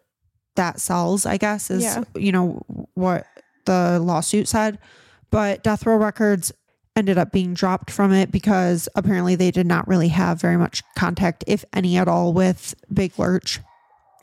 that 0.56 0.80
sells, 0.80 1.24
I 1.24 1.36
guess, 1.38 1.70
is, 1.70 1.82
Yeah. 1.82 2.04
you 2.14 2.32
know, 2.32 2.62
what 2.94 3.26
the 3.64 3.98
lawsuit 4.00 4.48
said. 4.48 4.78
But 5.30 5.62
Death 5.62 5.86
Row 5.86 5.96
Records 5.96 6.52
ended 6.96 7.16
up 7.16 7.32
being 7.32 7.54
dropped 7.54 7.90
from 7.90 8.12
it 8.12 8.30
because 8.30 8.88
apparently 8.94 9.36
they 9.36 9.50
did 9.50 9.66
not 9.66 9.86
really 9.88 10.08
have 10.08 10.40
very 10.40 10.56
much 10.58 10.82
contact, 10.98 11.44
if 11.46 11.64
any 11.72 11.96
at 11.96 12.08
all, 12.08 12.32
with 12.32 12.74
Big 12.92 13.16
Lurch, 13.18 13.60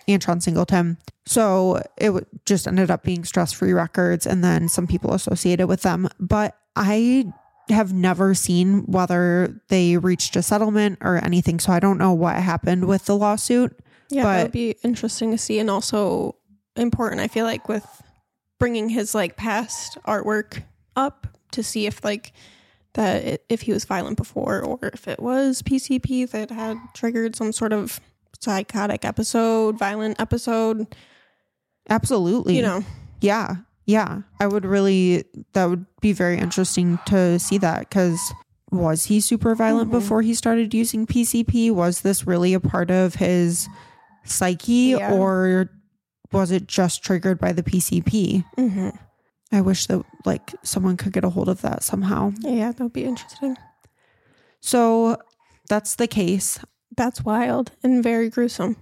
Antron 0.08 0.42
Singleton. 0.42 0.98
So 1.26 1.82
it 1.98 2.14
just 2.46 2.68
ended 2.68 2.90
up 2.90 3.04
being 3.04 3.24
Stress 3.26 3.52
Free 3.54 3.74
Records 3.74 4.26
and 4.26 4.44
then 4.44 4.70
some 4.70 4.88
people 4.88 5.14
associated 5.14 5.68
with 5.68 5.82
them. 5.82 6.08
But 6.20 6.58
I 6.76 7.32
have 7.70 7.92
never 7.94 8.34
seen 8.34 8.84
whether 8.86 9.62
they 9.68 9.98
reached 9.98 10.36
a 10.38 10.42
settlement 10.42 11.00
or 11.02 11.18
anything. 11.24 11.60
So 11.60 11.74
I 11.74 11.80
don't 11.80 11.98
know 11.98 12.14
what 12.14 12.38
happened 12.38 12.86
with 12.86 13.06
the 13.06 13.18
lawsuit. 13.18 13.78
Yeah, 14.10 14.24
But- 14.24 14.36
that 14.38 14.44
would 14.44 14.52
be 14.54 14.76
interesting 14.84 15.32
to 15.32 15.38
see, 15.38 15.60
and 15.60 15.70
also 15.70 16.36
important. 16.78 17.20
I 17.20 17.28
feel 17.28 17.44
like 17.46 17.68
with 17.68 17.86
bringing 18.60 18.88
his 18.90 19.14
like 19.14 19.36
past 19.36 19.98
artwork 20.08 20.64
up 20.96 21.28
to 21.52 21.62
see 21.62 21.86
if 21.88 22.04
like 22.04 22.32
that 22.94 23.42
if 23.50 23.62
he 23.62 23.74
was 23.74 23.86
violent 23.86 24.18
before 24.18 24.64
or 24.64 24.80
if 24.94 25.08
it 25.08 25.20
was 25.20 25.62
PCP 25.62 26.30
that 26.32 26.50
had 26.50 26.78
triggered 26.94 27.36
some 27.36 27.52
sort 27.52 27.74
of 27.74 28.00
psychotic 28.40 29.04
episode, 29.06 29.78
violent 29.78 30.20
episode. 30.22 30.88
Absolutely. 31.90 32.56
You 32.58 32.62
know, 32.64 32.84
Yeah. 33.22 33.56
Yeah. 33.86 34.22
I 34.40 34.48
would 34.48 34.66
really, 34.66 35.24
that 35.54 35.66
would 35.70 35.86
be 36.02 36.12
very 36.12 36.38
interesting 36.38 37.00
to 37.08 37.40
see 37.40 37.58
that 37.60 37.80
because 37.88 38.20
was 38.72 39.06
he 39.06 39.22
super 39.22 39.56
violent 39.56 39.90
Mm-hmm. 39.90 40.00
before 40.00 40.22
he 40.22 40.34
started 40.34 40.74
using 40.74 41.08
PCP? 41.08 41.72
Was 41.72 42.02
this 42.02 42.28
really 42.28 42.54
a 42.54 42.60
part 42.60 42.92
of 42.92 43.16
his 43.16 43.70
psyche 44.26 44.96
Yeah. 44.98 45.14
or 45.14 45.70
was 46.34 46.52
it 46.52 46.68
just 46.68 47.02
triggered 47.04 47.40
by 47.40 47.54
the 47.54 47.64
PCP? 47.64 48.44
hmm 48.56 48.90
I 49.50 49.62
wish 49.62 49.86
that 49.88 50.04
like 50.26 50.54
someone 50.64 50.98
could 50.98 51.14
get 51.14 51.24
a 51.24 51.30
hold 51.30 51.48
of 51.48 51.62
that 51.62 51.82
somehow. 51.82 52.34
yeah, 52.42 52.74
that 52.74 52.84
would 52.84 52.92
be 52.92 53.06
interesting. 53.06 53.56
So 54.60 55.18
that's 55.70 55.96
the 55.96 56.08
case. 56.08 56.60
That's 56.98 57.24
wild 57.24 57.72
and 57.84 58.04
very 58.04 58.30
gruesome. 58.30 58.76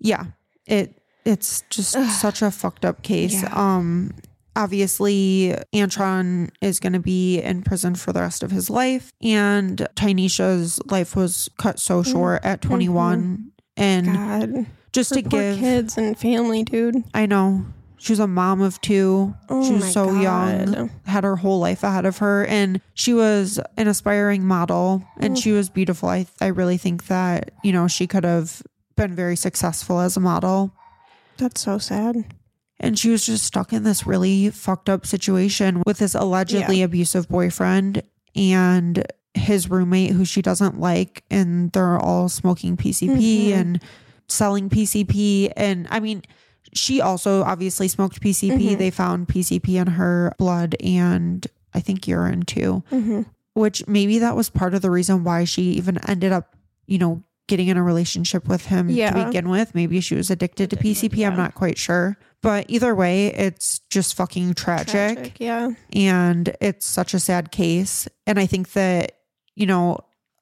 yeah. 0.00 0.24
It 0.66 1.00
it's 1.24 1.62
just 1.70 1.92
such 2.20 2.42
a 2.42 2.50
fucked 2.50 2.84
up 2.84 3.02
case. 3.02 3.42
Yeah. 3.42 3.50
um 3.52 4.12
obviously 4.56 5.54
antron 5.72 6.48
is 6.60 6.78
going 6.78 6.92
to 6.92 7.00
be 7.00 7.40
in 7.40 7.62
prison 7.62 7.94
for 7.96 8.12
the 8.12 8.20
rest 8.20 8.42
of 8.44 8.50
his 8.52 8.70
life 8.70 9.12
and 9.20 9.78
Tynisha's 9.96 10.80
life 10.86 11.16
was 11.16 11.48
cut 11.58 11.80
so 11.80 12.02
short 12.04 12.44
at 12.44 12.60
21 12.60 13.50
and 13.76 14.06
God, 14.06 14.66
just 14.92 15.10
Her 15.10 15.16
to 15.16 15.22
give 15.22 15.58
kids 15.58 15.98
and 15.98 16.16
family, 16.16 16.62
dude. 16.62 17.02
i 17.12 17.26
know 17.26 17.66
she 18.04 18.12
was 18.12 18.20
a 18.20 18.26
mom 18.26 18.60
of 18.60 18.78
two. 18.82 19.34
Oh 19.48 19.66
she 19.66 19.72
was 19.74 19.90
so 19.92 20.20
young. 20.20 20.90
Had 21.06 21.24
her 21.24 21.36
whole 21.36 21.58
life 21.58 21.82
ahead 21.82 22.04
of 22.04 22.18
her. 22.18 22.44
And 22.44 22.82
she 22.92 23.14
was 23.14 23.58
an 23.78 23.88
aspiring 23.88 24.44
model. 24.44 25.02
And 25.18 25.34
Mm. 25.36 25.42
she 25.42 25.52
was 25.52 25.70
beautiful. 25.70 26.10
I 26.10 26.26
i 26.40 26.48
really 26.48 26.76
think 26.76 27.06
that 27.06 27.52
you 27.62 27.72
know 27.72 27.88
she 27.88 28.06
could 28.06 28.24
have 28.24 28.62
been 28.94 29.14
very 29.14 29.36
successful 29.36 30.00
as 30.00 30.18
a 30.18 30.20
model. 30.20 30.74
That's 31.38 31.62
so 31.62 31.78
sad. 31.78 32.26
and 32.80 32.98
she 32.98 33.08
was 33.08 33.24
just 33.24 33.44
stuck 33.44 33.72
in 33.72 33.84
this 33.84 34.06
really 34.06 34.50
fucked 34.50 34.90
up 34.90 35.06
situation 35.06 35.82
with 35.86 35.98
this 35.98 36.14
allegedly 36.14 36.82
abusive 36.82 37.26
boyfriend 37.28 38.02
and 38.36 39.06
his 39.32 39.70
roommate 39.70 40.10
who 40.10 40.24
she 40.26 40.42
doesn't 40.42 40.78
like. 40.78 41.24
And 41.30 41.72
they're 41.72 41.98
all 41.98 42.28
smoking 42.28 42.76
PCP 42.76 43.48
Mhm. 43.48 43.54
and 43.54 43.80
selling 44.28 44.68
PCP 44.68 45.50
and 45.56 45.86
I 45.90 46.00
mean 46.00 46.22
she 46.72 47.00
also 47.00 47.42
obviously 47.42 47.88
smoked 47.88 48.20
PCP 48.20 48.70
Mhm. 48.70 48.78
they 48.78 48.90
found 48.90 49.28
PCP 49.28 49.76
in 49.76 49.86
her 49.88 50.32
blood 50.38 50.74
and 50.82 51.46
I 51.74 51.80
think 51.80 52.06
urine 52.08 52.42
too. 52.42 52.82
Hmm 52.90 53.22
which 53.56 53.86
maybe 53.86 54.18
that 54.18 54.34
was 54.34 54.50
part 54.50 54.74
of 54.74 54.82
the 54.82 54.90
reason 54.90 55.22
why 55.22 55.44
she 55.44 55.62
even 55.74 55.96
ended 56.08 56.32
up 56.32 56.56
you 56.88 56.98
know 56.98 57.22
getting 57.46 57.68
in 57.68 57.76
a 57.76 57.82
relationship 57.84 58.48
with 58.48 58.66
him 58.66 58.88
to 58.88 59.24
begin 59.26 59.48
with. 59.48 59.74
Maybe 59.76 60.00
she 60.00 60.14
was 60.16 60.28
addicted, 60.30 60.70
to 60.70 60.76
PCP 60.76 61.24
I'm 61.24 61.36
not 61.36 61.54
quite 61.54 61.78
sure. 61.78 62.16
But 62.42 62.64
either 62.68 62.94
way 62.96 63.26
it's 63.28 63.78
just 63.90 64.14
fucking 64.16 64.54
tragic, 64.54 65.36
Yeah. 65.38 65.70
and 65.92 66.56
it's 66.60 66.84
such 66.86 67.14
a 67.14 67.20
sad 67.20 67.52
case. 67.52 68.08
And 68.26 68.38
I 68.40 68.46
think 68.46 68.72
that 68.72 69.12
you 69.54 69.66
know 69.66 69.98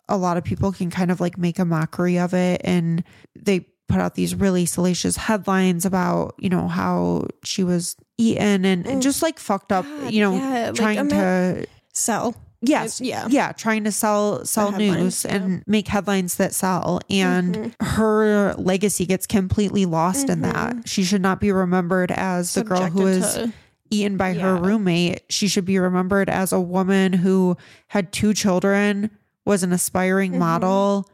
a 0.08 0.16
lot 0.16 0.36
of 0.38 0.44
people 0.44 0.72
can 0.72 0.88
kind 0.90 1.10
of 1.10 1.20
like 1.20 1.36
make 1.36 1.58
a 1.58 1.64
mockery 1.66 2.18
of 2.18 2.32
it. 2.32 2.60
And 2.64 3.04
they 3.38 3.66
put 3.88 4.00
out 4.00 4.14
these 4.14 4.34
really 4.34 4.64
salacious 4.66 5.16
headlines 5.16 5.84
about 5.84 6.34
you 6.38 6.48
know 6.48 6.68
how 6.68 7.26
she 7.44 7.62
was 7.64 7.96
eaten 8.18 8.64
and, 8.64 8.86
and 8.86 9.00
Mm. 9.00 9.02
just 9.02 9.22
like 9.22 9.38
fucked 9.38 9.72
up 9.72 9.84
God, 9.84 10.12
you 10.12 10.20
know 10.20 10.34
yeah, 10.34 10.72
trying 10.72 10.98
ima- 10.98 11.10
to 11.10 11.66
Sell. 11.92 12.34
Yes. 12.64 13.00
It- 13.00 13.08
yeah. 13.08 13.26
Yeah. 13.28 13.52
Trying 13.52 13.84
to 13.84 13.92
sell 13.92 14.44
sell 14.46 14.70
news 14.72 15.24
yeah. 15.28 15.34
and 15.34 15.64
make 15.66 15.88
headlines 15.88 16.36
that 16.36 16.54
sell. 16.54 17.00
And 17.10 17.54
Mhm. 17.56 17.72
her 17.86 18.54
legacy 18.54 19.04
gets 19.04 19.26
completely 19.26 19.84
lost 19.84 20.28
in 20.30 20.40
that. 20.42 20.76
Mhm. 20.76 20.86
She 20.86 21.02
should 21.04 21.20
not 21.22 21.38
be 21.40 21.50
remembered 21.52 22.10
as 22.12 22.54
the 22.54 22.62
girl 22.64 22.82
who 22.86 23.02
was 23.02 23.34
to- 23.34 23.52
eaten 23.90 24.16
by 24.16 24.32
her 24.34 24.56
roommate. 24.56 25.20
She 25.28 25.48
should 25.48 25.64
be 25.66 25.78
remembered 25.78 26.30
as 26.30 26.50
a 26.52 26.60
woman 26.60 27.12
who 27.12 27.56
had 27.88 28.10
two 28.12 28.32
children, 28.32 29.10
was 29.44 29.62
an 29.64 29.72
aspiring 29.72 30.32
Mhm. 30.34 30.38
model, 30.38 31.10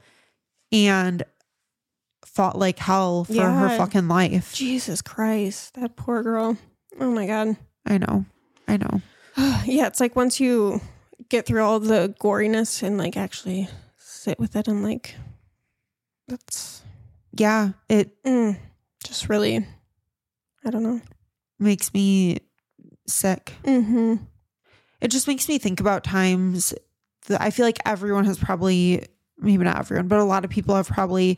and 0.71 1.23
fought 2.39 2.57
like 2.57 2.79
hell 2.79 3.25
for 3.25 3.43
her 3.43 3.77
fucking 3.77 4.07
life. 4.07 4.55
Jesus 4.55 5.03
Christ, 5.03 5.75
that 5.75 5.97
poor 5.97 6.23
girl. 6.23 6.57
Oh 7.01 7.11
my 7.11 7.27
god. 7.27 7.57
I 7.85 7.99
know. 7.99 8.27
I 8.69 8.77
know. 8.77 9.03
yeah, 9.65 9.89
it's 9.89 9.99
like 9.99 10.15
once 10.15 10.39
you 10.39 10.81
get 11.31 11.47
through 11.47 11.65
all 11.65 11.81
the 11.81 12.15
goriness 12.21 12.85
and 12.85 12.97
like 12.97 13.17
actually 13.17 13.69
sit 13.97 14.39
with 14.39 14.55
it 14.55 14.69
and 14.69 14.85
like 14.85 15.17
that's 16.29 16.83
Yeah. 17.33 17.71
It 17.89 18.23
mm, 18.23 18.57
just 19.03 19.29
really 19.29 19.67
I 20.65 20.71
don't 20.71 20.85
know. 20.85 21.01
makes 21.59 21.93
me 21.93 22.39
sick. 23.09 23.55
Mm-hmm. 23.65 24.15
it 25.01 25.09
just 25.09 25.27
makes 25.27 25.49
me 25.49 25.59
think 25.59 25.81
about 25.81 26.05
times 26.05 26.73
that 27.27 27.41
I 27.41 27.51
feel 27.51 27.67
like 27.67 27.81
everyone 27.85 28.27
has 28.27 28.39
probably, 28.39 29.05
maybe 29.39 29.65
not 29.65 29.81
everyone, 29.81 30.07
but 30.07 30.21
a 30.21 30.25
lot 30.25 30.45
of 30.45 30.53
people 30.53 30.77
have 30.77 30.87
probably, 30.87 31.37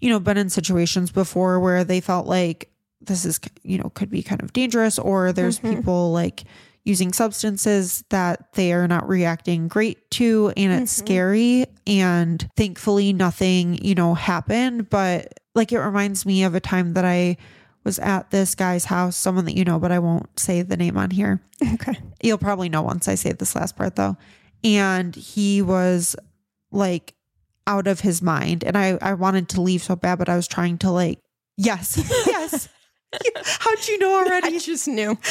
you 0.00 0.08
know, 0.10 0.20
been 0.20 0.36
in 0.36 0.50
situations 0.50 1.10
before 1.10 1.60
where 1.60 1.84
they 1.84 2.00
felt 2.00 2.26
like 2.26 2.70
this 3.00 3.24
is, 3.24 3.40
you 3.62 3.78
know, 3.78 3.90
could 3.94 4.10
be 4.10 4.22
kind 4.22 4.42
of 4.42 4.52
dangerous, 4.52 4.98
or 4.98 5.32
there's 5.32 5.58
Mhm. 5.60 5.76
people 5.76 6.12
like 6.12 6.44
using 6.84 7.12
substances 7.12 8.04
that 8.10 8.52
they 8.54 8.72
are 8.72 8.88
not 8.88 9.06
reacting 9.08 9.68
great 9.68 10.10
to, 10.10 10.52
and 10.56 10.72
it's 10.82 10.94
Mhm. 10.94 11.04
scary. 11.04 11.66
And 11.86 12.48
thankfully, 12.56 13.12
nothing, 13.12 13.82
you 13.84 13.94
know, 13.94 14.14
happened. 14.14 14.88
But 14.90 15.34
like 15.54 15.72
it 15.72 15.78
reminds 15.80 16.24
me 16.24 16.42
of 16.44 16.54
a 16.54 16.60
time 16.60 16.94
that 16.94 17.04
I 17.04 17.36
was 17.84 17.98
at 17.98 18.30
this 18.30 18.54
guy's 18.54 18.84
house, 18.86 19.16
someone 19.16 19.44
that 19.46 19.56
you 19.56 19.64
know, 19.64 19.78
but 19.78 19.90
I 19.92 19.98
won't 19.98 20.38
say 20.38 20.62
the 20.62 20.76
name 20.76 20.96
on 20.96 21.10
here. 21.10 21.40
Okay. 21.74 21.94
You'll 22.22 22.38
probably 22.38 22.68
know 22.70 22.82
once 22.82 23.08
I 23.08 23.14
say 23.14 23.32
this 23.32 23.54
last 23.54 23.76
part 23.76 23.96
though. 23.96 24.16
And 24.64 25.14
he 25.16 25.62
was 25.62 26.16
like 26.70 27.14
out 27.70 27.86
of 27.86 28.00
his 28.00 28.20
mind. 28.20 28.64
And 28.64 28.76
I, 28.76 28.98
I 29.00 29.14
wanted 29.14 29.48
to 29.50 29.60
leave 29.60 29.82
so 29.82 29.94
bad, 29.96 30.18
but 30.18 30.28
I 30.28 30.36
was 30.36 30.48
trying 30.48 30.78
to 30.78 30.90
like, 30.90 31.18
yes, 31.56 31.96
yes. 32.26 32.68
How'd 33.44 33.88
you 33.88 33.98
know 33.98 34.14
already? 34.14 34.56
I 34.56 34.58
just 34.58 34.88
knew. 34.88 35.16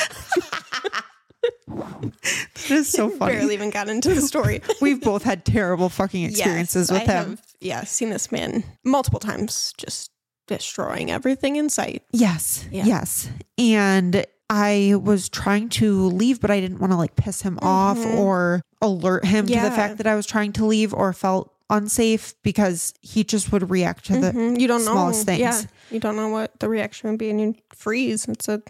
That 1.68 2.72
is 2.72 2.90
so 2.90 3.10
funny. 3.10 3.34
Barely 3.36 3.54
even 3.54 3.70
got 3.70 3.88
into 3.88 4.14
the 4.14 4.22
story. 4.22 4.62
We've 4.82 5.00
both 5.02 5.24
had 5.24 5.46
terrible 5.46 5.88
fucking 5.88 6.26
experiences 6.26 6.90
Yes, 6.92 7.00
with 7.00 7.10
I 7.10 7.14
him. 7.14 7.30
Have, 7.30 7.42
yeah, 7.62 7.84
seen 7.86 8.10
this 8.10 8.30
man 8.32 8.64
multiple 8.84 9.20
times 9.22 9.74
just 9.78 10.12
destroying 10.48 11.10
everything 11.12 11.56
in 11.56 11.70
sight. 11.70 12.04
Yes. 12.12 12.66
Yeah. 12.72 12.86
Yes. 12.86 13.30
And 13.58 14.26
I 14.50 14.96
was 15.02 15.30
trying 15.30 15.70
to 15.70 16.08
leave, 16.08 16.42
but 16.42 16.52
I 16.52 16.60
didn't 16.60 16.80
want 16.80 16.92
to 16.92 16.98
like 16.98 17.16
piss 17.16 17.42
him 17.42 17.58
off 17.62 17.98
Mhm. 18.00 18.18
or 18.18 18.62
alert 18.82 19.24
him 19.26 19.46
to 19.48 19.54
the 19.54 19.72
fact 19.72 19.98
that 19.98 20.08
I 20.08 20.16
was 20.16 20.26
trying 20.26 20.52
to 20.54 20.66
leave 20.66 20.94
or 20.94 21.14
felt 21.14 21.54
unsafe 21.70 22.34
because 22.44 22.94
he 23.02 23.24
just 23.24 23.52
would 23.52 23.70
react 23.70 24.06
to 24.06 24.14
the 24.20 24.32
Mhm. 24.32 24.60
You 24.60 24.68
don't 24.68 24.84
know. 24.86 24.92
smallest 24.94 25.26
things. 25.26 25.40
Yeah. 25.40 25.62
You 25.92 26.00
don't 26.00 26.16
know 26.16 26.30
what 26.30 26.60
the 26.60 26.68
reaction 26.70 27.10
would 27.12 27.20
be 27.20 27.30
and 27.30 27.40
you 27.40 27.56
freeze. 27.76 28.26
It's 28.28 28.48
a, 28.48 28.62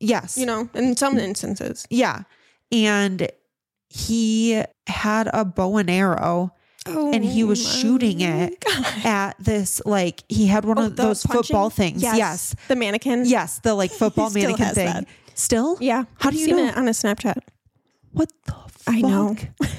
Yes. 0.00 0.36
you 0.38 0.46
know, 0.46 0.68
in 0.74 0.96
some 0.96 1.18
instances. 1.18 1.86
Yeah. 1.90 2.22
And 2.72 3.28
he 3.88 4.62
had 4.86 5.28
a 5.32 5.44
bow 5.44 5.76
and 5.76 5.90
arrow 5.90 6.52
Oh, 6.88 7.12
and 7.12 7.24
he 7.24 7.42
was 7.42 7.60
shooting 7.66 8.20
it 8.20 8.60
God. 8.64 8.86
at 9.04 9.36
this 9.40 9.82
like 9.84 10.22
he 10.28 10.46
had 10.46 10.64
one 10.64 10.78
Oh, 10.78 10.86
of 10.86 10.96
those 10.96 11.24
punching? 11.24 11.42
football 11.42 11.68
things. 11.68 12.00
Yes. 12.02 12.16
Yes. 12.16 12.54
The 12.68 12.76
mannequin. 12.76 13.24
Yes, 13.26 13.58
the 13.58 13.74
like 13.74 13.90
football 14.02 14.30
mannequin 14.30 14.72
thing. 14.74 14.86
that. 14.86 15.06
Still? 15.34 15.76
Yeah. 15.80 16.04
How 16.20 16.28
I've 16.28 16.34
do 16.34 16.38
you 16.40 16.46
seen 16.46 16.56
know? 16.56 16.66
it 16.68 16.76
on 16.76 16.86
a 16.88 16.92
Snapchat. 16.92 17.38
What 18.12 18.30
the 18.46 18.52
fuck? 18.52 18.94
I 18.94 19.00
know. 19.02 19.36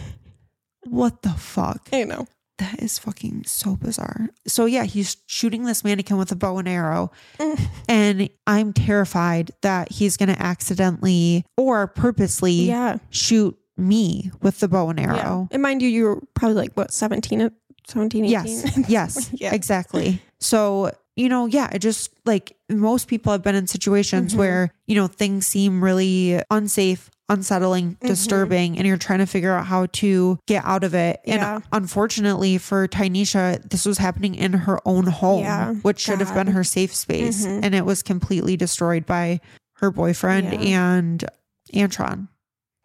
What 0.84 1.22
the 1.22 1.30
fuck? 1.32 1.90
I 1.92 2.04
know. 2.04 2.28
That 2.58 2.82
is 2.82 2.98
fucking 2.98 3.44
so 3.46 3.76
bizarre. 3.76 4.30
So 4.48 4.66
yeah, 4.66 4.84
he's 4.84 5.18
shooting 5.28 5.64
this 5.66 5.84
mannequin 5.84 6.18
with 6.18 6.32
a 6.32 6.36
bow 6.36 6.58
and 6.58 6.68
arrow. 6.68 7.12
and 7.88 8.30
I'm 8.48 8.74
terrified 8.74 9.52
that 9.62 9.92
he's 9.92 10.18
going 10.18 10.30
to 10.34 10.42
accidentally 10.42 11.46
or 11.56 11.88
purposely 11.88 12.52
Yeah. 12.54 12.98
shoot 13.12 13.58
me 13.78 14.32
with 14.42 14.60
the 14.60 14.68
bow 14.68 14.90
and 14.90 15.00
Yeah. 15.00 15.16
arrow. 15.16 15.48
And 15.52 15.62
mind 15.62 15.82
you, 15.84 15.88
you 15.90 16.04
were 16.06 16.22
probably 16.34 16.56
like, 16.56 16.74
what, 16.74 16.92
17, 16.92 17.52
17 17.88 18.26
18? 18.26 18.32
Yes. 18.32 18.90
Yes. 18.90 19.30
Yeah. 19.40 19.54
Exactly. 19.54 20.20
So, 20.40 20.92
you 21.16 21.30
know, 21.30 21.46
yeah, 21.46 21.70
it 21.72 21.80
just 21.80 22.12
like 22.26 22.56
most 22.70 23.08
people 23.08 23.32
have 23.32 23.44
been 23.44 23.56
in 23.56 23.68
situations 23.68 24.32
Mm-hmm. 24.32 24.40
where, 24.40 24.72
you 24.88 24.96
know, 24.96 25.08
things 25.08 25.46
seem 25.48 25.84
really 25.84 26.42
unsafe, 26.52 27.10
unsettling, 27.30 27.92
Mm-hmm. 27.96 28.08
disturbing, 28.08 28.78
and 28.78 28.88
you're 28.88 28.98
trying 28.98 29.20
to 29.20 29.26
figure 29.26 29.54
out 29.54 29.66
how 29.66 29.86
to 29.88 30.40
get 30.48 30.64
out 30.66 30.84
of 30.84 30.94
it. 30.94 31.20
Yeah. 31.26 31.56
And 31.56 31.64
unfortunately 31.72 32.58
for 32.58 32.88
Tynisha, 32.88 33.62
this 33.70 33.86
was 33.86 33.98
happening 33.98 34.36
in 34.36 34.54
her 34.54 34.80
own 34.86 35.08
home, 35.08 35.42
Yeah. 35.44 35.74
which 35.76 36.00
should 36.00 36.20
have 36.20 36.34
been 36.34 36.48
her 36.48 36.64
safe 36.64 36.94
space. 36.96 37.46
Mhm. 37.46 37.60
And 37.64 37.76
it 37.76 37.86
was 37.86 38.02
completely 38.04 38.56
destroyed 38.58 39.06
by 39.06 39.40
her 39.78 39.92
boyfriend 39.92 40.54
Yeah. 40.64 40.94
and 40.96 41.26
Antron. 41.74 42.30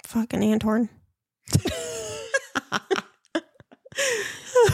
Fucking 0.04 0.40
Antorn. 0.40 0.88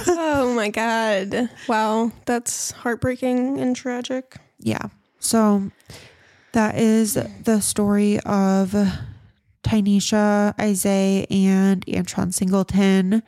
oh 0.08 0.52
my 0.54 0.68
God. 0.70 1.50
Wow. 1.68 2.12
That's 2.26 2.70
heartbreaking 2.72 3.60
and 3.60 3.74
tragic. 3.76 4.36
yeah. 4.58 4.88
So 5.20 5.70
that 6.52 6.76
is 6.78 7.14
the 7.14 7.60
story 7.60 8.20
of 8.20 8.74
Tynisha, 9.68 10.56
Ysais, 10.56 11.26
and 11.30 11.84
Antron 11.86 12.32
Singleton. 12.32 13.22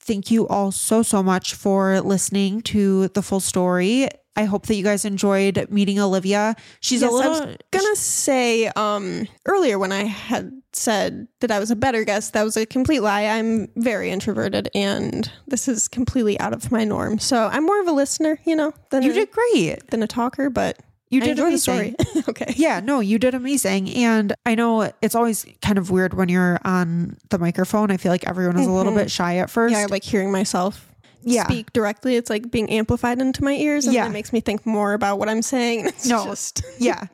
Thank 0.00 0.30
you 0.30 0.46
all 0.48 0.70
so, 0.72 1.02
so 1.02 1.22
much 1.22 1.54
for 1.54 2.00
listening 2.00 2.60
to 2.62 3.08
the 3.08 3.22
full 3.22 3.40
story. 3.40 4.08
I 4.34 4.44
hope 4.44 4.66
that 4.66 4.74
you 4.74 4.82
guys 4.82 5.04
enjoyed 5.04 5.66
meeting 5.70 5.98
Olivia. 6.00 6.56
She's 6.80 7.02
Yes, 7.02 7.10
a 7.10 7.14
I 7.14 7.16
little 7.18 7.46
was 7.48 7.56
gonna 7.70 7.96
say 7.96 8.66
um 8.68 9.28
earlier 9.46 9.78
when 9.78 9.92
I 9.92 10.04
had 10.04 10.50
said 10.72 11.28
that 11.40 11.50
I 11.50 11.58
was 11.58 11.70
a 11.70 11.76
better 11.76 12.02
guest, 12.04 12.32
that 12.32 12.42
was 12.42 12.56
a 12.56 12.64
complete 12.64 13.00
lie. 13.00 13.26
I'm 13.26 13.68
very 13.76 14.10
introverted 14.10 14.70
and 14.74 15.30
this 15.48 15.68
is 15.68 15.86
completely 15.86 16.40
out 16.40 16.54
of 16.54 16.72
my 16.72 16.84
norm. 16.84 17.18
So 17.18 17.46
I'm 17.52 17.64
more 17.64 17.80
of 17.80 17.88
a 17.88 17.92
listener, 17.92 18.38
you 18.46 18.56
know, 18.56 18.72
than 18.90 19.02
you 19.02 19.10
a, 19.10 19.14
did 19.14 19.30
great. 19.30 19.90
than 19.90 20.02
a 20.02 20.06
talker, 20.06 20.48
but 20.48 20.78
You 21.12 21.20
I 21.20 21.24
did 21.26 21.30
enjoy 21.32 21.50
the 21.50 21.58
story. 21.58 21.94
okay. 22.28 22.54
Yeah, 22.56 22.80
no, 22.80 23.00
you 23.00 23.18
did 23.18 23.34
amazing. 23.34 23.90
And 23.90 24.34
I 24.46 24.54
know 24.54 24.90
it's 25.02 25.14
always 25.14 25.44
kind 25.60 25.76
of 25.78 25.90
weird 25.90 26.14
when 26.14 26.28
you're 26.28 26.58
on 26.64 27.16
the 27.28 27.38
microphone. 27.38 27.90
I 27.90 27.98
feel 27.98 28.10
like 28.10 28.26
everyone 28.26 28.58
is 28.58 28.66
a 28.66 28.70
little 28.70 28.94
bit 28.94 29.10
shy 29.10 29.36
at 29.36 29.50
first. 29.50 29.72
Mm-hmm. 29.74 29.80
Yeah, 29.80 29.86
I 29.86 29.90
like 29.90 30.02
hearing 30.04 30.32
myself 30.32 30.88
Yeah. 31.22 31.44
speak 31.44 31.72
directly. 31.74 32.16
It's 32.16 32.30
like 32.30 32.50
being 32.50 32.70
amplified 32.70 33.20
into 33.20 33.44
my 33.44 33.52
ears 33.52 33.84
and 33.84 33.94
Yeah. 33.94 34.06
it 34.06 34.10
makes 34.12 34.32
me 34.32 34.40
think 34.40 34.64
more 34.66 34.94
about 34.94 35.18
what 35.18 35.28
I'm 35.28 35.42
saying. 35.42 35.86
It's 35.86 36.06
No. 36.06 36.24
just 36.24 36.62
yeah. 36.78 37.04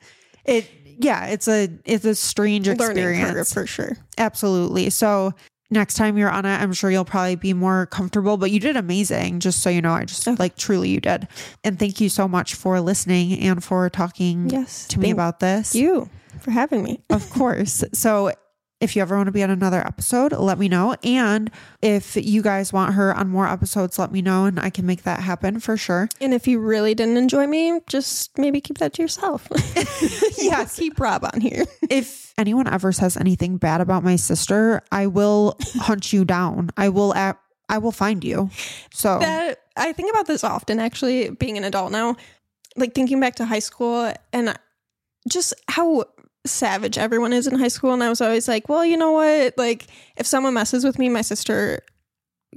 It 0.44 0.70
yeah, 1.00 1.26
it's 1.26 1.48
a 1.48 1.68
it's 1.84 2.04
a 2.04 2.14
strange 2.14 2.68
experience. 2.68 3.52
for 3.52 3.66
sure. 3.66 3.96
Absolutely. 4.16 4.90
So 4.90 5.34
next 5.70 5.94
time 5.94 6.16
you're 6.16 6.30
on 6.30 6.44
it, 6.44 6.60
I'm 6.60 6.72
sure 6.72 6.90
you'll 6.90 7.04
probably 7.04 7.36
be 7.36 7.52
more 7.52 7.86
comfortable, 7.86 8.36
but 8.36 8.50
you 8.50 8.60
did 8.60 8.76
amazing. 8.76 9.40
Just 9.40 9.62
so 9.62 9.70
you 9.70 9.82
know, 9.82 9.92
I 9.92 10.04
just 10.04 10.26
oh. 10.26 10.36
like 10.38 10.56
truly 10.56 10.90
you 10.90 11.00
did. 11.00 11.28
And 11.64 11.78
thank 11.78 12.00
you 12.00 12.08
so 12.08 12.28
much 12.28 12.54
for 12.54 12.80
listening 12.80 13.38
and 13.40 13.62
for 13.62 13.88
talking 13.90 14.48
Yes, 14.50 14.86
to 14.88 14.98
me 14.98 15.10
about 15.10 15.40
this. 15.40 15.74
You 15.74 16.08
for 16.40 16.50
having 16.50 16.82
me. 16.82 17.00
Of 17.10 17.28
course. 17.30 17.84
So 17.92 18.32
if 18.80 18.94
you 18.94 19.02
ever 19.02 19.16
want 19.16 19.26
to 19.26 19.32
be 19.32 19.42
on 19.42 19.50
another 19.50 19.80
episode, 19.80 20.32
let 20.32 20.58
me 20.58 20.68
know. 20.68 20.94
And 21.02 21.50
if 21.82 22.16
you 22.16 22.42
guys 22.42 22.72
want 22.72 22.94
her 22.94 23.14
on 23.14 23.28
more 23.28 23.48
episodes, 23.48 23.98
let 23.98 24.12
me 24.12 24.22
know 24.22 24.44
and 24.44 24.58
I 24.60 24.70
can 24.70 24.86
make 24.86 25.02
that 25.02 25.20
happen 25.20 25.58
for 25.58 25.76
sure. 25.76 26.08
And 26.20 26.32
if 26.32 26.46
you 26.46 26.60
really 26.60 26.94
didn't 26.94 27.16
enjoy 27.16 27.46
me, 27.46 27.80
just 27.88 28.38
maybe 28.38 28.60
keep 28.60 28.78
that 28.78 28.92
to 28.94 29.02
yourself. 29.02 29.48
yeah, 30.38 30.64
keep 30.64 31.00
Rob 31.00 31.24
on 31.24 31.40
here. 31.40 31.64
If 31.90 32.34
anyone 32.38 32.68
ever 32.68 32.92
says 32.92 33.16
anything 33.16 33.56
bad 33.56 33.80
about 33.80 34.04
my 34.04 34.16
sister, 34.16 34.82
I 34.92 35.08
will 35.08 35.56
hunt 35.74 36.12
you 36.12 36.24
down. 36.24 36.70
I 36.76 36.88
will 36.88 37.14
act, 37.14 37.42
I 37.68 37.78
will 37.78 37.92
find 37.92 38.22
you. 38.22 38.50
So 38.92 39.18
That 39.18 39.60
I 39.76 39.92
think 39.92 40.10
about 40.12 40.26
this 40.26 40.44
often 40.44 40.78
actually 40.78 41.30
being 41.30 41.58
an 41.58 41.64
adult 41.64 41.90
now. 41.90 42.16
Like 42.76 42.94
thinking 42.94 43.18
back 43.18 43.34
to 43.36 43.44
high 43.44 43.58
school 43.58 44.12
and 44.32 44.56
just 45.28 45.52
how 45.66 46.04
savage 46.48 46.98
everyone 46.98 47.32
is 47.32 47.46
in 47.46 47.58
high 47.58 47.68
school 47.68 47.92
and 47.92 48.02
I 48.02 48.08
was 48.08 48.20
always 48.20 48.48
like, 48.48 48.68
well, 48.68 48.84
you 48.84 48.96
know 48.96 49.12
what? 49.12 49.54
Like 49.56 49.86
if 50.16 50.26
someone 50.26 50.54
messes 50.54 50.84
with 50.84 50.98
me, 50.98 51.08
my 51.08 51.22
sister 51.22 51.80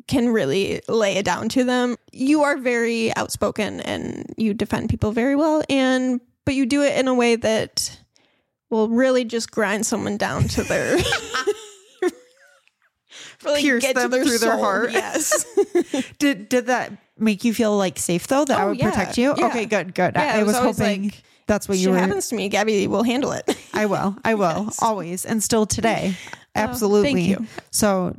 can 0.07 0.29
really 0.29 0.81
lay 0.87 1.17
it 1.17 1.25
down 1.25 1.49
to 1.49 1.63
them. 1.63 1.97
You 2.11 2.43
are 2.43 2.57
very 2.57 3.15
outspoken 3.15 3.81
and 3.81 4.33
you 4.37 4.53
defend 4.53 4.89
people 4.89 5.11
very 5.11 5.35
well 5.35 5.63
and 5.69 6.21
but 6.45 6.55
you 6.55 6.65
do 6.65 6.81
it 6.81 6.97
in 6.97 7.07
a 7.07 7.13
way 7.13 7.35
that 7.35 7.99
will 8.69 8.87
really 8.89 9.25
just 9.25 9.51
grind 9.51 9.85
someone 9.85 10.17
down 10.17 10.47
to 10.47 10.63
their 10.63 10.97
really 13.43 13.61
Pierce 13.61 13.83
get 13.83 13.95
to 13.95 14.01
them 14.03 14.11
their 14.11 14.23
through 14.25 14.37
their 14.39 14.57
heart. 14.57 14.91
Yes. 14.91 15.45
did 16.19 16.49
did 16.49 16.67
that 16.67 16.91
make 17.17 17.43
you 17.43 17.53
feel 17.53 17.77
like 17.77 17.99
safe 17.99 18.27
though 18.27 18.45
that 18.45 18.57
oh, 18.57 18.61
I 18.61 18.65
Oh, 18.65 18.69
would 18.69 18.79
yeah. 18.79 18.89
protect 18.89 19.17
you? 19.17 19.33
Yeah. 19.37 19.47
Okay, 19.47 19.65
good, 19.65 19.93
good. 19.93 20.13
Yeah, 20.15 20.35
I, 20.35 20.43
was, 20.43 20.59
was 20.59 20.77
hoping 20.77 21.03
like, 21.05 21.23
that's 21.47 21.67
what 21.69 21.77
you 21.77 21.89
were. 21.91 21.97
happens 21.97 22.27
to 22.29 22.35
me, 22.35 22.49
Gabby 22.49 22.87
will 22.87 23.03
handle 23.03 23.31
it. 23.31 23.57
I 23.73 23.85
will. 23.85 24.15
I 24.23 24.35
will 24.35 24.69
always 24.79 25.25
and 25.25 25.41
still 25.43 25.65
today. 25.65 26.15
Absolutely. 26.55 27.09
Oh, 27.09 27.13
thank 27.13 27.27
you. 27.41 27.47
So 27.71 28.15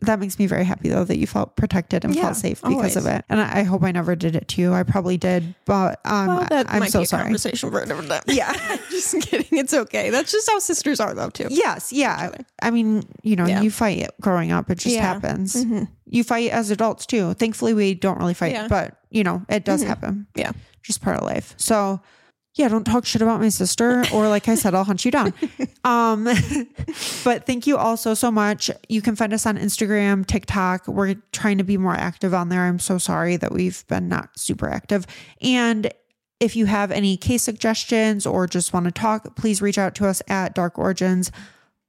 that 0.00 0.20
makes 0.20 0.38
me 0.38 0.46
very 0.46 0.64
happy 0.64 0.88
though 0.90 1.02
that 1.02 1.18
you 1.18 1.26
felt 1.26 1.56
protected 1.56 2.04
and 2.04 2.14
Yeah, 2.14 2.22
felt 2.22 2.36
safe 2.36 2.62
because 2.62 2.94
of 2.96 3.06
it. 3.06 3.24
And 3.28 3.40
I, 3.40 3.60
I 3.60 3.62
hope 3.64 3.82
I 3.82 3.90
never 3.90 4.14
did 4.14 4.36
it 4.36 4.46
to 4.48 4.60
you. 4.60 4.72
I 4.72 4.84
probably 4.84 5.16
did, 5.16 5.56
but 5.64 6.00
um, 6.04 6.26
Well, 6.28 6.46
that 6.50 6.70
I'm 6.70 6.78
might 6.80 6.92
so 6.92 7.00
be 7.00 7.02
a 7.02 7.06
sorry. 7.06 7.24
conversation 7.24 7.68
for 7.70 7.84
different 7.84 8.08
time. 8.08 8.22
Yeah. 8.28 8.52
just 8.90 9.20
kidding. 9.22 9.58
It's 9.58 9.74
okay. 9.74 10.10
That's 10.10 10.30
just 10.30 10.48
how 10.48 10.60
sisters 10.60 11.00
are, 11.00 11.14
though, 11.14 11.30
too. 11.30 11.48
Yes, 11.50 11.92
yeah. 11.92 12.30
I 12.62 12.70
mean, 12.70 13.02
you 13.24 13.34
know, 13.34 13.46
Yeah. 13.46 13.60
you 13.62 13.72
fight 13.72 14.08
growing 14.20 14.52
up. 14.52 14.70
It 14.70 14.78
just 14.78 14.94
Yeah. 14.94 15.02
happens. 15.02 15.56
Mhm. 15.64 15.88
You 16.06 16.22
fight 16.22 16.52
as 16.52 16.70
adults 16.70 17.04
too. 17.04 17.34
Thankfully, 17.34 17.74
we 17.74 17.94
don't 17.94 18.18
really 18.18 18.34
fight, 18.34 18.68
but 18.68 18.94
you 19.10 19.24
know, 19.24 19.42
it 19.48 19.64
does 19.64 19.82
Mhm. 19.82 19.86
happen. 19.88 20.26
Yeah. 20.36 20.52
Just 20.84 21.02
part 21.02 21.16
of 21.16 21.24
life. 21.24 21.54
So, 21.56 22.00
yeah, 22.58 22.68
don't 22.68 22.84
talk 22.84 23.06
shit 23.06 23.22
about 23.22 23.40
my 23.40 23.48
sister 23.48 24.04
or 24.12 24.28
like 24.28 24.48
I 24.48 24.54
said, 24.54 24.74
I'll 24.74 24.84
hunt 24.84 25.04
you 25.04 25.10
down. 25.10 25.32
um 25.84 26.24
but 27.24 27.46
thank 27.46 27.66
you 27.66 27.76
all 27.76 27.96
so 27.96 28.14
so 28.14 28.30
much. 28.30 28.70
You 28.88 29.00
can 29.02 29.16
find 29.16 29.32
us 29.32 29.46
on 29.46 29.56
Instagram, 29.56 30.26
TikTok. 30.26 30.88
We're 30.88 31.14
trying 31.32 31.58
to 31.58 31.64
be 31.64 31.76
more 31.76 31.94
active 31.94 32.34
on 32.34 32.48
there. 32.48 32.62
I'm 32.62 32.78
so 32.78 32.98
sorry 32.98 33.36
that 33.36 33.52
we've 33.52 33.86
been 33.86 34.08
not 34.08 34.38
super 34.38 34.68
active. 34.68 35.06
And 35.40 35.92
if 36.40 36.54
you 36.54 36.66
have 36.66 36.90
any 36.90 37.16
case 37.16 37.42
suggestions 37.42 38.26
or 38.26 38.46
just 38.46 38.72
want 38.72 38.84
to 38.86 38.92
talk, 38.92 39.34
please 39.36 39.60
reach 39.60 39.78
out 39.78 39.94
to 39.96 40.06
us 40.06 40.22
at 40.28 40.54
Dark 40.54 40.78
Origins 40.78 41.32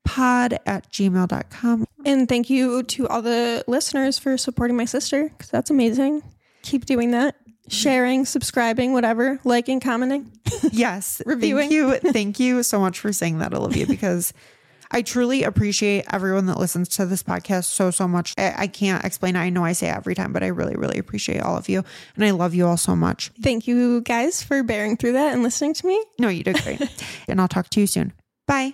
pod 0.09 0.57
at 0.65 0.91
gmail.com. 0.91 1.85
And 2.03 2.27
thank 2.27 2.49
you 2.49 2.81
to 2.83 3.07
all 3.07 3.21
the 3.21 3.63
listeners 3.67 4.17
for 4.17 4.37
supporting 4.37 4.75
my 4.75 4.85
sister, 4.85 5.29
because 5.29 5.51
that's 5.51 5.69
amazing. 5.69 6.23
Keep 6.63 6.85
doing 6.85 7.11
that. 7.11 7.35
Sharing, 7.69 8.25
subscribing, 8.25 8.93
whatever, 8.93 9.39
liking, 9.43 9.79
commenting. 9.79 10.31
Yes. 10.71 11.21
Reviewing. 11.25 11.69
Thank 11.69 12.03
you. 12.03 12.11
Thank 12.11 12.39
you 12.39 12.63
so 12.63 12.79
much 12.79 12.99
for 12.99 13.13
saying 13.13 13.39
that, 13.39 13.53
Olivia, 13.53 13.85
because 13.87 14.33
I 14.91 15.01
truly 15.03 15.43
appreciate 15.43 16.05
everyone 16.11 16.47
that 16.47 16.57
listens 16.57 16.89
to 16.89 17.05
this 17.05 17.21
podcast 17.21 17.65
so, 17.65 17.91
so 17.91 18.07
much. 18.07 18.33
I, 18.37 18.53
I 18.57 18.67
can't 18.67 19.03
explain 19.05 19.35
it. 19.35 19.39
I 19.39 19.49
know 19.49 19.63
I 19.63 19.73
say 19.73 19.89
it 19.89 19.95
every 19.95 20.15
time, 20.15 20.33
but 20.33 20.43
I 20.43 20.47
really, 20.47 20.75
really 20.75 20.97
appreciate 20.97 21.41
all 21.41 21.55
of 21.55 21.69
you. 21.69 21.83
And 22.15 22.25
I 22.25 22.31
love 22.31 22.53
you 22.55 22.65
all 22.65 22.77
so 22.77 22.95
much. 22.95 23.31
Thank 23.41 23.67
you 23.67 24.01
guys 24.01 24.41
for 24.41 24.63
bearing 24.63 24.97
through 24.97 25.13
that 25.13 25.33
and 25.33 25.43
listening 25.43 25.73
to 25.75 25.87
me. 25.87 26.03
No, 26.17 26.27
you 26.29 26.43
did 26.43 26.61
great. 26.63 26.81
and 27.27 27.39
I'll 27.39 27.47
talk 27.47 27.69
to 27.69 27.79
you 27.79 27.87
soon. 27.87 28.13
Bye. 28.47 28.73